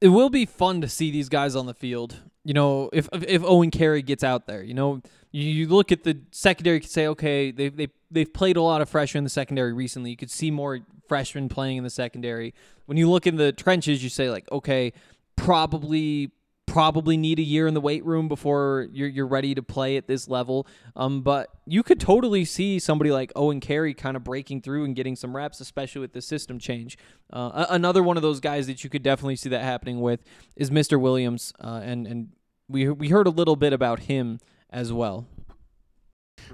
It 0.00 0.08
will 0.08 0.30
be 0.30 0.46
fun 0.46 0.80
to 0.80 0.88
see 0.88 1.10
these 1.10 1.28
guys 1.28 1.56
on 1.56 1.66
the 1.66 1.74
field. 1.74 2.20
You 2.44 2.54
know, 2.54 2.88
if 2.92 3.08
if 3.12 3.42
Owen 3.44 3.70
Carey 3.70 4.02
gets 4.02 4.24
out 4.24 4.46
there, 4.46 4.62
you 4.62 4.72
know, 4.72 5.02
you, 5.30 5.44
you 5.44 5.68
look 5.68 5.92
at 5.92 6.04
the 6.04 6.18
secondary, 6.30 6.76
you 6.76 6.80
could 6.80 6.90
say, 6.90 7.06
okay, 7.08 7.50
they 7.50 7.68
they 7.68 7.88
they've 8.10 8.32
played 8.32 8.56
a 8.56 8.62
lot 8.62 8.80
of 8.80 8.88
freshmen 8.88 9.20
in 9.20 9.24
the 9.24 9.30
secondary 9.30 9.72
recently. 9.72 10.10
You 10.10 10.16
could 10.16 10.30
see 10.30 10.50
more 10.50 10.80
freshmen 11.06 11.48
playing 11.48 11.76
in 11.76 11.84
the 11.84 11.90
secondary. 11.90 12.54
When 12.86 12.96
you 12.96 13.10
look 13.10 13.26
in 13.26 13.36
the 13.36 13.52
trenches, 13.52 14.02
you 14.02 14.08
say 14.08 14.30
like, 14.30 14.50
okay, 14.50 14.92
probably 15.36 16.30
probably 16.70 17.16
need 17.16 17.40
a 17.40 17.42
year 17.42 17.66
in 17.66 17.74
the 17.74 17.80
weight 17.80 18.04
room 18.04 18.28
before 18.28 18.86
you're 18.92 19.08
you're 19.08 19.26
ready 19.26 19.54
to 19.56 19.62
play 19.62 19.96
at 19.96 20.06
this 20.06 20.28
level. 20.28 20.66
Um, 20.94 21.20
but 21.22 21.50
you 21.66 21.82
could 21.82 21.98
totally 21.98 22.44
see 22.44 22.78
somebody 22.78 23.10
like 23.10 23.32
Owen 23.34 23.58
Carey 23.58 23.92
kind 23.92 24.16
of 24.16 24.22
breaking 24.22 24.62
through 24.62 24.84
and 24.84 24.94
getting 24.94 25.16
some 25.16 25.34
reps, 25.34 25.60
especially 25.60 26.00
with 26.00 26.12
the 26.12 26.22
system 26.22 26.60
change. 26.60 26.96
Uh, 27.32 27.66
another 27.68 28.02
one 28.04 28.16
of 28.16 28.22
those 28.22 28.38
guys 28.38 28.68
that 28.68 28.84
you 28.84 28.88
could 28.88 29.02
definitely 29.02 29.36
see 29.36 29.48
that 29.48 29.62
happening 29.62 30.00
with 30.00 30.22
is 30.54 30.70
Mr. 30.70 30.98
Williams, 30.98 31.52
uh, 31.60 31.80
and 31.82 32.06
and 32.06 32.28
we 32.68 32.88
we 32.88 33.08
heard 33.08 33.26
a 33.26 33.30
little 33.30 33.56
bit 33.56 33.72
about 33.72 34.00
him 34.00 34.38
as 34.70 34.92
well. 34.92 35.26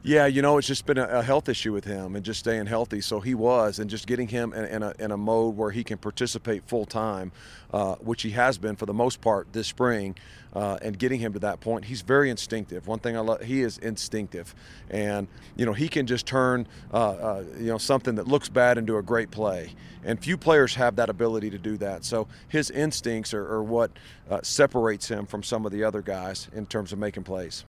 Yeah, 0.03 0.27
you 0.27 0.43
know, 0.43 0.59
it's 0.59 0.67
just 0.67 0.87
been 0.87 0.99
a, 0.99 1.07
a, 1.07 1.23
health 1.23 1.49
issue 1.49 1.73
with 1.73 1.85
him 1.85 2.15
and 2.15 2.25
just 2.25 2.41
staying 2.41 2.67
healthy. 2.67 3.01
So 3.01 3.21
he 3.21 3.35
was, 3.35 3.79
and 3.79 3.91
just 3.91 4.07
getting 4.07 4.29
him 4.29 4.53
in, 4.53 4.65
in, 4.67 4.83
a, 4.83 4.95
in 4.99 5.11
a 5.11 5.17
mode 5.17 5.57
where 5.57 5.71
he 5.71 5.83
can 5.83 5.99
participate 5.99 6.63
full 6.67 6.87
time, 6.87 7.33
uh, 7.73 7.97
which 7.97 8.23
he 8.23 8.31
has 8.31 8.59
been 8.59 8.77
for 8.77 8.87
the 8.87 8.95
most 8.95 9.21
part 9.21 9.53
this 9.53 9.67
spring, 9.67 10.15
uh, 10.55 10.79
and 10.81 10.99
getting 10.99 11.21
him 11.21 11.33
to 11.33 11.39
that 11.41 11.61
point. 11.61 11.85
He's 11.85 12.03
very 12.03 12.31
instinctive. 12.31 12.87
One 12.87 12.99
thing 12.99 13.17
I 13.17 13.21
love, 13.21 13.43
he 13.43 13.63
is 13.63 13.79
instinctive, 13.79 14.55
and 14.91 15.29
you 15.57 15.67
know 15.67 15.73
he 15.73 15.89
can 15.89 16.07
just 16.07 16.27
turn 16.27 16.67
uh, 16.93 16.97
uh 16.97 17.45
you 17.59 17.67
know 17.67 17.79
something 17.79 18.15
that 18.15 18.27
looks 18.27 18.49
bad 18.49 18.79
into 18.79 18.97
a 18.97 19.03
great 19.03 19.31
play. 19.31 19.73
And 20.05 20.23
few 20.23 20.37
players 20.37 20.77
have 20.77 20.97
that 20.97 21.11
ability 21.11 21.51
to 21.51 21.59
do 21.59 21.77
that. 21.79 22.05
So 22.05 22.29
his 22.49 22.71
instincts 22.71 23.35
are, 23.35 23.45
are 23.53 23.63
what 23.63 23.91
uh, 24.31 24.41
separates 24.43 25.09
him 25.09 25.27
from 25.27 25.43
some 25.43 25.67
of 25.67 25.73
the 25.73 25.83
other 25.83 26.01
guys 26.01 26.49
in 26.55 26.65
terms 26.65 26.93
of 26.93 27.01
making 27.01 27.25
plays. 27.25 27.65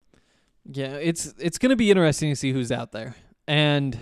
Yeah, 0.72 0.96
it's 0.96 1.34
it's 1.38 1.58
going 1.58 1.70
to 1.70 1.76
be 1.76 1.92
interesting 1.92 2.32
to 2.32 2.36
see 2.36 2.52
who's 2.52 2.72
out 2.72 2.92
there, 2.92 3.16
and 3.48 3.98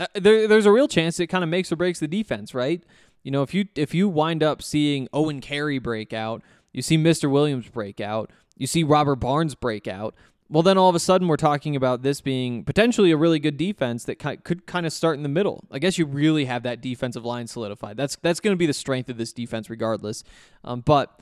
uh, 0.00 0.06
there, 0.14 0.48
there's 0.48 0.66
a 0.66 0.72
real 0.72 0.88
chance 0.88 1.20
it 1.20 1.26
kind 1.26 1.44
of 1.44 1.50
makes 1.50 1.70
or 1.70 1.76
breaks 1.76 2.00
the 2.00 2.08
defense, 2.08 2.54
right? 2.54 2.82
You 3.22 3.30
know, 3.30 3.42
if 3.42 3.52
you 3.52 3.66
if 3.74 3.94
you 3.94 4.08
wind 4.08 4.42
up 4.42 4.62
seeing 4.62 5.08
Owen 5.12 5.40
Carey 5.40 5.78
break 5.78 6.12
out, 6.12 6.42
you 6.72 6.80
see 6.80 6.96
Mr. 6.96 7.30
Williams 7.30 7.68
break 7.68 8.00
out, 8.00 8.30
you 8.56 8.66
see 8.66 8.84
Robert 8.84 9.16
Barnes 9.16 9.54
break 9.54 9.86
out. 9.86 10.14
Well, 10.50 10.62
then 10.62 10.78
all 10.78 10.88
of 10.88 10.94
a 10.94 11.00
sudden 11.00 11.28
we're 11.28 11.36
talking 11.36 11.76
about 11.76 12.00
this 12.02 12.22
being 12.22 12.64
potentially 12.64 13.10
a 13.10 13.18
really 13.18 13.38
good 13.38 13.58
defense 13.58 14.04
that 14.04 14.18
could 14.18 14.66
kind 14.66 14.86
of 14.86 14.94
start 14.94 15.18
in 15.18 15.22
the 15.22 15.28
middle. 15.28 15.64
I 15.70 15.78
guess 15.78 15.98
you 15.98 16.06
really 16.06 16.46
have 16.46 16.62
that 16.62 16.80
defensive 16.80 17.22
line 17.22 17.46
solidified. 17.46 17.98
That's 17.98 18.16
that's 18.16 18.40
going 18.40 18.54
to 18.54 18.58
be 18.58 18.64
the 18.64 18.72
strength 18.72 19.10
of 19.10 19.18
this 19.18 19.34
defense, 19.34 19.68
regardless. 19.68 20.24
Um, 20.64 20.80
but 20.80 21.20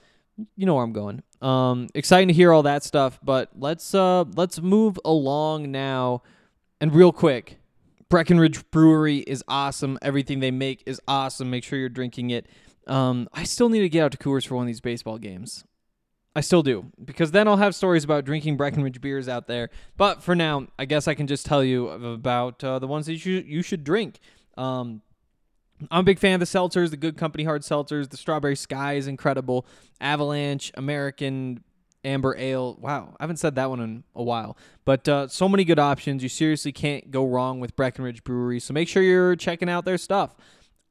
you 0.57 0.67
know 0.67 0.75
where 0.75 0.85
I'm 0.85 0.93
going. 0.93 1.23
Um, 1.41 1.89
exciting 1.95 2.29
to 2.29 2.35
hear 2.35 2.53
all 2.53 2.63
that 2.65 2.83
stuff, 2.85 3.19
but 3.23 3.51
let's 3.57 3.95
uh 3.95 4.25
let's 4.35 4.61
move 4.61 4.99
along 5.05 5.71
now, 5.71 6.23
and 6.81 6.95
real 6.95 7.13
quick. 7.13 7.59
Breckenridge 8.09 8.71
Brewery 8.71 9.19
is 9.19 9.43
awesome. 9.49 9.99
Everything 10.01 10.39
they 10.39 10.53
make 10.53 10.83
is 10.87 11.01
awesome. 11.09 11.51
Make 11.51 11.65
sure 11.65 11.77
you're 11.77 11.89
drinking 11.89 12.31
it. 12.31 12.47
Um, 12.87 13.29
I 13.33 13.43
still 13.43 13.69
need 13.69 13.81
to 13.81 13.89
get 13.89 14.05
out 14.05 14.13
to 14.13 14.19
Coors 14.19 14.47
for 14.47 14.55
one 14.55 14.63
of 14.63 14.67
these 14.69 14.81
baseball 14.81 15.19
games. 15.19 15.65
I 16.37 16.41
still 16.41 16.63
do 16.63 16.93
because 17.03 17.31
then 17.31 17.49
I'll 17.49 17.57
have 17.57 17.75
stories 17.75 18.05
about 18.05 18.27
drinking 18.27 18.59
Breckenridge 18.59 19.01
beers 19.01 19.27
out 19.27 19.47
there. 19.47 19.71
But 19.97 20.23
for 20.23 20.37
now, 20.37 20.69
I 20.79 20.85
guess 20.85 21.09
I 21.09 21.15
can 21.15 21.27
just 21.27 21.47
tell 21.47 21.65
you 21.65 21.89
about 21.89 22.63
uh, 22.63 22.79
the 22.79 22.87
ones 22.87 23.07
that 23.07 23.25
you 23.25 23.43
you 23.45 23.63
should 23.63 23.83
drink. 23.85 24.21
Um, 24.57 25.03
I'm 25.91 26.01
a 26.01 26.03
big 26.03 26.19
fan 26.19 26.35
of 26.35 26.41
the 26.41 26.47
seltzers, 26.47 26.91
the 26.91 26.97
Good 26.97 27.17
Company 27.17 27.45
hard 27.45 27.63
seltzers. 27.63 28.09
The 28.09 28.17
Strawberry 28.17 28.57
Sky 28.57 28.95
is 28.95 29.07
incredible. 29.07 29.67
Avalanche, 30.01 30.73
American 30.75 31.63
Amber 32.05 32.37
Ale. 32.39 32.77
Wow, 32.81 33.15
I 33.19 33.23
haven't 33.23 33.39
said 33.39 33.57
that 33.57 33.69
one 33.69 33.81
in 33.81 34.05
a 34.15 34.23
while. 34.23 34.57
But 34.85 35.09
uh, 35.09 35.29
so 35.29 35.49
many 35.49 35.65
good 35.65 35.79
options. 35.79 36.23
You 36.23 36.29
seriously 36.29 36.73
can't 36.73 37.11
go 37.11 37.27
wrong 37.27 37.61
with 37.61 37.77
Breckenridge 37.77 38.25
Brewery. 38.25 38.61
So 38.61 38.73
make 38.73 38.89
sure 38.89 39.03
you're 39.03 39.37
checking 39.37 39.69
out 39.69 39.85
their 39.85 39.99
stuff. 39.99 40.35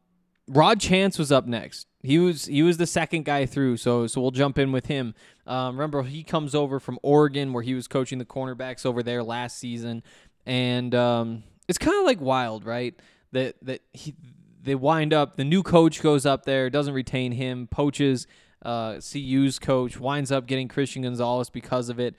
Rod 0.48 0.80
Chance 0.80 1.20
was 1.20 1.32
up 1.32 1.46
next. 1.46 1.86
He 2.04 2.18
was 2.18 2.46
he 2.46 2.64
was 2.64 2.78
the 2.78 2.88
second 2.88 3.26
guy 3.26 3.46
through, 3.46 3.78
so 3.78 4.08
so 4.08 4.22
we'll 4.22 4.32
jump 4.32 4.58
in 4.58 4.72
with 4.72 4.88
him. 4.88 5.14
Um, 5.48 5.76
remember, 5.76 6.04
he 6.04 6.24
comes 6.24 6.54
over 6.54 6.80
from 6.80 7.00
Oregon, 7.02 7.54
where 7.54 7.64
he 7.64 7.74
was 7.74 7.88
coaching 7.88 8.20
the 8.20 8.26
cornerbacks 8.26 8.86
over 8.86 9.02
there 9.04 9.24
last 9.24 9.58
season, 9.58 10.04
and 10.46 10.94
um, 10.94 11.44
it's 11.68 11.78
kind 11.78 11.98
of 11.98 12.06
like 12.06 12.22
wild, 12.22 12.66
right? 12.66 12.94
That 13.32 13.56
that 13.64 13.82
he 13.94 14.16
they 14.64 14.76
wind 14.76 15.14
up 15.14 15.38
the 15.38 15.44
new 15.44 15.64
coach 15.64 16.02
goes 16.02 16.26
up 16.26 16.46
there, 16.46 16.70
doesn't 16.70 16.94
retain 16.94 17.32
him, 17.32 17.68
poaches 17.68 18.28
uh, 18.64 19.00
CU's 19.00 19.58
coach, 19.60 20.00
winds 20.00 20.32
up 20.32 20.46
getting 20.46 20.68
Christian 20.68 21.02
Gonzalez 21.02 21.50
because 21.50 21.90
of 21.90 22.00
it. 22.00 22.16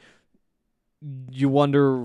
You 1.30 1.48
wonder 1.48 2.04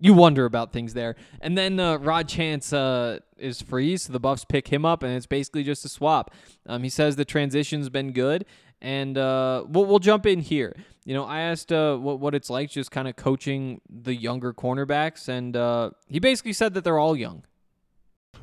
you 0.00 0.14
wonder 0.14 0.44
about 0.44 0.72
things 0.72 0.94
there. 0.94 1.16
And 1.40 1.58
then 1.58 1.80
uh, 1.80 1.96
Rod 1.96 2.28
Chance 2.28 2.72
uh, 2.72 3.18
is 3.36 3.60
free, 3.60 3.96
so 3.96 4.12
the 4.12 4.20
Buffs 4.20 4.44
pick 4.44 4.68
him 4.68 4.84
up, 4.84 5.02
and 5.02 5.14
it's 5.14 5.26
basically 5.26 5.64
just 5.64 5.84
a 5.84 5.88
swap. 5.88 6.32
Um, 6.66 6.82
he 6.82 6.88
says 6.88 7.16
the 7.16 7.24
transition's 7.24 7.88
been 7.88 8.12
good, 8.12 8.44
and 8.80 9.18
uh, 9.18 9.64
we'll, 9.68 9.86
we'll 9.86 9.98
jump 9.98 10.26
in 10.26 10.40
here. 10.40 10.74
You 11.04 11.14
know, 11.14 11.24
I 11.24 11.40
asked 11.40 11.72
uh, 11.72 11.96
what 11.96 12.20
what 12.20 12.34
it's 12.34 12.50
like 12.50 12.70
just 12.70 12.90
kind 12.90 13.08
of 13.08 13.16
coaching 13.16 13.80
the 13.88 14.14
younger 14.14 14.52
cornerbacks, 14.52 15.28
and 15.28 15.56
uh, 15.56 15.90
he 16.06 16.18
basically 16.18 16.52
said 16.52 16.74
that 16.74 16.84
they're 16.84 16.98
all 16.98 17.16
young. 17.16 17.44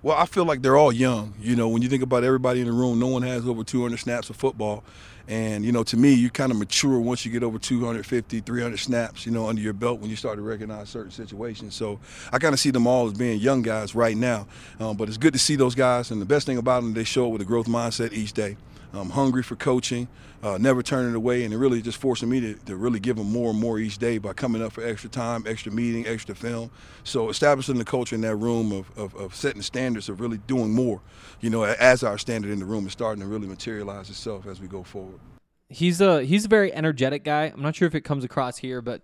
Well, 0.02 0.18
I 0.18 0.26
feel 0.26 0.46
like 0.46 0.62
they're 0.62 0.78
all 0.78 0.92
young. 0.92 1.34
You 1.40 1.56
know, 1.56 1.68
when 1.70 1.82
you 1.82 1.90
think 1.90 2.04
about 2.04 2.24
everybody 2.24 2.60
in 2.60 2.68
the 2.68 2.74
room, 2.74 3.00
no 3.00 3.08
one 3.08 3.24
has 3.24 3.48
over 3.48 3.64
200 3.64 3.98
snaps 3.98 4.30
of 4.30 4.36
football. 4.36 4.84
And, 5.28 5.66
you 5.66 5.72
know, 5.72 5.84
to 5.84 5.98
me, 5.98 6.14
you 6.14 6.30
kind 6.30 6.52
of 6.52 6.58
mature 6.60 7.00
once 7.00 7.26
you 7.26 7.32
get 7.32 7.42
over 7.42 7.58
250, 7.58 8.42
300 8.42 8.78
snaps, 8.78 9.26
you 9.26 9.32
know, 9.32 9.48
under 9.48 9.62
your 9.62 9.74
belt 9.74 10.00
when 10.00 10.12
you 10.12 10.16
start 10.16 10.36
to 10.36 10.44
recognize 10.44 10.90
certain 10.90 11.10
situations. 11.10 11.74
So 11.74 12.00
I 12.32 12.38
kind 12.38 12.54
of 12.54 12.60
see 12.60 12.70
them 12.70 12.86
all 12.86 13.08
as 13.08 13.14
being 13.14 13.40
young 13.40 13.64
guys 13.64 13.96
right 13.96 14.16
now. 14.16 14.46
Um, 14.80 14.96
but 14.96 15.08
it's 15.08 15.18
good 15.18 15.34
to 15.34 15.40
see 15.40 15.56
those 15.56 15.74
guys. 15.74 16.12
And 16.12 16.22
the 16.22 16.26
best 16.26 16.46
thing 16.46 16.60
about 16.60 16.84
them, 16.84 16.94
they 16.94 17.04
show 17.04 17.26
up 17.26 17.32
with 17.32 17.42
a 17.42 17.46
growth 17.46 17.68
mindset 17.68 18.14
each 18.14 18.34
day. 18.34 18.58
I'm 18.98 19.10
hungry 19.10 19.44
for 19.44 19.56
coaching, 19.56 20.08
uh, 20.44 20.58
never 20.58 20.82
turning 20.84 21.12
it 21.12 21.16
away, 21.16 21.44
and 21.44 21.54
it 21.54 21.58
really 21.58 21.82
just 21.82 21.98
forcing 21.98 22.30
me 22.30 22.40
to, 22.40 22.54
to 22.66 22.76
really 22.76 23.00
give 23.00 23.18
them 23.18 23.32
more 23.32 23.50
and 23.52 23.60
more 23.60 23.80
each 23.80 23.98
day 23.98 24.18
by 24.18 24.34
coming 24.34 24.62
up 24.62 24.74
for 24.74 24.86
extra 24.86 25.10
time, 25.10 25.44
extra 25.48 25.72
meeting, 25.72 26.08
extra 26.08 26.36
film. 26.36 26.72
So 27.04 27.30
establishing 27.30 27.78
the 27.78 27.86
culture 27.86 28.16
in 28.16 28.22
that 28.22 28.36
room 28.36 28.72
of, 28.72 28.98
of, 28.98 29.16
of 29.16 29.36
setting 29.36 29.62
standards 29.62 30.10
of 30.10 30.22
really 30.22 30.38
doing 30.38 30.72
more, 30.72 31.02
you 31.42 31.50
know, 31.50 31.64
as 31.64 32.04
our 32.04 32.18
standard 32.18 32.52
in 32.52 32.60
the 32.60 32.66
room 32.66 32.86
is 32.86 32.94
starting 32.94 33.22
to 33.22 33.28
really 33.28 33.48
materialize 33.48 34.10
itself 34.10 34.48
as 34.48 34.60
we 34.60 34.68
go 34.68 34.84
forward. 34.84 35.20
He's 35.68 36.00
a 36.00 36.24
he's 36.24 36.46
a 36.46 36.48
very 36.48 36.72
energetic 36.72 37.24
guy. 37.24 37.46
I'm 37.46 37.62
not 37.62 37.76
sure 37.76 37.88
if 37.88 37.96
it 37.96 38.02
comes 38.02 38.24
across 38.24 38.58
here, 38.58 38.82
but 38.82 39.02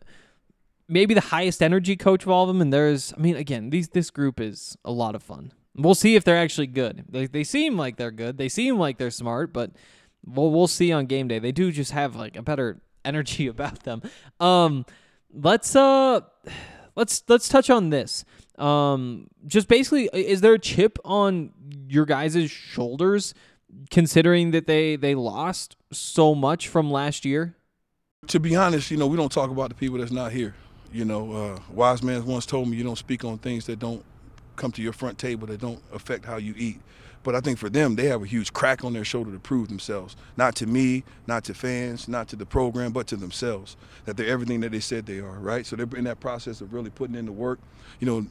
maybe 0.88 1.14
the 1.14 1.22
highest 1.22 1.64
energy 1.64 1.96
coach 1.96 2.24
of 2.24 2.30
all 2.30 2.44
of 2.44 2.50
them. 2.50 2.62
And 2.62 2.72
there's, 2.72 3.14
I 3.14 3.18
mean, 3.18 3.36
again, 3.36 3.72
these 3.72 3.90
this 3.90 4.12
group 4.12 4.40
is 4.40 4.78
a 4.86 4.92
lot 4.92 5.16
of 5.16 5.24
fun. 5.24 5.54
We'll 5.76 5.96
see 5.96 6.16
if 6.16 6.24
they're 6.24 6.38
actually 6.38 6.68
good. 6.68 7.06
They, 7.10 7.28
they 7.28 7.44
seem 7.44 7.78
like 7.78 7.96
they're 7.96 8.12
good. 8.12 8.38
They 8.38 8.50
seem 8.50 8.78
like 8.78 8.98
they're 8.98 9.12
smart, 9.12 9.54
but 9.54 9.72
we'll 10.26 10.52
we'll 10.52 10.68
see 10.68 10.92
on 10.92 11.06
game 11.06 11.28
day. 11.28 11.40
They 11.40 11.52
do 11.52 11.72
just 11.72 11.92
have 11.92 12.16
like 12.16 12.36
a 12.36 12.42
better 12.42 12.82
energy 13.06 13.48
about 13.48 13.84
them. 13.84 14.02
Um, 14.40 14.86
let's 15.34 15.76
uh, 15.76 16.22
let's 16.96 17.24
let's 17.28 17.50
touch 17.50 17.70
on 17.70 17.90
this. 17.90 18.26
Um, 18.58 19.28
just 19.48 19.68
basically, 19.68 20.10
is 20.14 20.42
there 20.42 20.54
a 20.54 20.60
chip 20.60 21.00
on 21.04 21.52
your 21.88 22.06
guys' 22.06 22.52
shoulders, 22.52 23.34
considering 23.90 24.52
that 24.52 24.68
they 24.68 24.96
they 24.96 25.16
lost 25.16 25.78
so 25.92 26.36
much 26.36 26.68
from 26.68 26.92
last 26.92 27.26
year? 27.26 27.56
To 28.28 28.40
be 28.40 28.56
honest, 28.56 28.92
you 28.92 28.98
know, 28.98 29.08
we 29.08 29.18
don't 29.18 29.32
talk 29.32 29.50
about 29.50 29.70
the 29.70 29.76
people 29.76 29.98
that's 29.98 30.12
not 30.12 30.32
here. 30.32 30.54
You 30.94 31.06
know, 31.06 31.32
uh, 31.34 31.60
wise 31.72 32.04
man 32.04 32.26
once 32.26 32.46
told 32.46 32.68
me 32.68 32.78
you 32.78 32.84
don't 32.84 32.98
speak 32.98 33.24
on 33.24 33.38
things 33.38 33.66
that 33.66 33.80
don't 33.80 34.04
come 34.62 34.72
to 34.74 34.82
your 34.82 34.94
front 34.94 35.18
table 35.18 35.48
that 35.48 35.60
don't 35.60 35.82
affect 35.92 36.24
how 36.24 36.38
you 36.38 36.54
eat. 36.56 36.80
But 37.24 37.36
I 37.36 37.40
think 37.40 37.58
for 37.58 37.70
them, 37.70 37.96
they 37.96 38.08
have 38.08 38.22
a 38.22 38.26
huge 38.26 38.54
crack 38.54 38.84
on 38.84 38.94
their 38.94 39.06
shoulder 39.06 39.32
to 39.32 39.40
prove 39.40 39.68
themselves. 39.68 40.16
Not 40.38 40.56
to 40.56 40.66
me, 40.66 41.04
not 41.28 41.44
to 41.46 41.54
fans, 41.54 42.08
not 42.08 42.28
to 42.30 42.36
the 42.36 42.46
program, 42.46 42.92
but 42.92 43.08
to 43.08 43.16
themselves. 43.16 43.76
That 44.06 44.18
they're 44.18 44.28
everything 44.28 44.62
that 44.62 44.72
they 44.72 44.80
said 44.80 45.06
they 45.06 45.20
are, 45.20 45.40
right? 45.40 45.66
So 45.66 45.76
they're 45.76 45.88
in 45.98 46.06
that 46.06 46.20
process 46.20 46.62
of 46.62 46.74
really 46.74 46.90
putting 46.90 47.16
in 47.16 47.26
the 47.26 47.32
work, 47.32 47.60
you 48.00 48.08
know, 48.08 48.26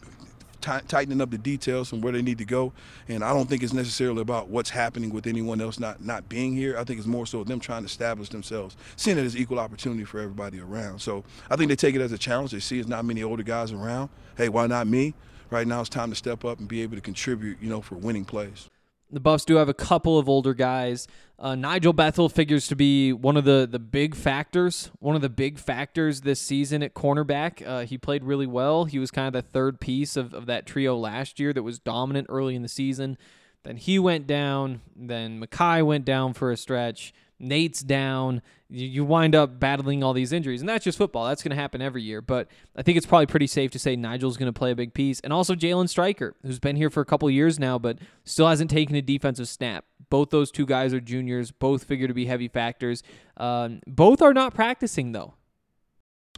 t- 0.60 0.86
tightening 0.88 1.20
up 1.20 1.30
the 1.30 1.38
details 1.38 1.92
and 1.92 2.02
where 2.02 2.12
they 2.12 2.22
need 2.22 2.38
to 2.38 2.44
go. 2.44 2.72
And 3.08 3.24
I 3.24 3.32
don't 3.32 3.48
think 3.48 3.62
it's 3.62 3.72
necessarily 3.72 4.22
about 4.22 4.48
what's 4.48 4.70
happening 4.70 5.10
with 5.10 5.26
anyone 5.26 5.60
else 5.60 5.78
not, 5.78 6.04
not 6.04 6.28
being 6.28 6.54
here. 6.54 6.76
I 6.76 6.84
think 6.84 6.98
it's 6.98 7.08
more 7.08 7.26
so 7.26 7.44
them 7.44 7.60
trying 7.60 7.82
to 7.82 7.86
establish 7.86 8.28
themselves, 8.28 8.76
seeing 8.96 9.18
it 9.18 9.24
as 9.24 9.36
equal 9.36 9.60
opportunity 9.60 10.04
for 10.04 10.18
everybody 10.20 10.60
around. 10.60 11.00
So 11.00 11.24
I 11.48 11.56
think 11.56 11.68
they 11.68 11.76
take 11.76 11.94
it 11.94 12.00
as 12.00 12.12
a 12.12 12.18
challenge. 12.18 12.50
They 12.50 12.60
see 12.60 12.78
it's 12.78 12.88
not 12.88 13.04
many 13.04 13.22
older 13.22 13.42
guys 13.42 13.72
around. 13.72 14.10
Hey, 14.36 14.48
why 14.48 14.66
not 14.66 14.86
me? 14.86 15.14
Right 15.50 15.66
now 15.66 15.80
it's 15.80 15.88
time 15.88 16.10
to 16.10 16.16
step 16.16 16.44
up 16.44 16.58
and 16.58 16.68
be 16.68 16.82
able 16.82 16.96
to 16.96 17.02
contribute, 17.02 17.58
you 17.60 17.68
know, 17.68 17.80
for 17.80 17.96
winning 17.96 18.24
plays. 18.24 18.68
The 19.12 19.18
Buffs 19.18 19.44
do 19.44 19.56
have 19.56 19.68
a 19.68 19.74
couple 19.74 20.18
of 20.18 20.28
older 20.28 20.54
guys. 20.54 21.08
Uh, 21.36 21.56
Nigel 21.56 21.92
Bethel 21.92 22.28
figures 22.28 22.68
to 22.68 22.76
be 22.76 23.12
one 23.12 23.36
of 23.36 23.44
the, 23.44 23.66
the 23.68 23.80
big 23.80 24.14
factors, 24.14 24.90
one 25.00 25.16
of 25.16 25.22
the 25.22 25.28
big 25.28 25.58
factors 25.58 26.20
this 26.20 26.40
season 26.40 26.82
at 26.82 26.94
cornerback. 26.94 27.66
Uh, 27.66 27.84
he 27.84 27.98
played 27.98 28.22
really 28.22 28.46
well. 28.46 28.84
He 28.84 29.00
was 29.00 29.10
kind 29.10 29.26
of 29.26 29.32
the 29.32 29.42
third 29.42 29.80
piece 29.80 30.16
of, 30.16 30.32
of 30.32 30.46
that 30.46 30.64
trio 30.64 30.96
last 30.96 31.40
year 31.40 31.52
that 31.52 31.64
was 31.64 31.80
dominant 31.80 32.28
early 32.30 32.54
in 32.54 32.62
the 32.62 32.68
season. 32.68 33.18
Then 33.64 33.76
he 33.76 33.98
went 33.98 34.28
down. 34.28 34.80
Then 34.94 35.40
Mekhi 35.40 35.84
went 35.84 36.04
down 36.04 36.32
for 36.32 36.52
a 36.52 36.56
stretch. 36.56 37.12
Nate's 37.40 37.80
down. 37.80 38.42
You, 38.68 39.04
wind 39.04 39.34
up 39.34 39.58
battling 39.58 40.04
all 40.04 40.12
these 40.12 40.32
injuries. 40.32 40.60
And 40.60 40.68
that's 40.68 40.84
just 40.84 40.96
football. 40.96 41.26
That's 41.26 41.42
going 41.42 41.50
to 41.50 41.60
happen 41.60 41.82
every 41.82 42.02
year. 42.02 42.20
But 42.20 42.46
I 42.76 42.82
think 42.82 42.96
it's 42.96 43.06
probably 43.06 43.26
pretty 43.26 43.48
safe 43.48 43.72
to 43.72 43.80
say 43.80 43.96
Nigel's 43.96 44.36
going 44.36 44.52
to 44.52 44.56
play 44.56 44.70
a 44.70 44.76
big 44.76 44.94
piece. 44.94 45.18
And 45.20 45.32
also 45.32 45.56
Jalen 45.56 45.88
Stryker, 45.88 46.36
who's 46.42 46.60
been 46.60 46.76
here 46.76 46.90
for 46.90 47.00
a 47.00 47.04
couple 47.04 47.28
years 47.30 47.58
now, 47.58 47.78
but 47.78 47.98
still 48.24 48.46
hasn't 48.46 48.70
taken 48.70 48.94
a 48.94 49.02
defensive 49.02 49.48
snap. 49.48 49.86
Both 50.08 50.30
those 50.30 50.52
two 50.52 50.66
guys 50.66 50.94
are 50.94 51.00
juniors. 51.00 51.50
Both 51.50 51.84
figure 51.84 52.06
to 52.06 52.14
be 52.14 52.26
heavy 52.26 52.46
factors. 52.46 53.02
Um, 53.36 53.80
both 53.88 54.22
are 54.22 54.34
not 54.34 54.54
practicing, 54.54 55.12
though. 55.12 55.34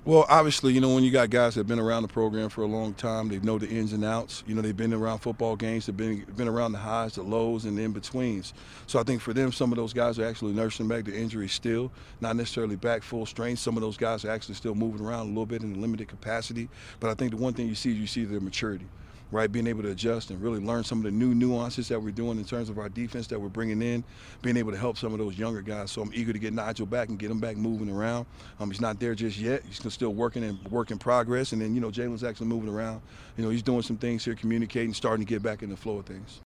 Well, 0.04 0.26
obviously, 0.28 0.72
you 0.72 0.80
know, 0.80 0.92
when 0.92 1.04
you 1.04 1.12
got 1.12 1.30
guys 1.30 1.54
that 1.54 1.60
have 1.60 1.68
been 1.68 1.78
around 1.78 2.02
the 2.02 2.08
program 2.08 2.48
for 2.48 2.62
a 2.62 2.66
long 2.66 2.92
time, 2.92 3.28
they 3.28 3.38
know 3.38 3.56
the 3.56 3.68
ins 3.68 3.92
and 3.92 4.04
outs. 4.04 4.42
You 4.48 4.56
know, 4.56 4.60
they've 4.60 4.76
been 4.76 4.92
around 4.92 5.20
football 5.20 5.54
games, 5.54 5.86
they've 5.86 5.96
been 5.96 6.24
been 6.36 6.48
around 6.48 6.72
the 6.72 6.78
highs, 6.78 7.14
the 7.14 7.22
lows, 7.22 7.66
and 7.66 7.78
the 7.78 7.82
in 7.82 7.92
betweens. 7.92 8.52
So 8.88 8.98
I 8.98 9.04
think 9.04 9.22
for 9.22 9.32
them, 9.32 9.52
some 9.52 9.70
of 9.70 9.76
those 9.76 9.92
guys 9.92 10.18
are 10.18 10.24
actually 10.24 10.54
nursing 10.54 10.88
back 10.88 11.04
the 11.04 11.16
injury 11.16 11.46
still, 11.46 11.92
not 12.20 12.34
necessarily 12.34 12.74
back 12.74 13.04
full 13.04 13.26
strength. 13.26 13.60
Some 13.60 13.76
of 13.76 13.80
those 13.80 13.96
guys 13.96 14.24
are 14.24 14.32
actually 14.32 14.56
still 14.56 14.74
moving 14.74 15.06
around 15.06 15.26
a 15.26 15.28
little 15.28 15.46
bit 15.46 15.62
in 15.62 15.72
a 15.72 15.78
limited 15.78 16.08
capacity. 16.08 16.68
But 16.98 17.10
I 17.10 17.14
think 17.14 17.30
the 17.30 17.36
one 17.36 17.52
thing 17.52 17.68
you 17.68 17.76
see, 17.76 17.92
is 17.92 17.98
you 17.98 18.08
see 18.08 18.24
their 18.24 18.40
maturity 18.40 18.86
right? 19.32 19.50
Being 19.50 19.66
able 19.66 19.82
to 19.82 19.90
adjust 19.90 20.30
and 20.30 20.40
really 20.40 20.60
learn 20.60 20.84
some 20.84 20.98
of 20.98 21.04
the 21.04 21.10
new 21.10 21.34
nuances 21.34 21.88
that 21.88 22.00
we're 22.00 22.10
doing 22.12 22.38
in 22.38 22.44
terms 22.44 22.68
of 22.68 22.78
our 22.78 22.88
defense 22.88 23.26
that 23.28 23.40
we're 23.40 23.48
bringing 23.48 23.82
in, 23.82 24.04
being 24.42 24.56
able 24.56 24.70
to 24.70 24.78
help 24.78 24.98
some 24.98 25.12
of 25.12 25.18
those 25.18 25.36
younger 25.36 25.62
guys. 25.62 25.90
So 25.90 26.02
I'm 26.02 26.12
eager 26.14 26.32
to 26.32 26.38
get 26.38 26.52
Nigel 26.52 26.86
back 26.86 27.08
and 27.08 27.18
get 27.18 27.30
him 27.30 27.40
back 27.40 27.56
moving 27.56 27.90
around. 27.90 28.26
Um, 28.60 28.70
he's 28.70 28.80
not 28.80 29.00
there 29.00 29.14
just 29.14 29.38
yet. 29.38 29.62
He's 29.64 29.80
still 29.92 30.12
working 30.12 30.44
and 30.44 30.62
work 30.70 30.90
in 30.90 30.98
progress. 30.98 31.52
And 31.52 31.62
then, 31.62 31.74
you 31.74 31.80
know, 31.80 31.90
Jalen's 31.90 32.22
actually 32.22 32.48
moving 32.48 32.68
around. 32.68 33.00
You 33.36 33.44
know, 33.44 33.50
he's 33.50 33.62
doing 33.62 33.82
some 33.82 33.96
things 33.96 34.24
here, 34.24 34.34
communicating, 34.34 34.94
starting 34.94 35.24
to 35.24 35.28
get 35.28 35.42
back 35.42 35.62
in 35.62 35.70
the 35.70 35.76
flow 35.76 35.98
of 35.98 36.06
things. 36.06 36.40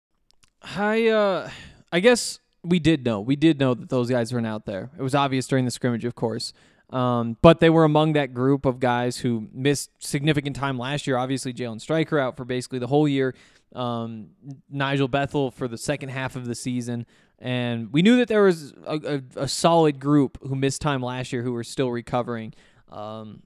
I, 0.63 1.09
uh, 1.09 1.51
I 1.93 2.01
guess 2.01 2.39
we 2.63 2.79
did 2.79 3.05
know. 3.05 3.21
We 3.21 3.37
did 3.37 3.59
know 3.59 3.75
that 3.75 3.89
those 3.89 4.09
guys 4.09 4.33
weren't 4.33 4.47
out 4.47 4.65
there. 4.65 4.91
It 4.99 5.03
was 5.03 5.15
obvious 5.15 5.47
during 5.47 5.65
the 5.65 5.71
scrimmage, 5.71 6.05
of 6.05 6.15
course. 6.15 6.53
Um, 6.91 7.37
but 7.43 7.59
they 7.59 7.71
were 7.71 7.85
among 7.85 8.13
that 8.13 8.33
group 8.33 8.65
of 8.65 8.79
guys 8.79 9.19
who 9.19 9.49
missed 9.53 9.91
significant 9.99 10.55
time 10.55 10.79
last 10.79 11.07
year. 11.07 11.17
Obviously, 11.17 11.53
Jalen 11.53 11.81
Stryker 11.81 12.19
out 12.19 12.37
for 12.37 12.45
basically 12.45 12.79
the 12.79 12.87
whole 12.87 13.09
year. 13.09 13.35
Um, 13.75 14.29
Nigel 14.71 15.09
Bethel 15.09 15.51
for 15.51 15.67
the 15.67 15.77
second 15.77 16.11
half 16.11 16.37
of 16.37 16.47
the 16.47 16.55
season. 16.55 17.07
And 17.39 17.93
we 17.93 18.03
knew 18.03 18.17
that 18.19 18.29
there 18.29 18.45
was 18.45 18.73
a, 18.87 19.21
a, 19.37 19.43
a 19.43 19.49
solid 19.49 20.01
group 20.01 20.39
who 20.43 20.55
missed 20.55 20.81
time 20.81 21.03
last 21.03 21.33
year 21.33 21.43
who 21.43 21.53
were 21.53 21.65
still 21.65 21.91
recovering. 21.91 22.55
Um, 22.89 23.43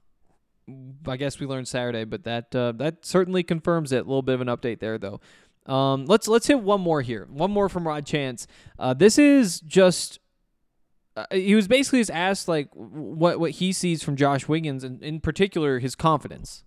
I 1.07 1.17
guess 1.17 1.39
we 1.39 1.47
learned 1.47 1.67
Saturday, 1.67 2.05
but 2.05 2.23
that 2.23 2.55
uh, 2.55 2.71
that 2.73 3.05
certainly 3.05 3.43
confirms 3.43 3.91
it. 3.91 3.97
A 3.97 4.07
little 4.07 4.21
bit 4.21 4.35
of 4.35 4.41
an 4.41 4.47
update 4.47 4.79
there, 4.79 4.97
though. 4.97 5.19
Um, 5.65 6.05
let's 6.05 6.27
let's 6.27 6.47
hit 6.47 6.61
one 6.61 6.79
more 6.79 7.01
here. 7.01 7.27
One 7.29 7.51
more 7.51 7.67
from 7.67 7.85
Rod 7.85 8.05
Chance. 8.05 8.47
Uh, 8.79 8.93
this 8.93 9.17
is 9.17 9.59
just 9.61 10.19
uh, 11.15 11.25
he 11.31 11.55
was 11.55 11.67
basically 11.67 11.99
just 11.99 12.11
asked 12.11 12.47
like 12.47 12.69
what 12.73 13.39
what 13.39 13.51
he 13.51 13.73
sees 13.73 14.03
from 14.03 14.15
Josh 14.15 14.47
Wiggins 14.47 14.83
and 14.83 15.01
in 15.03 15.19
particular 15.19 15.79
his 15.79 15.95
confidence. 15.95 16.63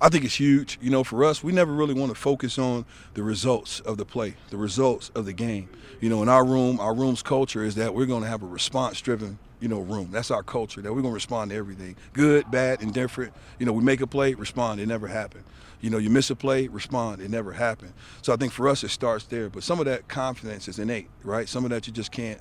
I 0.00 0.08
think 0.08 0.24
it's 0.24 0.38
huge. 0.38 0.78
You 0.80 0.90
know, 0.90 1.02
for 1.02 1.24
us, 1.24 1.42
we 1.42 1.50
never 1.50 1.72
really 1.72 1.94
want 1.94 2.12
to 2.12 2.14
focus 2.14 2.56
on 2.56 2.84
the 3.14 3.22
results 3.24 3.80
of 3.80 3.96
the 3.96 4.04
play, 4.04 4.34
the 4.50 4.56
results 4.56 5.10
of 5.16 5.24
the 5.24 5.32
game. 5.32 5.68
You 6.00 6.08
know, 6.08 6.22
in 6.22 6.28
our 6.28 6.44
room, 6.44 6.78
our 6.78 6.94
room's 6.94 7.20
culture 7.20 7.64
is 7.64 7.74
that 7.74 7.94
we're 7.94 8.06
going 8.06 8.22
to 8.22 8.28
have 8.28 8.44
a 8.44 8.46
response-driven, 8.46 9.40
you 9.58 9.66
know, 9.66 9.80
room. 9.80 10.10
That's 10.12 10.30
our 10.30 10.44
culture. 10.44 10.80
That 10.80 10.92
we're 10.94 11.02
going 11.02 11.10
to 11.10 11.16
respond 11.16 11.50
to 11.50 11.56
everything, 11.56 11.96
good, 12.12 12.48
bad, 12.48 12.80
indifferent. 12.80 13.32
You 13.58 13.66
know, 13.66 13.72
we 13.72 13.82
make 13.82 14.00
a 14.00 14.06
play, 14.06 14.34
respond. 14.34 14.80
It 14.80 14.86
never 14.86 15.08
happened. 15.08 15.42
You 15.80 15.90
know, 15.90 15.98
you 15.98 16.10
miss 16.10 16.30
a 16.30 16.36
play, 16.36 16.68
respond. 16.68 17.20
It 17.20 17.30
never 17.30 17.52
happened. 17.52 17.92
So 18.22 18.32
I 18.32 18.36
think 18.36 18.52
for 18.52 18.68
us, 18.68 18.84
it 18.84 18.90
starts 18.90 19.24
there. 19.24 19.48
But 19.48 19.64
some 19.64 19.80
of 19.80 19.86
that 19.86 20.06
confidence 20.06 20.68
is 20.68 20.78
innate, 20.78 21.08
right? 21.24 21.48
Some 21.48 21.64
of 21.64 21.70
that 21.70 21.88
you 21.88 21.92
just 21.92 22.12
can't 22.12 22.40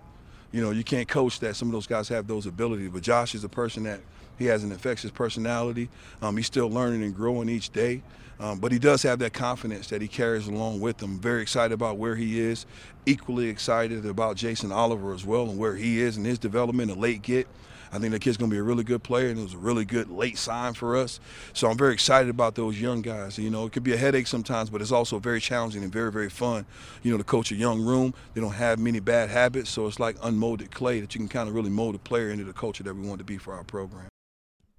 you 0.52 0.62
know, 0.62 0.72
you 0.72 0.84
can't 0.84 1.08
coach 1.08 1.40
that. 1.42 1.56
Some 1.56 1.68
of 1.68 1.74
those 1.74 1.88
guys 1.88 2.08
have 2.10 2.28
those 2.28 2.46
abilities. 2.46 2.90
But 2.92 3.04
Josh 3.04 3.36
is 3.36 3.44
a 3.44 3.50
person 3.50 3.84
that 3.84 4.00
he 4.38 4.46
has 4.46 4.64
an 4.64 4.72
infectious 4.72 5.12
personality. 5.12 5.90
Um, 6.22 6.38
he's 6.38 6.46
still 6.46 6.70
learning 6.70 7.04
and 7.04 7.16
growing 7.16 7.50
each 7.50 7.72
day. 7.72 8.02
Um, 8.40 8.60
but 8.60 8.72
he 8.72 8.78
does 8.78 9.02
have 9.02 9.18
that 9.20 9.34
confidence 9.34 9.88
that 9.88 10.02
he 10.02 10.08
carries 10.08 10.48
along 10.48 10.80
with 10.80 11.02
him. 11.02 11.20
Very 11.20 11.42
excited 11.42 11.74
about 11.74 11.98
where 11.98 12.16
he 12.16 12.40
is. 12.40 12.68
Equally 13.06 13.48
excited 13.48 14.06
about 14.06 14.36
Jason 14.36 14.72
Oliver 14.72 15.14
as 15.14 15.26
well 15.26 15.50
and 15.50 15.58
where 15.58 15.76
he 15.76 16.00
is 16.00 16.18
in 16.18 16.26
his 16.26 16.38
development, 16.38 16.92
a 16.92 16.94
late 16.94 17.24
get. 17.24 17.48
I 17.92 18.00
think 18.00 18.12
the 18.12 18.20
kid's 18.20 18.38
going 18.38 18.50
to 18.50 18.56
be 18.56 18.60
a 18.60 18.64
really 18.64 18.84
good 18.84 19.04
player, 19.04 19.30
and 19.30 19.40
it 19.40 19.44
was 19.44 19.54
a 19.54 19.58
really 19.58 19.86
good 19.86 20.10
late 20.10 20.38
sign 20.38 20.74
for 20.74 20.96
us. 20.98 21.20
So 21.54 21.70
I'm 21.70 21.78
very 21.78 21.94
excited 21.94 22.30
about 22.30 22.56
those 22.56 22.80
young 22.80 23.02
guys. 23.02 23.38
You 23.38 23.50
know, 23.50 23.66
it 23.66 23.74
could 23.74 23.84
be 23.84 23.94
a 23.94 23.98
headache 23.98 24.28
sometimes, 24.28 24.70
but 24.70 24.82
it's 24.82 24.92
also 24.92 25.20
very 25.20 25.40
challenging 25.40 25.84
and 25.84 25.92
very, 25.92 26.12
very 26.12 26.30
fun. 26.30 26.66
You 27.04 27.12
know, 27.12 27.18
to 27.18 27.24
coach 27.24 27.52
a 27.52 27.56
young 27.56 27.82
room, 27.82 28.14
they 28.34 28.42
don't 28.42 28.54
have 28.54 28.80
many 28.80 29.00
bad 29.00 29.30
habits, 29.30 29.70
so 29.70 29.88
it's 29.88 30.00
like 30.00 30.16
unmolded 30.24 30.72
clay 30.72 31.00
that 31.00 31.16
you 31.16 31.20
can 31.20 31.28
kind 31.28 31.50
of 31.50 31.56
really 31.56 31.70
mold 31.70 31.96
a 31.96 32.00
player 32.00 32.30
into 32.30 32.44
the 32.44 32.54
culture 32.54 32.84
that 32.84 32.94
we 32.94 33.08
want 33.08 33.20
to 33.20 33.26
be 33.26 33.38
for 33.38 33.54
our 33.54 33.64
program. 33.64 34.08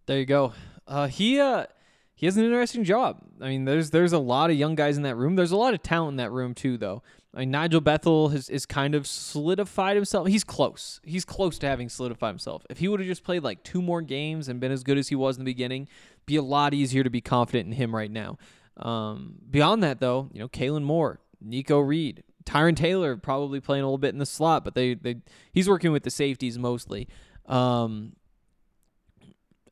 There 0.07 0.19
you 0.19 0.27
go. 0.27 0.53
Uh, 0.87 1.07
he 1.07 1.39
uh, 1.39 1.67
he 2.19 2.27
has 2.27 2.37
an 2.37 2.45
interesting 2.45 2.83
job. 2.83 3.21
I 3.41 3.49
mean, 3.49 3.65
there's 3.65 3.91
there's 3.91 4.13
a 4.13 4.19
lot 4.19 4.51
of 4.51 4.57
young 4.57 4.75
guys 4.75 4.97
in 4.97 5.05
that 5.05 5.15
room. 5.15 5.37
There's 5.37 5.53
a 5.53 5.57
lot 5.57 5.73
of 5.73 5.85
talent 5.85 6.15
in 6.15 6.17
that 6.17 6.33
room 6.33 6.53
too, 6.53 6.77
though. 6.77 7.01
I 7.33 7.41
mean, 7.41 7.53
Nigel 7.53 7.81
Bethel 7.81 8.31
has 8.31 8.51
is 8.51 8.67
kind 8.67 8.97
of 8.97 9.07
solidified 9.07 9.95
himself. 9.95 10.27
He's 10.27 10.43
close. 10.43 11.01
He's 11.05 11.25
close 11.25 11.61
to 11.61 11.69
having 11.69 11.89
solidified 11.89 12.31
himself. 12.31 12.67
If 12.69 12.79
he 12.79 12.89
would 12.89 12.99
have 12.99 13.09
just 13.09 13.23
played 13.23 13.45
like 13.45 13.63
two 13.63 13.81
more 13.81 14.03
games 14.03 14.49
and 14.49 14.59
been 14.59 14.73
as 14.73 14.83
good 14.83 14.99
as 14.99 15.07
he 15.07 15.15
was 15.15 15.37
in 15.37 15.45
the 15.45 15.49
beginning, 15.49 15.87
be 16.27 16.35
a 16.35 16.43
lot 16.43 16.75
easier 16.75 17.05
to 17.05 17.11
be 17.11 17.21
confident 17.21 17.69
in 17.69 17.75
him 17.75 17.95
right 17.95 18.11
now. 18.11 18.37
Um, 18.79 19.37
beyond 19.49 19.85
that, 19.85 20.01
though, 20.01 20.29
you 20.33 20.41
know, 20.41 20.49
Kaylin 20.49 20.83
Moore, 20.83 21.21
Nikko 21.41 21.79
Reed, 21.79 22.25
Tyron 22.45 22.75
Taylor 22.75 23.17
probably 23.17 23.61
playing 23.61 23.85
a 23.85 23.87
little 23.87 23.97
bit 23.97 24.13
in 24.13 24.19
the 24.19 24.27
slot, 24.27 24.65
but 24.65 24.75
they 24.75 24.95
they 24.95 25.19
he's 25.53 25.69
working 25.69 25.93
with 25.93 26.03
the 26.03 26.11
safeties 26.11 26.59
mostly. 26.59 27.07
Um, 27.47 28.15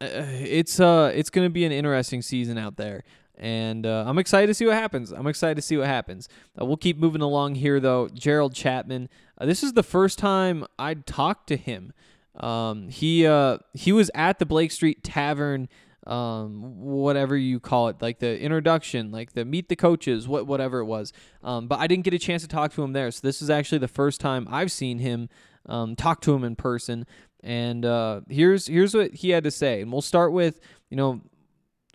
it's 0.00 0.80
uh 0.80 1.10
it's 1.14 1.30
gonna 1.30 1.50
be 1.50 1.64
an 1.64 1.72
interesting 1.72 2.22
season 2.22 2.58
out 2.58 2.76
there 2.76 3.02
and 3.38 3.86
uh, 3.86 4.04
I'm 4.06 4.18
excited 4.18 4.46
to 4.46 4.54
see 4.54 4.66
what 4.66 4.74
happens. 4.74 5.12
I'm 5.12 5.26
excited 5.26 5.56
to 5.56 5.62
see 5.62 5.76
what 5.76 5.86
happens. 5.86 6.28
Uh, 6.60 6.64
we'll 6.64 6.76
keep 6.76 6.98
moving 6.98 7.20
along 7.20 7.56
here, 7.56 7.80
though. 7.80 8.08
Gerald 8.08 8.54
Chapman. 8.54 9.08
Uh, 9.38 9.46
this 9.46 9.62
is 9.62 9.74
the 9.74 9.82
first 9.82 10.18
time 10.18 10.64
I'd 10.78 11.06
talked 11.06 11.48
to 11.48 11.56
him. 11.56 11.92
Um, 12.36 12.88
he 12.88 13.26
uh, 13.26 13.58
he 13.74 13.92
was 13.92 14.10
at 14.14 14.38
the 14.38 14.46
Blake 14.46 14.72
Street 14.72 15.02
Tavern, 15.02 15.68
um, 16.06 16.80
whatever 16.80 17.36
you 17.36 17.60
call 17.60 17.88
it, 17.88 18.00
like 18.00 18.18
the 18.18 18.38
introduction, 18.38 19.10
like 19.10 19.32
the 19.32 19.44
meet 19.44 19.68
the 19.68 19.76
coaches, 19.76 20.28
what 20.28 20.46
whatever 20.46 20.80
it 20.80 20.84
was. 20.84 21.12
Um, 21.42 21.66
but 21.66 21.78
I 21.78 21.86
didn't 21.86 22.04
get 22.04 22.14
a 22.14 22.18
chance 22.18 22.42
to 22.42 22.48
talk 22.48 22.72
to 22.74 22.82
him 22.82 22.92
there, 22.92 23.10
so 23.10 23.20
this 23.22 23.40
is 23.40 23.50
actually 23.50 23.78
the 23.78 23.88
first 23.88 24.20
time 24.20 24.46
I've 24.50 24.72
seen 24.72 24.98
him 24.98 25.28
um, 25.66 25.96
talk 25.96 26.20
to 26.22 26.34
him 26.34 26.44
in 26.44 26.56
person. 26.56 27.06
And 27.46 27.84
uh, 27.84 28.20
here's 28.28 28.66
here's 28.66 28.94
what 28.94 29.14
he 29.14 29.30
had 29.30 29.44
to 29.44 29.50
say, 29.50 29.80
and 29.80 29.90
we'll 29.90 30.02
start 30.02 30.32
with 30.32 30.60
you 30.90 30.96
know 30.96 31.22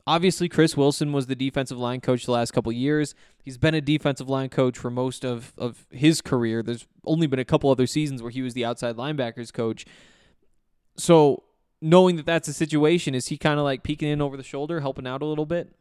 Obviously, 0.07 0.49
Chris 0.49 0.75
Wilson 0.75 1.13
was 1.13 1.27
the 1.27 1.35
defensive 1.35 1.77
line 1.77 2.01
coach 2.01 2.25
the 2.25 2.31
last 2.31 2.51
couple 2.51 2.71
years. 2.71 3.13
He's 3.43 3.57
been 3.57 3.75
a 3.75 3.81
defensive 3.81 4.29
line 4.29 4.49
coach 4.49 4.77
for 4.77 4.89
most 4.89 5.23
of, 5.23 5.53
of 5.57 5.85
his 5.91 6.21
career. 6.21 6.63
There's 6.63 6.87
only 7.05 7.27
been 7.27 7.39
a 7.39 7.45
couple 7.45 7.69
other 7.69 7.87
seasons 7.87 8.21
where 8.21 8.31
he 8.31 8.41
was 8.41 8.53
the 8.53 8.65
outside 8.65 8.95
linebackers 8.95 9.53
coach. 9.53 9.85
So 10.97 11.43
knowing 11.81 12.15
that 12.15 12.25
that's 12.25 12.47
a 12.47 12.53
situation, 12.53 13.13
is 13.13 13.27
he 13.27 13.37
kind 13.37 13.59
of 13.59 13.63
like 13.63 13.83
peeking 13.83 14.09
in 14.09 14.21
over 14.21 14.37
the 14.37 14.43
shoulder, 14.43 14.79
helping 14.79 15.05
out 15.05 15.21
a 15.21 15.25
little 15.25 15.45
bit? 15.45 15.73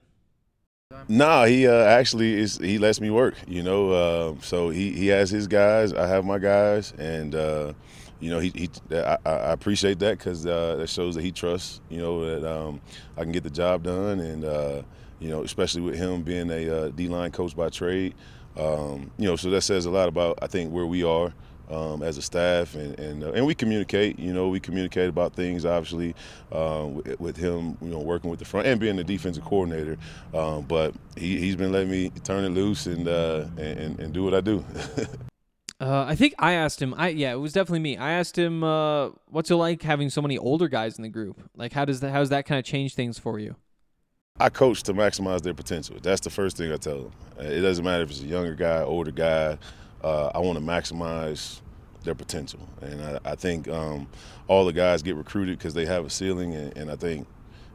No, 1.08 1.44
he 1.44 1.66
uh, 1.66 1.84
actually 1.84 2.34
is. 2.34 2.58
He 2.58 2.78
lets 2.78 3.00
me 3.00 3.10
work. 3.10 3.34
You 3.46 3.62
know, 3.62 3.90
uh, 3.90 4.34
so 4.42 4.70
he 4.70 4.92
he 4.92 5.06
has 5.06 5.30
his 5.30 5.46
guys. 5.46 5.92
I 5.92 6.06
have 6.08 6.24
my 6.24 6.38
guys, 6.38 6.92
and 6.98 7.34
uh, 7.34 7.72
you 8.20 8.30
know, 8.30 8.38
he, 8.38 8.50
he 8.54 8.70
I, 8.96 9.18
I 9.24 9.52
appreciate 9.52 9.98
that 10.00 10.18
because 10.18 10.46
uh, 10.46 10.76
that 10.76 10.88
shows 10.88 11.14
that 11.14 11.22
he 11.22 11.32
trusts. 11.32 11.80
You 11.88 11.98
know 11.98 12.24
that 12.24 12.50
um, 12.50 12.80
I 13.16 13.22
can 13.22 13.32
get 13.32 13.42
the 13.42 13.50
job 13.50 13.82
done, 13.82 14.20
and 14.20 14.44
uh, 14.44 14.82
you 15.18 15.30
know, 15.30 15.42
especially 15.42 15.80
with 15.82 15.96
him 15.96 16.22
being 16.22 16.50
a 16.50 16.76
uh, 16.76 16.88
D 16.90 17.08
line 17.08 17.32
coach 17.32 17.56
by 17.56 17.70
trade. 17.70 18.14
Um, 18.56 19.10
you 19.16 19.26
know, 19.26 19.36
so 19.36 19.50
that 19.50 19.62
says 19.62 19.86
a 19.86 19.90
lot 19.90 20.08
about 20.08 20.38
I 20.42 20.46
think 20.46 20.72
where 20.72 20.86
we 20.86 21.02
are 21.02 21.32
um, 21.70 22.02
as 22.02 22.18
a 22.18 22.22
staff, 22.22 22.74
and 22.74 22.98
and, 22.98 23.24
uh, 23.24 23.32
and 23.32 23.46
we 23.46 23.54
communicate. 23.54 24.18
You 24.18 24.34
know, 24.34 24.48
we 24.48 24.60
communicate 24.60 25.08
about 25.08 25.34
things. 25.34 25.64
Obviously, 25.64 26.14
uh, 26.52 26.86
with, 26.90 27.20
with, 27.20 27.36
him, 27.36 27.78
you 27.80 27.88
know, 27.88 28.00
working 28.00 28.28
with 28.28 28.38
the 28.38 28.44
front 28.44 28.66
and 28.66 28.78
being 28.78 28.96
the 28.96 29.04
defensive 29.04 29.44
coordinator. 29.44 29.96
Um, 30.34 30.62
but 30.62 30.94
he, 31.16 31.38
he's 31.38 31.56
been 31.56 31.72
letting 31.72 31.90
me 31.90 32.10
turn 32.24 32.44
it 32.44 32.50
loose 32.50 32.86
and 32.86 33.08
uh, 33.08 33.46
and, 33.56 33.98
and 33.98 34.12
do 34.12 34.24
what 34.24 34.34
I 34.34 34.40
do. 34.40 34.64
Uh, 35.80 36.04
I 36.06 36.14
think 36.14 36.34
I 36.38 36.52
asked 36.52 36.80
him. 36.80 36.94
I 36.96 37.08
yeah, 37.08 37.32
it 37.32 37.38
was 37.38 37.54
definitely 37.54 37.80
me. 37.80 37.96
I 37.96 38.12
asked 38.12 38.36
him, 38.36 38.62
uh, 38.62 39.10
"What's 39.28 39.50
it 39.50 39.56
like 39.56 39.82
having 39.82 40.10
so 40.10 40.20
many 40.20 40.36
older 40.36 40.68
guys 40.68 40.96
in 40.98 41.02
the 41.02 41.08
group? 41.08 41.42
Like, 41.56 41.72
how 41.72 41.86
does 41.86 42.00
that 42.00 42.10
how 42.10 42.18
does 42.18 42.28
that 42.28 42.44
kind 42.44 42.58
of 42.58 42.64
change 42.66 42.94
things 42.94 43.18
for 43.18 43.38
you?" 43.38 43.56
I 44.38 44.50
coach 44.50 44.82
to 44.84 44.94
maximize 44.94 45.42
their 45.42 45.54
potential. 45.54 45.96
That's 46.02 46.20
the 46.20 46.30
first 46.30 46.56
thing 46.56 46.72
I 46.72 46.76
tell 46.76 47.02
them. 47.04 47.12
It 47.38 47.60
doesn't 47.60 47.84
matter 47.84 48.02
if 48.04 48.10
it's 48.10 48.22
a 48.22 48.26
younger 48.26 48.54
guy, 48.54 48.82
older 48.82 49.10
guy 49.10 49.58
uh, 50.02 50.30
I 50.34 50.38
want 50.38 50.58
to 50.58 50.64
maximize 50.64 51.60
their 52.04 52.14
potential. 52.14 52.60
And 52.80 53.02
I, 53.02 53.18
I 53.24 53.34
think 53.34 53.68
um, 53.68 54.08
all 54.48 54.64
the 54.64 54.72
guys 54.72 55.02
get 55.02 55.16
recruited 55.16 55.58
because 55.58 55.74
they 55.74 55.86
have 55.86 56.04
a 56.06 56.10
ceiling, 56.10 56.54
and, 56.54 56.76
and, 56.76 56.90
I 56.90 56.96
think 56.96 57.26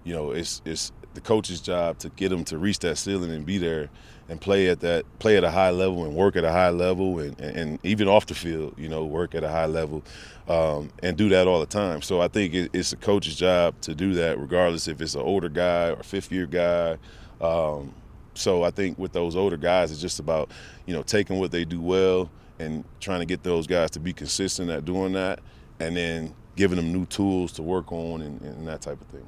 you 0.03 0.13
know 0.13 0.31
it's 0.31 0.61
it's 0.65 0.91
the 1.13 1.21
coach's 1.21 1.61
job 1.61 1.99
to 1.99 2.09
get 2.09 2.29
them 2.29 2.43
to 2.45 2.57
reach 2.57 2.79
that 2.79 2.97
ceiling 2.97 3.31
and 3.31 3.45
be 3.45 3.57
there 3.57 3.89
and 4.27 4.41
play 4.41 4.69
at 4.69 4.79
that 4.79 5.05
play 5.19 5.37
at 5.37 5.43
a 5.43 5.51
high 5.51 5.69
level 5.69 6.03
and 6.03 6.15
work 6.15 6.35
at 6.35 6.43
a 6.43 6.51
high 6.51 6.69
level 6.69 7.19
and, 7.19 7.39
and, 7.39 7.57
and 7.57 7.79
even 7.83 8.07
off 8.07 8.25
the 8.25 8.33
field, 8.33 8.73
you 8.77 8.89
know, 8.89 9.05
work 9.05 9.35
at 9.35 9.43
a 9.43 9.49
high 9.49 9.67
level 9.67 10.03
um, 10.47 10.89
and 11.03 11.17
do 11.17 11.29
that 11.29 11.47
all 11.47 11.59
the 11.59 11.65
time. 11.65 12.01
So 12.01 12.21
I 12.21 12.27
think 12.27 12.53
it, 12.53 12.71
it's 12.73 12.91
a 12.93 12.97
coach's 12.97 13.35
job 13.35 13.79
to 13.81 13.93
do 13.93 14.13
that, 14.15 14.39
regardless 14.39 14.87
if 14.87 15.01
it's 15.01 15.15
an 15.15 15.21
older 15.21 15.49
guy 15.49 15.89
or 15.91 16.03
fifth 16.03 16.31
year 16.31 16.47
guy. 16.47 16.97
Um, 17.41 17.93
so 18.33 18.63
I 18.63 18.71
think 18.71 18.97
with 18.97 19.13
those 19.13 19.35
older 19.35 19.57
guys, 19.57 19.91
it's 19.91 20.01
just 20.01 20.19
about 20.19 20.51
you 20.85 20.93
know 20.93 21.03
taking 21.03 21.39
what 21.39 21.51
they 21.51 21.65
do 21.65 21.81
well 21.81 22.29
and 22.59 22.83
trying 22.99 23.19
to 23.19 23.25
get 23.25 23.43
those 23.43 23.67
guys 23.67 23.91
to 23.91 23.99
be 23.99 24.13
consistent 24.13 24.69
at 24.69 24.85
doing 24.85 25.13
that, 25.13 25.39
and 25.79 25.95
then 25.95 26.33
giving 26.55 26.77
them 26.77 26.91
new 26.91 27.05
tools 27.05 27.51
to 27.53 27.61
work 27.61 27.91
on 27.91 28.21
and, 28.21 28.41
and 28.41 28.67
that 28.67 28.81
type 28.81 28.99
of 28.99 29.07
thing. 29.07 29.27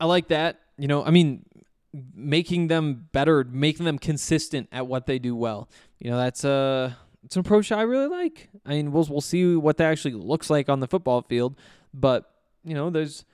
I 0.00 0.04
like 0.04 0.28
that. 0.28 0.60
You 0.76 0.86
know, 0.86 1.04
I 1.04 1.10
mean, 1.10 1.44
making 1.92 2.68
them 2.68 3.08
better, 3.12 3.44
making 3.44 3.86
them 3.86 3.98
consistent 3.98 4.68
at 4.72 4.86
what 4.86 5.06
they 5.06 5.18
do 5.18 5.34
well. 5.34 5.68
You 5.98 6.10
know, 6.10 6.16
that's 6.16 6.44
a 6.44 6.50
uh, 6.50 6.92
it's 7.24 7.36
an 7.36 7.40
approach 7.40 7.72
I 7.72 7.82
really 7.82 8.06
like. 8.06 8.48
I 8.64 8.70
mean, 8.70 8.92
we'll 8.92 9.06
we'll 9.10 9.20
see 9.20 9.56
what 9.56 9.76
that 9.78 9.90
actually 9.90 10.14
looks 10.14 10.50
like 10.50 10.68
on 10.68 10.80
the 10.80 10.86
football 10.86 11.22
field, 11.22 11.56
but 11.92 12.30
you 12.64 12.74
know, 12.74 12.90
there's 12.90 13.24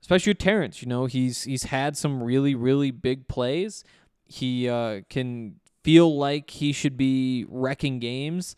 especially 0.00 0.30
with 0.30 0.38
Terrence. 0.38 0.82
You 0.82 0.88
know, 0.88 1.06
he's 1.06 1.44
he's 1.44 1.64
had 1.64 1.96
some 1.96 2.22
really 2.22 2.54
really 2.54 2.90
big 2.90 3.28
plays 3.28 3.84
he 4.30 4.68
uh, 4.68 5.00
can 5.10 5.56
feel 5.82 6.16
like 6.16 6.50
he 6.50 6.72
should 6.72 6.96
be 6.96 7.44
wrecking 7.48 7.98
games. 7.98 8.54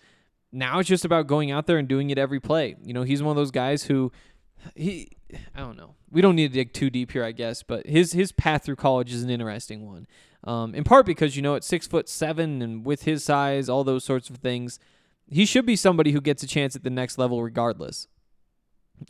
Now 0.53 0.81
it's 0.81 0.88
just 0.88 1.05
about 1.05 1.27
going 1.27 1.51
out 1.51 1.67
there 1.67 1.79
and 1.79 1.88
doing 1.88 2.11
it 2.11 2.19
every 2.19 2.41
play. 2.41 2.77
You 2.85 2.93
know, 2.93 3.05
he's 3.05 3.23
one 3.23 3.31
of 3.31 3.37
those 3.37 3.51
guys 3.51 3.85
who 3.85 4.12
he 4.75 5.11
I 5.55 5.61
don't 5.61 5.77
know. 5.77 5.94
We 6.11 6.20
don't 6.20 6.37
need 6.37 6.48
to 6.48 6.55
dig 6.55 6.72
too 6.72 6.90
deep 6.90 7.12
here, 7.12 7.25
I 7.25 7.33
guess, 7.33 7.62
but 7.62 7.87
his 7.87 8.12
his 8.12 8.33
path 8.33 8.64
through 8.64 8.77
college 8.77 9.12
is 9.12 9.22
an 9.22 9.31
interesting 9.31 9.87
one. 9.87 10.07
Um, 10.44 10.75
in 10.75 10.85
part 10.85 11.07
because 11.07 11.37
you 11.37 11.42
know 11.42 11.55
at 11.55 11.64
six 11.64 11.87
foot 11.87 12.09
seven 12.09 12.62
and 12.62 12.85
with 12.85 13.05
his 13.05 13.25
size, 13.25 13.68
all 13.68 13.85
those 13.85 14.05
sorts 14.05 14.29
of 14.31 14.37
things, 14.37 14.79
he 15.29 15.44
should 15.44 15.66
be 15.66 15.77
somebody 15.77 16.12
who 16.12 16.20
gets 16.20 16.42
a 16.42 16.46
chance 16.46 16.77
at 16.77 16.83
the 16.83 16.90
next 16.90 17.18
level 17.18 17.42
regardless. 17.42 18.09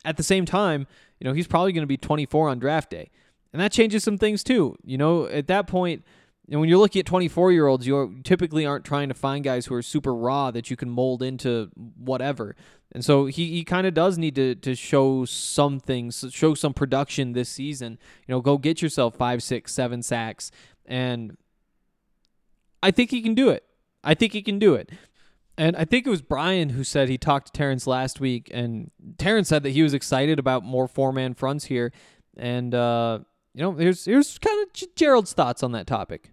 At 0.04 0.16
the 0.16 0.22
same 0.22 0.46
time, 0.46 0.86
you 1.18 1.24
know 1.24 1.32
he's 1.32 1.46
probably 1.46 1.72
going 1.72 1.82
to 1.82 1.86
be 1.86 1.96
24 1.96 2.48
on 2.48 2.58
draft 2.58 2.90
day, 2.90 3.10
and 3.52 3.60
that 3.60 3.72
changes 3.72 4.04
some 4.04 4.18
things 4.18 4.44
too. 4.44 4.76
You 4.84 4.98
know, 4.98 5.26
at 5.26 5.48
that 5.48 5.66
point 5.66 6.04
and 6.52 6.60
when 6.60 6.68
you're 6.68 6.78
looking 6.78 7.00
at 7.00 7.06
24 7.06 7.50
year 7.50 7.66
olds, 7.66 7.86
you 7.86 8.20
typically 8.24 8.66
aren't 8.66 8.84
trying 8.84 9.08
to 9.08 9.14
find 9.14 9.42
guys 9.42 9.64
who 9.64 9.74
are 9.74 9.80
super 9.80 10.14
raw 10.14 10.50
that 10.50 10.68
you 10.68 10.76
can 10.76 10.90
mold 10.90 11.22
into 11.22 11.70
whatever. 11.96 12.54
And 12.92 13.02
so 13.02 13.24
he, 13.24 13.48
he 13.48 13.64
kind 13.64 13.86
of 13.86 13.94
does 13.94 14.18
need 14.18 14.34
to, 14.34 14.54
to 14.56 14.74
show 14.74 15.24
some 15.24 15.80
things, 15.80 16.26
show 16.30 16.52
some 16.52 16.74
production 16.74 17.32
this 17.32 17.48
season. 17.48 17.98
You 18.28 18.34
know, 18.34 18.42
go 18.42 18.58
get 18.58 18.82
yourself 18.82 19.16
five, 19.16 19.42
six, 19.42 19.72
seven 19.72 20.02
sacks. 20.02 20.50
And 20.84 21.38
I 22.82 22.90
think 22.90 23.12
he 23.12 23.22
can 23.22 23.34
do 23.34 23.48
it. 23.48 23.64
I 24.04 24.12
think 24.12 24.34
he 24.34 24.42
can 24.42 24.58
do 24.58 24.74
it. 24.74 24.90
And 25.56 25.74
I 25.74 25.86
think 25.86 26.06
it 26.06 26.10
was 26.10 26.20
Brian 26.20 26.68
who 26.68 26.84
said 26.84 27.08
he 27.08 27.16
talked 27.16 27.46
to 27.46 27.52
Terrence 27.52 27.86
last 27.86 28.20
week, 28.20 28.50
and 28.52 28.90
Terrence 29.16 29.48
said 29.48 29.62
that 29.62 29.70
he 29.70 29.82
was 29.82 29.94
excited 29.94 30.38
about 30.38 30.64
more 30.64 30.88
four 30.88 31.12
man 31.12 31.32
fronts 31.34 31.66
here. 31.66 31.92
And 32.36 32.74
uh, 32.74 33.20
you 33.54 33.62
know, 33.62 33.72
here's 33.72 34.06
here's 34.06 34.38
kind 34.38 34.66
of 34.66 34.94
Gerald's 34.96 35.34
thoughts 35.34 35.62
on 35.62 35.72
that 35.72 35.86
topic. 35.86 36.31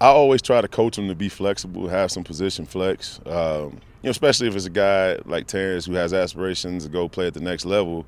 I 0.00 0.08
always 0.08 0.42
try 0.42 0.60
to 0.60 0.68
coach 0.68 0.98
him 0.98 1.08
to 1.08 1.14
be 1.14 1.28
flexible, 1.28 1.88
have 1.88 2.12
some 2.12 2.22
position 2.22 2.66
flex. 2.66 3.18
Um, 3.24 3.80
you 4.02 4.08
know, 4.08 4.10
especially 4.10 4.48
if 4.48 4.54
it's 4.54 4.66
a 4.66 4.70
guy 4.70 5.18
like 5.24 5.46
Terrence 5.46 5.86
who 5.86 5.94
has 5.94 6.12
aspirations 6.12 6.84
to 6.84 6.90
go 6.90 7.08
play 7.08 7.26
at 7.26 7.34
the 7.34 7.40
next 7.40 7.64
level. 7.64 8.06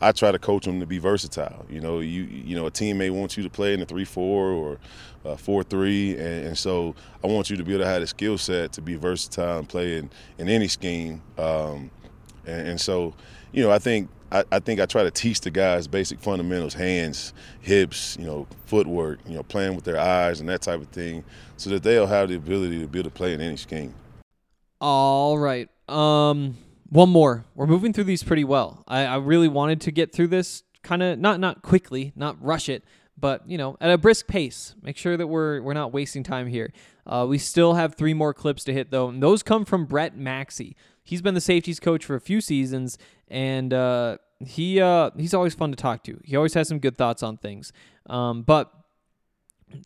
I 0.00 0.12
try 0.12 0.30
to 0.30 0.38
coach 0.38 0.66
him 0.66 0.78
to 0.78 0.86
be 0.86 0.98
versatile. 0.98 1.66
You 1.68 1.80
know, 1.80 2.00
you 2.00 2.22
you 2.22 2.54
know 2.54 2.66
a 2.66 2.70
team 2.70 2.98
may 2.98 3.10
want 3.10 3.36
you 3.36 3.42
to 3.42 3.50
play 3.50 3.74
in 3.74 3.82
a 3.82 3.86
three 3.86 4.04
four 4.04 4.50
or 4.50 4.78
uh, 5.24 5.36
four 5.36 5.64
three, 5.64 6.12
and, 6.12 6.48
and, 6.48 6.58
so 6.58 6.94
I 7.22 7.26
want 7.26 7.50
you 7.50 7.56
to 7.56 7.64
be 7.64 7.72
able 7.72 7.82
to 7.84 7.90
have 7.90 8.00
the 8.00 8.06
skill 8.06 8.38
set 8.38 8.72
to 8.72 8.80
be 8.80 8.94
versatile 8.94 9.58
and 9.58 9.68
play 9.68 9.98
in, 9.98 10.10
in 10.38 10.48
any 10.48 10.68
scheme. 10.68 11.20
Um, 11.36 11.90
and, 12.46 12.68
and 12.68 12.80
so, 12.80 13.14
you 13.50 13.62
know, 13.64 13.72
I 13.72 13.78
think 13.78 14.08
I, 14.30 14.44
I, 14.52 14.58
think 14.60 14.80
I 14.80 14.86
try 14.86 15.02
to 15.02 15.10
teach 15.10 15.40
the 15.40 15.50
guys 15.50 15.88
basic 15.88 16.20
fundamentals, 16.20 16.74
hands, 16.74 17.32
hips, 17.60 18.16
you 18.18 18.26
know, 18.26 18.46
footwork, 18.66 19.20
you 19.26 19.34
know, 19.34 19.42
playing 19.42 19.74
with 19.74 19.84
their 19.84 19.98
eyes 19.98 20.40
and 20.40 20.48
that 20.48 20.62
type 20.62 20.80
of 20.80 20.88
thing, 20.88 21.24
so 21.56 21.70
that 21.70 21.82
they'll 21.82 22.06
have 22.06 22.28
the 22.28 22.36
ability 22.36 22.80
to 22.80 22.86
be 22.86 22.98
able 22.98 23.10
to 23.10 23.14
play 23.14 23.32
in 23.32 23.40
any 23.40 23.56
scheme. 23.56 23.94
All 24.80 25.38
right. 25.38 25.68
Um, 25.88 26.56
one 26.88 27.08
more. 27.08 27.44
We're 27.54 27.66
moving 27.66 27.92
through 27.92 28.04
these 28.04 28.22
pretty 28.22 28.44
well. 28.44 28.84
I, 28.86 29.04
I 29.04 29.16
really 29.16 29.48
wanted 29.48 29.80
to 29.82 29.90
get 29.90 30.12
through 30.12 30.28
this 30.28 30.62
kind 30.82 31.02
of 31.02 31.18
not 31.18 31.40
not 31.40 31.62
quickly, 31.62 32.12
not 32.14 32.42
rush 32.42 32.68
it, 32.68 32.84
but 33.16 33.48
you 33.48 33.58
know, 33.58 33.76
at 33.80 33.90
a 33.90 33.98
brisk 33.98 34.26
pace. 34.26 34.74
Make 34.82 34.96
sure 34.96 35.16
that 35.16 35.26
we're 35.26 35.62
we're 35.62 35.74
not 35.74 35.92
wasting 35.92 36.22
time 36.22 36.46
here. 36.46 36.72
Uh, 37.06 37.26
we 37.28 37.38
still 37.38 37.74
have 37.74 37.94
three 37.94 38.14
more 38.14 38.34
clips 38.34 38.62
to 38.64 38.72
hit 38.72 38.90
though, 38.90 39.08
and 39.08 39.22
those 39.22 39.42
come 39.42 39.64
from 39.64 39.86
Brett 39.86 40.16
Maxie 40.16 40.76
he's 41.08 41.22
been 41.22 41.34
the 41.34 41.40
safeties 41.40 41.80
coach 41.80 42.04
for 42.04 42.14
a 42.14 42.20
few 42.20 42.40
seasons, 42.40 42.98
and 43.30 43.72
uh, 43.72 44.18
he 44.40 44.80
uh, 44.80 45.10
he's 45.16 45.34
always 45.34 45.54
fun 45.54 45.70
to 45.70 45.76
talk 45.76 46.04
to. 46.04 46.20
He 46.24 46.36
always 46.36 46.54
has 46.54 46.68
some 46.68 46.78
good 46.78 46.96
thoughts 46.96 47.22
on 47.22 47.36
things. 47.36 47.72
Um, 48.06 48.42
but 48.42 48.72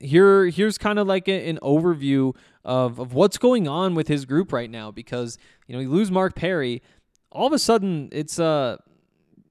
here 0.01 0.47
here's 0.47 0.79
kind 0.79 0.99
of 0.99 1.07
like 1.07 1.29
a, 1.29 1.49
an 1.49 1.59
overview 1.63 2.35
of, 2.65 2.99
of 2.99 3.15
what's 3.15 3.39
going 3.39 3.67
on 3.67 3.95
with 3.95 4.09
his 4.09 4.25
group 4.25 4.53
right 4.53 4.71
now 4.71 4.91
because 4.91 5.39
you 5.67 5.75
know 5.75 5.81
you 5.81 5.91
lose 5.91 6.11
Mark 6.11 6.35
Perry, 6.35 6.83
all 7.31 7.47
of 7.47 7.53
a 7.53 7.59
sudden 7.59 8.09
it's 8.13 8.39
uh 8.39 8.77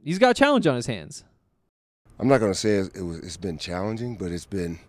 he's 0.03 0.19
got 0.19 0.31
a 0.31 0.33
challenge 0.33 0.67
on 0.67 0.75
his 0.75 0.87
hands. 0.87 1.23
I'm 2.19 2.27
not 2.27 2.37
to 2.37 2.53
say 2.53 2.75
it 2.75 3.01
was 3.01 3.19
it's 3.19 3.37
been 3.37 3.57
challenging, 3.57 4.15
but 4.15 4.31
it's 4.31 4.45
been 4.45 4.79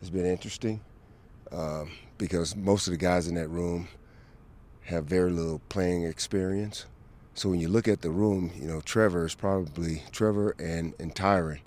it's 0.00 0.10
been 0.10 0.26
interesting 0.26 0.80
um, 1.50 1.90
because 2.18 2.54
most 2.54 2.86
of 2.86 2.92
the 2.92 2.98
guys 2.98 3.26
in 3.26 3.34
that 3.34 3.48
room 3.48 3.88
have 4.82 5.04
very 5.04 5.30
little 5.30 5.60
playing 5.68 6.04
experience. 6.04 6.86
So 7.38 7.48
when 7.48 7.60
you 7.60 7.68
look 7.68 7.86
at 7.86 8.02
the 8.02 8.10
room, 8.10 8.50
you 8.60 8.66
know, 8.66 8.80
Trevor 8.80 9.24
is 9.24 9.36
probably 9.36 10.02
Trevor 10.10 10.56
and, 10.58 10.92
and 10.98 11.14
Tyrin 11.14 11.60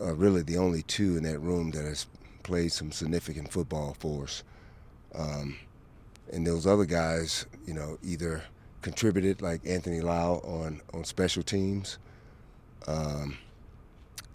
are 0.00 0.14
really 0.14 0.42
the 0.42 0.56
only 0.56 0.82
two 0.82 1.16
in 1.16 1.22
that 1.22 1.38
room 1.38 1.70
that 1.70 1.84
has 1.84 2.08
played 2.42 2.72
some 2.72 2.90
significant 2.90 3.52
football 3.52 3.96
for 4.00 4.24
us. 4.24 4.42
Um, 5.14 5.58
and 6.32 6.44
those 6.44 6.66
other 6.66 6.86
guys, 6.86 7.46
you 7.68 7.72
know, 7.72 7.98
either 8.02 8.42
contributed 8.82 9.40
like 9.40 9.60
Anthony 9.64 10.00
Lau 10.00 10.40
on, 10.42 10.80
on 10.92 11.04
special 11.04 11.44
teams. 11.44 11.98
Um, 12.88 13.38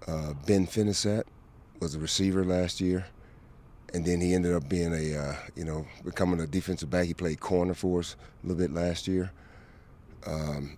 uh, 0.08 0.36
ben 0.46 0.68
Finisette 0.68 1.26
was 1.82 1.96
a 1.96 2.00
receiver 2.00 2.46
last 2.46 2.80
year 2.80 3.08
and 3.94 4.06
then 4.06 4.22
he 4.22 4.34
ended 4.34 4.54
up 4.54 4.70
being 4.70 4.94
a 4.94 5.18
uh, 5.18 5.36
you 5.56 5.66
know 5.66 5.86
becoming 6.04 6.40
a 6.40 6.48
defensive 6.48 6.90
back. 6.90 7.06
He 7.08 7.14
played 7.14 7.40
corner 7.42 7.74
for 7.74 8.00
us 8.00 8.16
a 8.44 8.48
little 8.48 8.62
bit 8.62 8.74
last 8.74 9.06
year. 9.08 9.32
Um, 10.26 10.78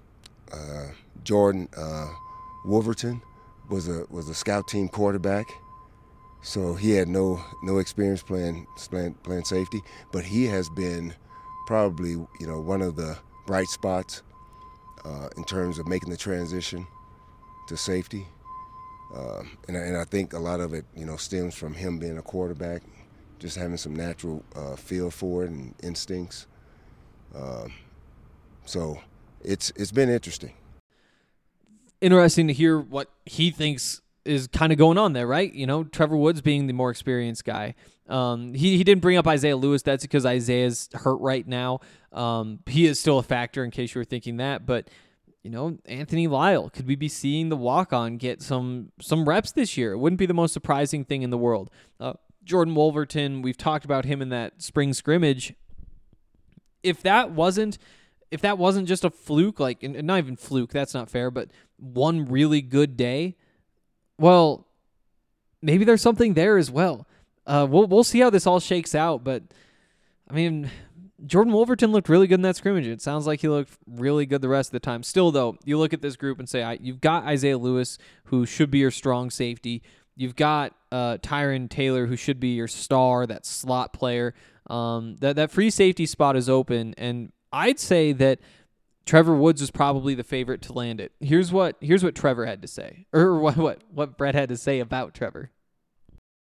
uh, 0.51 0.87
Jordan 1.23 1.67
uh, 1.75 2.09
Wolverton 2.65 3.21
was 3.69 3.87
a 3.87 4.05
was 4.09 4.29
a 4.29 4.33
scout 4.33 4.67
team 4.67 4.87
quarterback, 4.87 5.45
so 6.41 6.73
he 6.73 6.91
had 6.91 7.07
no 7.07 7.41
no 7.63 7.79
experience 7.79 8.21
playing 8.23 8.67
playing, 8.89 9.13
playing 9.23 9.45
safety, 9.45 9.81
but 10.11 10.23
he 10.23 10.45
has 10.45 10.69
been 10.69 11.13
probably 11.65 12.11
you 12.11 12.47
know 12.47 12.59
one 12.59 12.81
of 12.81 12.95
the 12.95 13.17
bright 13.45 13.67
spots 13.67 14.23
uh, 15.05 15.29
in 15.37 15.43
terms 15.43 15.79
of 15.79 15.87
making 15.87 16.09
the 16.09 16.17
transition 16.17 16.85
to 17.67 17.77
safety. 17.77 18.27
Uh, 19.13 19.43
and, 19.67 19.77
I, 19.77 19.79
and 19.81 19.97
I 19.97 20.03
think 20.03 20.33
a 20.33 20.39
lot 20.39 20.59
of 20.59 20.73
it, 20.73 20.83
you 20.95 21.05
know, 21.05 21.15
stems 21.15 21.55
from 21.55 21.73
him 21.73 21.97
being 21.97 22.17
a 22.17 22.21
quarterback, 22.21 22.81
just 23.39 23.55
having 23.57 23.77
some 23.77 23.95
natural 23.95 24.43
uh, 24.55 24.75
feel 24.75 25.09
for 25.09 25.45
it 25.45 25.49
and 25.49 25.73
instincts. 25.81 26.47
Um, 27.33 27.71
so 28.65 28.99
it's 29.43 29.71
it's 29.75 29.91
been 29.91 30.09
interesting. 30.09 30.53
Interesting 31.99 32.47
to 32.47 32.53
hear 32.53 32.79
what 32.79 33.09
he 33.25 33.51
thinks 33.51 34.01
is 34.23 34.47
kind 34.47 34.71
of 34.71 34.77
going 34.77 34.97
on 34.97 35.13
there, 35.13 35.25
right? 35.25 35.51
You 35.53 35.65
know, 35.65 35.83
Trevor 35.83 36.17
Woods 36.17 36.41
being 36.41 36.67
the 36.67 36.73
more 36.73 36.91
experienced 36.91 37.45
guy. 37.45 37.73
Um, 38.07 38.53
he, 38.53 38.77
he 38.77 38.83
didn't 38.83 39.01
bring 39.01 39.17
up 39.17 39.25
Isaiah 39.25 39.57
Lewis. 39.57 39.81
That's 39.81 40.03
because 40.03 40.25
Isaiah's 40.25 40.89
hurt 40.93 41.15
right 41.15 41.47
now. 41.47 41.79
Um, 42.11 42.59
he 42.65 42.85
is 42.85 42.99
still 42.99 43.19
a 43.19 43.23
factor 43.23 43.63
in 43.63 43.71
case 43.71 43.95
you 43.95 43.99
were 43.99 44.05
thinking 44.05 44.37
that. 44.37 44.65
But, 44.65 44.89
you 45.43 45.49
know, 45.49 45.77
Anthony 45.85 46.27
Lyle, 46.27 46.69
could 46.69 46.87
we 46.87 46.95
be 46.95 47.07
seeing 47.07 47.49
the 47.49 47.55
walk 47.55 47.93
on 47.93 48.17
get 48.17 48.41
some 48.41 48.91
some 49.01 49.27
reps 49.27 49.51
this 49.51 49.77
year? 49.77 49.93
It 49.93 49.97
wouldn't 49.97 50.19
be 50.19 50.25
the 50.25 50.33
most 50.33 50.53
surprising 50.53 51.03
thing 51.03 51.21
in 51.21 51.29
the 51.29 51.37
world. 51.37 51.69
Uh, 51.99 52.13
Jordan 52.43 52.75
Wolverton, 52.75 53.41
we've 53.41 53.57
talked 53.57 53.85
about 53.85 54.05
him 54.05 54.21
in 54.21 54.29
that 54.29 54.61
spring 54.61 54.93
scrimmage. 54.93 55.53
If 56.83 57.01
that 57.01 57.31
wasn't 57.31 57.77
if 58.31 58.41
that 58.41 58.57
wasn't 58.57 58.87
just 58.87 59.03
a 59.03 59.09
fluke, 59.09 59.59
like 59.59 59.83
and 59.83 60.01
not 60.03 60.19
even 60.19 60.35
fluke, 60.35 60.71
that's 60.71 60.93
not 60.93 61.09
fair, 61.09 61.31
but 61.31 61.49
one 61.77 62.25
really 62.25 62.61
good 62.61 62.97
day, 62.97 63.35
well, 64.17 64.67
maybe 65.61 65.85
there's 65.85 66.01
something 66.01 66.33
there 66.33 66.57
as 66.57 66.69
well. 66.71 67.07
Uh, 67.45 67.65
we'll 67.69 67.87
we'll 67.87 68.03
see 68.03 68.19
how 68.19 68.29
this 68.29 68.45
all 68.45 68.59
shakes 68.59 68.93
out, 68.93 69.23
but 69.23 69.43
I 70.29 70.33
mean, 70.33 70.69
Jordan 71.25 71.53
Wolverton 71.53 71.91
looked 71.91 72.09
really 72.09 72.27
good 72.27 72.35
in 72.35 72.41
that 72.43 72.57
scrimmage. 72.57 72.85
It 72.85 73.01
sounds 73.01 73.25
like 73.25 73.41
he 73.41 73.47
looked 73.47 73.73
really 73.87 74.25
good 74.25 74.41
the 74.41 74.49
rest 74.49 74.69
of 74.69 74.73
the 74.73 74.79
time. 74.79 75.01
Still, 75.03 75.31
though, 75.31 75.57
you 75.63 75.77
look 75.77 75.93
at 75.93 76.01
this 76.01 76.15
group 76.15 76.39
and 76.39 76.47
say, 76.47 76.77
you've 76.81 77.01
got 77.01 77.23
Isaiah 77.23 77.57
Lewis, 77.57 77.97
who 78.25 78.45
should 78.45 78.69
be 78.69 78.79
your 78.79 78.91
strong 78.91 79.29
safety. 79.29 79.81
You've 80.15 80.35
got 80.35 80.73
uh, 80.91 81.17
Tyrin 81.17 81.69
Taylor, 81.69 82.05
who 82.07 82.15
should 82.15 82.39
be 82.39 82.49
your 82.49 82.67
star, 82.67 83.25
that 83.25 83.45
slot 83.45 83.93
player. 83.93 84.33
Um, 84.69 85.15
that 85.21 85.37
that 85.37 85.51
free 85.51 85.69
safety 85.69 86.05
spot 86.05 86.35
is 86.35 86.49
open, 86.49 86.93
and 86.97 87.31
I'd 87.51 87.79
say 87.79 88.11
that 88.13 88.39
Trevor 89.05 89.35
Woods 89.35 89.61
is 89.61 89.71
probably 89.71 90.15
the 90.15 90.23
favorite 90.23 90.61
to 90.63 90.73
land 90.73 90.99
it. 90.99 91.13
Here's 91.19 91.51
what 91.51 91.77
here's 91.79 92.03
what 92.03 92.13
Trevor 92.13 92.45
had 92.45 92.61
to 92.61 92.67
say, 92.67 93.07
or 93.13 93.39
what 93.39 93.57
what 93.57 93.81
what 93.91 94.17
Brett 94.17 94.35
had 94.35 94.49
to 94.49 94.57
say 94.57 94.79
about 94.79 95.13
Trevor. 95.13 95.51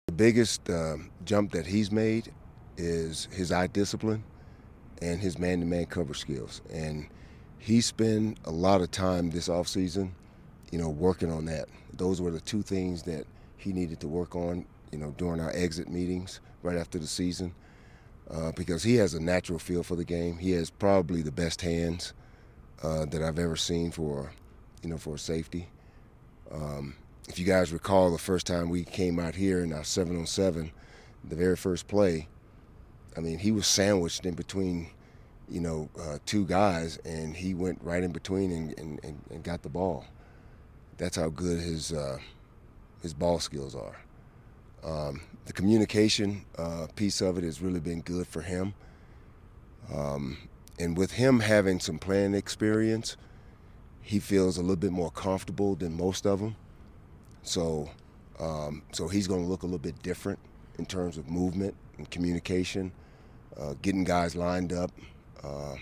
The 0.08 0.14
biggest 0.14 0.68
uh, 0.68 0.96
jump 1.24 1.52
that 1.52 1.66
he's 1.66 1.92
made 1.92 2.32
is 2.76 3.28
his 3.30 3.52
eye 3.52 3.68
discipline 3.68 4.24
and 5.00 5.20
his 5.20 5.38
man-to-man 5.38 5.86
cover 5.86 6.14
skills, 6.14 6.60
and 6.70 7.06
he 7.58 7.80
spent 7.80 8.38
a 8.44 8.50
lot 8.50 8.80
of 8.80 8.90
time 8.90 9.30
this 9.30 9.48
offseason, 9.48 10.10
you 10.72 10.78
know, 10.78 10.88
working 10.88 11.30
on 11.30 11.44
that. 11.44 11.68
Those 11.92 12.20
were 12.20 12.30
the 12.30 12.40
two 12.40 12.62
things 12.62 13.02
that 13.04 13.26
he 13.56 13.72
needed 13.72 14.00
to 14.00 14.08
work 14.08 14.34
on, 14.34 14.66
you 14.90 14.98
know, 14.98 15.14
during 15.16 15.40
our 15.40 15.52
exit 15.54 15.88
meetings 15.88 16.40
right 16.62 16.76
after 16.76 16.98
the 16.98 17.06
season, 17.06 17.54
uh, 18.32 18.52
because 18.52 18.82
he 18.82 18.96
has 18.96 19.14
a 19.14 19.20
natural 19.20 19.58
feel 19.58 19.82
for 19.82 19.96
the 19.96 20.04
game. 20.04 20.38
He 20.38 20.52
has 20.52 20.70
probably 20.70 21.22
the 21.22 21.32
best 21.32 21.62
hands 21.62 22.12
uh, 22.82 23.04
that 23.06 23.22
I've 23.22 23.38
ever 23.38 23.56
seen 23.56 23.90
for, 23.90 24.32
you 24.82 24.90
know, 24.90 24.98
for 24.98 25.18
safety. 25.18 25.68
Um, 26.52 26.94
if 27.28 27.38
you 27.38 27.44
guys 27.44 27.72
recall, 27.72 28.10
the 28.10 28.18
first 28.18 28.46
time 28.46 28.68
we 28.68 28.84
came 28.84 29.18
out 29.18 29.34
here 29.34 29.62
in 29.62 29.72
our 29.72 29.84
seven 29.84 30.16
on 30.16 30.26
seven, 30.26 30.72
the 31.28 31.36
very 31.36 31.56
first 31.56 31.86
play, 31.88 32.28
I 33.16 33.20
mean, 33.20 33.38
he 33.38 33.52
was 33.52 33.66
sandwiched 33.66 34.24
in 34.24 34.34
between, 34.34 34.90
you 35.48 35.60
know, 35.60 35.88
uh, 36.00 36.18
two 36.26 36.44
guys, 36.46 36.98
and 37.04 37.36
he 37.36 37.54
went 37.54 37.80
right 37.82 38.02
in 38.02 38.12
between 38.12 38.52
and, 38.52 38.78
and, 38.78 39.00
and, 39.04 39.20
and 39.30 39.42
got 39.42 39.62
the 39.62 39.68
ball. 39.68 40.04
That's 40.96 41.16
how 41.16 41.28
good 41.28 41.60
his 41.60 41.92
uh, 41.92 42.18
his 43.02 43.14
ball 43.14 43.40
skills 43.40 43.74
are. 43.74 43.96
Um, 44.84 45.20
the 45.46 45.52
communication 45.52 46.44
uh, 46.56 46.86
piece 46.94 47.20
of 47.20 47.36
it 47.38 47.44
has 47.44 47.60
really 47.60 47.80
been 47.80 48.00
good 48.00 48.26
for 48.26 48.42
him. 48.42 48.74
Um, 49.92 50.38
and 50.78 50.96
with 50.96 51.12
him 51.12 51.40
having 51.40 51.80
some 51.80 51.98
playing 51.98 52.34
experience, 52.34 53.16
he 54.00 54.18
feels 54.18 54.56
a 54.56 54.60
little 54.60 54.76
bit 54.76 54.92
more 54.92 55.10
comfortable 55.10 55.74
than 55.74 55.96
most 55.96 56.26
of 56.26 56.40
them. 56.40 56.56
So, 57.42 57.90
um, 58.38 58.82
so 58.92 59.08
he's 59.08 59.26
going 59.26 59.42
to 59.42 59.48
look 59.48 59.62
a 59.62 59.66
little 59.66 59.78
bit 59.78 60.02
different 60.02 60.38
in 60.78 60.86
terms 60.86 61.18
of 61.18 61.28
movement 61.28 61.74
and 61.98 62.10
communication, 62.10 62.92
uh, 63.58 63.74
getting 63.82 64.04
guys 64.04 64.34
lined 64.34 64.72
up, 64.72 64.90
uh, 65.44 65.76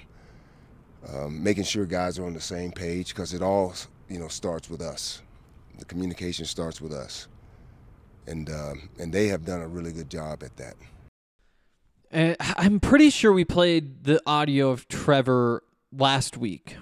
um, 1.13 1.43
making 1.43 1.65
sure 1.65 1.87
guys 1.87 2.19
are 2.19 2.25
on 2.25 2.35
the 2.35 2.41
same 2.41 2.73
page 2.73 3.15
because 3.15 3.33
it 3.33 3.43
all, 3.43 3.75
you 4.09 4.19
know, 4.19 4.29
starts 4.29 4.69
with 4.69 4.83
us. 4.83 5.23
The 5.79 5.85
communication 5.85 6.45
starts 6.45 6.81
with 6.81 6.93
us, 6.93 7.29
and 8.29 8.51
um, 8.51 8.89
and 8.99 9.13
they 9.13 9.29
have 9.29 9.45
done 9.45 9.61
a 9.61 9.69
really 9.69 9.93
good 9.93 10.11
job 10.11 10.43
at 10.43 10.57
that. 10.57 10.75
And 12.11 12.37
I'm 12.41 12.81
pretty 12.81 13.11
sure 13.11 13.33
we 13.33 13.45
played 13.45 14.05
the 14.05 14.21
audio 14.27 14.71
of 14.71 14.89
Trevor 14.89 15.63
last 15.93 16.37
week. 16.37 16.77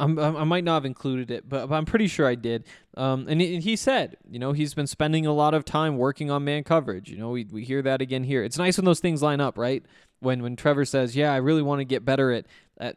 I'm, 0.00 0.18
I 0.18 0.44
might 0.44 0.62
not 0.62 0.74
have 0.74 0.84
included 0.84 1.30
it, 1.30 1.48
but, 1.48 1.72
I'm 1.72 1.84
pretty 1.84 2.06
sure 2.06 2.24
I 2.26 2.36
did. 2.36 2.64
Um, 2.96 3.26
and 3.28 3.40
he, 3.40 3.58
he 3.60 3.74
said, 3.74 4.16
you 4.30 4.38
know, 4.38 4.52
he's 4.52 4.72
been 4.72 4.86
spending 4.86 5.26
a 5.26 5.32
lot 5.32 5.54
of 5.54 5.64
time 5.64 5.96
working 5.96 6.30
on 6.30 6.44
man 6.44 6.62
coverage. 6.62 7.10
You 7.10 7.18
know, 7.18 7.30
we, 7.30 7.46
we 7.50 7.64
hear 7.64 7.82
that 7.82 8.00
again 8.00 8.22
here. 8.22 8.44
It's 8.44 8.58
nice 8.58 8.76
when 8.78 8.84
those 8.84 9.00
things 9.00 9.22
line 9.22 9.40
up, 9.40 9.58
right? 9.58 9.84
When 10.20 10.42
when 10.42 10.56
Trevor 10.56 10.84
says, 10.84 11.14
"Yeah, 11.14 11.32
I 11.32 11.36
really 11.36 11.62
want 11.62 11.80
to 11.80 11.84
get 11.84 12.04
better 12.04 12.32
at 12.32 12.46
at 12.78 12.96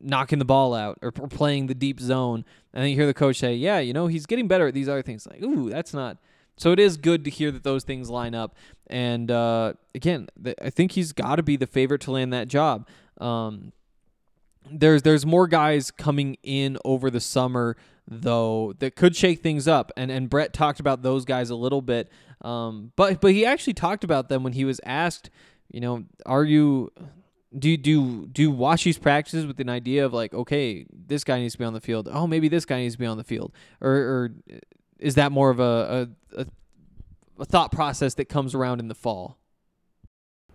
knocking 0.00 0.40
the 0.40 0.44
ball 0.44 0.74
out 0.74 0.98
or, 1.00 1.12
or 1.18 1.28
playing 1.28 1.68
the 1.68 1.74
deep 1.74 2.00
zone," 2.00 2.44
and 2.72 2.82
then 2.82 2.90
you 2.90 2.96
hear 2.96 3.06
the 3.06 3.14
coach 3.14 3.38
say, 3.38 3.54
"Yeah, 3.54 3.78
you 3.78 3.92
know, 3.92 4.08
he's 4.08 4.26
getting 4.26 4.48
better 4.48 4.66
at 4.66 4.74
these 4.74 4.88
other 4.88 5.02
things." 5.02 5.28
Like, 5.28 5.42
ooh, 5.42 5.70
that's 5.70 5.94
not. 5.94 6.16
So 6.56 6.72
it 6.72 6.78
is 6.78 6.96
good 6.96 7.24
to 7.24 7.30
hear 7.30 7.50
that 7.50 7.64
those 7.64 7.84
things 7.84 8.08
line 8.08 8.34
up. 8.34 8.54
And 8.86 9.30
uh, 9.30 9.74
again, 9.94 10.28
th- 10.42 10.56
I 10.62 10.70
think 10.70 10.92
he's 10.92 11.12
got 11.12 11.36
to 11.36 11.42
be 11.42 11.56
the 11.56 11.66
favorite 11.66 12.00
to 12.02 12.12
land 12.12 12.32
that 12.32 12.48
job. 12.48 12.88
Um, 13.20 13.72
there's 14.70 15.02
there's 15.02 15.24
more 15.24 15.46
guys 15.46 15.90
coming 15.90 16.36
in 16.42 16.76
over 16.84 17.10
the 17.10 17.20
summer 17.20 17.76
though 18.08 18.72
that 18.78 18.96
could 18.96 19.16
shake 19.16 19.40
things 19.40 19.68
up, 19.68 19.92
and 19.96 20.10
and 20.10 20.28
Brett 20.30 20.52
talked 20.52 20.80
about 20.80 21.02
those 21.02 21.24
guys 21.24 21.50
a 21.50 21.54
little 21.54 21.82
bit. 21.82 22.10
Um, 22.42 22.92
but 22.96 23.20
but 23.20 23.32
he 23.32 23.44
actually 23.44 23.74
talked 23.74 24.04
about 24.04 24.28
them 24.28 24.42
when 24.42 24.52
he 24.52 24.64
was 24.64 24.80
asked, 24.84 25.30
you 25.70 25.80
know, 25.80 26.04
are 26.24 26.44
you 26.44 26.92
do 27.56 27.70
you 27.70 27.76
do 27.76 28.26
do 28.26 28.42
you 28.42 28.50
watch 28.50 28.84
these 28.84 28.98
practices 28.98 29.46
with 29.46 29.60
an 29.60 29.68
idea 29.68 30.04
of 30.04 30.12
like, 30.12 30.34
okay, 30.34 30.86
this 30.90 31.24
guy 31.24 31.38
needs 31.38 31.54
to 31.54 31.58
be 31.58 31.64
on 31.64 31.74
the 31.74 31.80
field. 31.80 32.08
Oh, 32.10 32.26
maybe 32.26 32.48
this 32.48 32.64
guy 32.64 32.78
needs 32.78 32.94
to 32.94 32.98
be 32.98 33.06
on 33.06 33.16
the 33.16 33.24
field, 33.24 33.52
or 33.80 33.90
or 33.90 34.30
is 34.98 35.14
that 35.16 35.32
more 35.32 35.50
of 35.50 35.60
a 35.60 36.08
a, 36.34 36.40
a, 36.42 36.46
a 37.40 37.44
thought 37.44 37.72
process 37.72 38.14
that 38.14 38.26
comes 38.26 38.54
around 38.54 38.80
in 38.80 38.88
the 38.88 38.94
fall? 38.94 39.38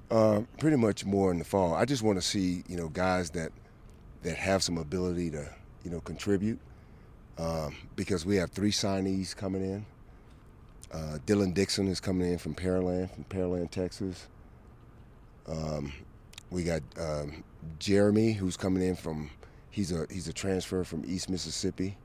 Uh, 0.10 0.42
pretty 0.60 0.76
much 0.76 1.06
more 1.06 1.32
in 1.32 1.40
the 1.40 1.46
fall. 1.46 1.74
I 1.74 1.86
just 1.86 2.04
want 2.04 2.18
to 2.18 2.22
see 2.22 2.64
you 2.68 2.78
know 2.78 2.90
guys 2.90 3.30
that 3.32 3.52
that 4.24 4.36
have 4.36 4.64
some 4.64 4.78
ability 4.78 5.32
to 5.32 5.50
you 5.84 5.92
know 5.92 6.02
contribute 6.02 6.60
um, 7.38 7.76
because 7.96 8.26
we 8.26 8.36
have 8.36 8.52
three 8.52 8.72
signees 8.72 9.36
coming 9.36 9.64
in. 9.64 9.86
Uh, 10.92 11.18
Dylan 11.26 11.54
Dixon 11.54 11.88
is 11.88 12.00
coming 12.00 12.32
in 12.32 12.38
from 12.38 12.54
Pearland, 12.54 13.14
from 13.14 13.24
Pearland, 13.26 13.72
Texas. 13.72 14.28
Um, 15.48 15.94
we 16.50 16.64
got 16.64 16.82
um, 17.00 17.44
Jeremy, 17.80 18.34
who's 18.34 18.58
coming 18.58 18.84
in 18.84 18.96
from 18.96 19.32
he's 19.70 19.92
a 19.92 20.06
he's 20.12 20.28
a 20.28 20.34
transfer 20.34 20.84
from 20.84 21.04
East 21.08 21.30
Mississippi, 21.30 21.98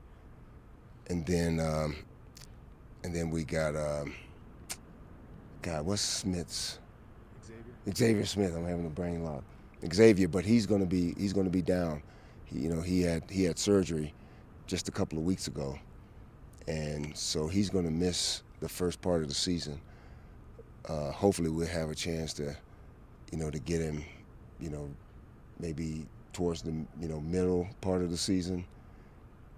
and 1.09 1.25
then 1.25 1.59
um, 1.59 1.97
and 3.03 3.15
then 3.15 3.29
we 3.29 3.43
got 3.43 3.75
um, 3.75 4.13
God, 5.61 5.85
what's 5.85 6.01
Smith's? 6.01 6.79
Xavier. 7.45 7.95
Xavier 7.95 8.25
Smith. 8.25 8.55
I'm 8.55 8.65
having 8.65 8.85
a 8.85 8.89
brain 8.89 9.23
lock. 9.23 9.43
Xavier, 9.93 10.27
but 10.27 10.45
he's 10.45 10.65
going 10.65 10.81
to 10.81 10.87
be 10.87 11.13
he's 11.17 11.33
going 11.33 11.45
to 11.45 11.51
be 11.51 11.61
down. 11.61 12.01
He, 12.45 12.59
you 12.59 12.69
know, 12.69 12.81
he 12.81 13.01
had 13.01 13.23
he 13.29 13.43
had 13.43 13.59
surgery 13.59 14.13
just 14.65 14.87
a 14.87 14.91
couple 14.91 15.17
of 15.17 15.25
weeks 15.25 15.47
ago, 15.47 15.77
and 16.67 17.15
so 17.15 17.47
he's 17.47 17.69
going 17.69 17.85
to 17.85 17.91
miss 17.91 18.43
the 18.59 18.69
first 18.69 19.01
part 19.01 19.21
of 19.21 19.29
the 19.29 19.35
season. 19.35 19.79
Uh, 20.87 21.11
hopefully, 21.11 21.49
we'll 21.49 21.67
have 21.67 21.89
a 21.89 21.95
chance 21.95 22.33
to, 22.33 22.55
you 23.31 23.37
know, 23.37 23.51
to 23.51 23.59
get 23.59 23.81
him, 23.81 24.03
you 24.59 24.69
know, 24.69 24.89
maybe 25.59 26.05
towards 26.33 26.61
the 26.61 26.71
you 26.71 27.07
know 27.07 27.19
middle 27.19 27.67
part 27.81 28.01
of 28.01 28.09
the 28.09 28.17
season. 28.17 28.65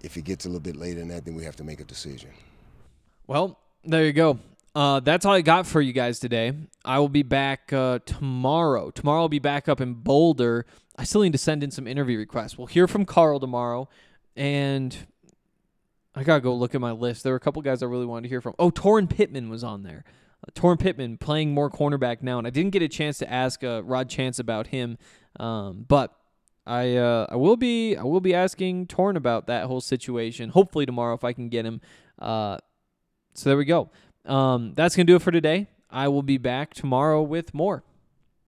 If 0.02 0.16
he 0.16 0.22
gets 0.22 0.46
a 0.46 0.48
little 0.48 0.62
bit 0.62 0.76
later 0.76 1.00
than 1.00 1.10
that, 1.10 1.26
then 1.26 1.36
we 1.36 1.44
have 1.44 1.58
to 1.58 1.64
make 1.64 1.82
a 1.82 1.84
decision. 1.84 2.32
Well, 3.30 3.59
there 3.84 4.07
you 4.07 4.11
go. 4.11 4.39
Uh, 4.73 5.01
that's 5.01 5.23
all 5.23 5.36
I 5.36 5.41
got 5.41 5.67
for 5.67 5.82
you 5.82 5.93
guys 5.93 6.17
today. 6.17 6.51
I 6.84 6.97
will 6.97 7.09
be 7.09 7.21
back 7.21 7.71
uh, 7.71 7.99
tomorrow. 8.03 8.89
Tomorrow 8.89 9.21
I'll 9.21 9.30
be 9.30 9.38
back 9.38 9.69
up 9.69 9.80
in 9.80 9.93
Boulder. 9.93 10.65
I 10.97 11.03
still 11.03 11.21
need 11.21 11.34
to 11.34 11.38
send 11.38 11.63
in 11.63 11.69
some 11.69 11.86
interview 11.86 12.17
requests. 12.17 12.57
We'll 12.57 12.65
hear 12.65 12.88
from 12.88 13.05
Karl 13.05 13.39
tomorrow, 13.39 13.88
and 14.36 14.97
I 16.15 16.23
gotta 16.23 16.41
go 16.41 16.55
look 16.55 16.73
at 16.73 16.82
my 16.82 16.91
list. 16.91 17.21
There 17.21 17.32
were 17.32 17.38
a 17.38 17.39
couple 17.39 17.61
guys 17.61 17.84
I 17.84 17.86
really 17.86 18.07
wanted 18.07 18.23
to 18.23 18.30
hear 18.30 18.41
from. 18.41 18.55
Oh, 18.57 18.71
Torrin 18.71 19.07
Pittman 19.07 19.51
was 19.51 19.63
on 19.63 19.84
there. 19.84 20.05
Uh, 20.43 20.49
Torrin 20.59 20.80
Pittman 20.80 21.17
playing 21.17 21.53
more 21.53 21.69
cornerback 21.69 22.23
now, 22.23 22.39
and 22.39 22.47
I 22.47 22.49
didn't 22.49 22.71
get 22.71 22.82
a 22.82 22.88
chance 22.88 23.19
to 23.19 23.32
ask 23.32 23.63
uh, 23.63 23.84
Rod 23.84 24.09
Chance 24.09 24.39
about 24.39 24.65
him, 24.65 24.97
um, 25.39 25.86
but 25.88 26.15
I 26.65 26.95
uh, 26.95 27.27
I 27.30 27.36
will 27.36 27.57
be 27.57 27.95
I 27.95 28.05
will 28.05 28.21
be 28.21 28.34
asking 28.34 28.88
Torn 28.88 29.15
about 29.15 29.45
that 29.45 29.65
whole 29.65 29.82
situation. 29.82 30.49
Hopefully 30.49 30.88
tomorrow 30.88 31.13
if 31.13 31.23
I 31.23 31.34
can 31.34 31.49
get 31.49 31.63
him. 31.63 31.82
Uh, 32.17 32.57
so 33.34 33.49
there 33.49 33.57
we 33.57 33.65
go. 33.65 33.89
Um, 34.25 34.73
that's 34.75 34.95
gonna 34.95 35.05
do 35.05 35.15
it 35.15 35.21
for 35.21 35.32
today. 35.32 35.67
I 35.89 36.07
will 36.07 36.21
be 36.21 36.38
back 36.38 36.73
tomorrow 36.73 37.21
with 37.21 37.53
more. 37.53 37.84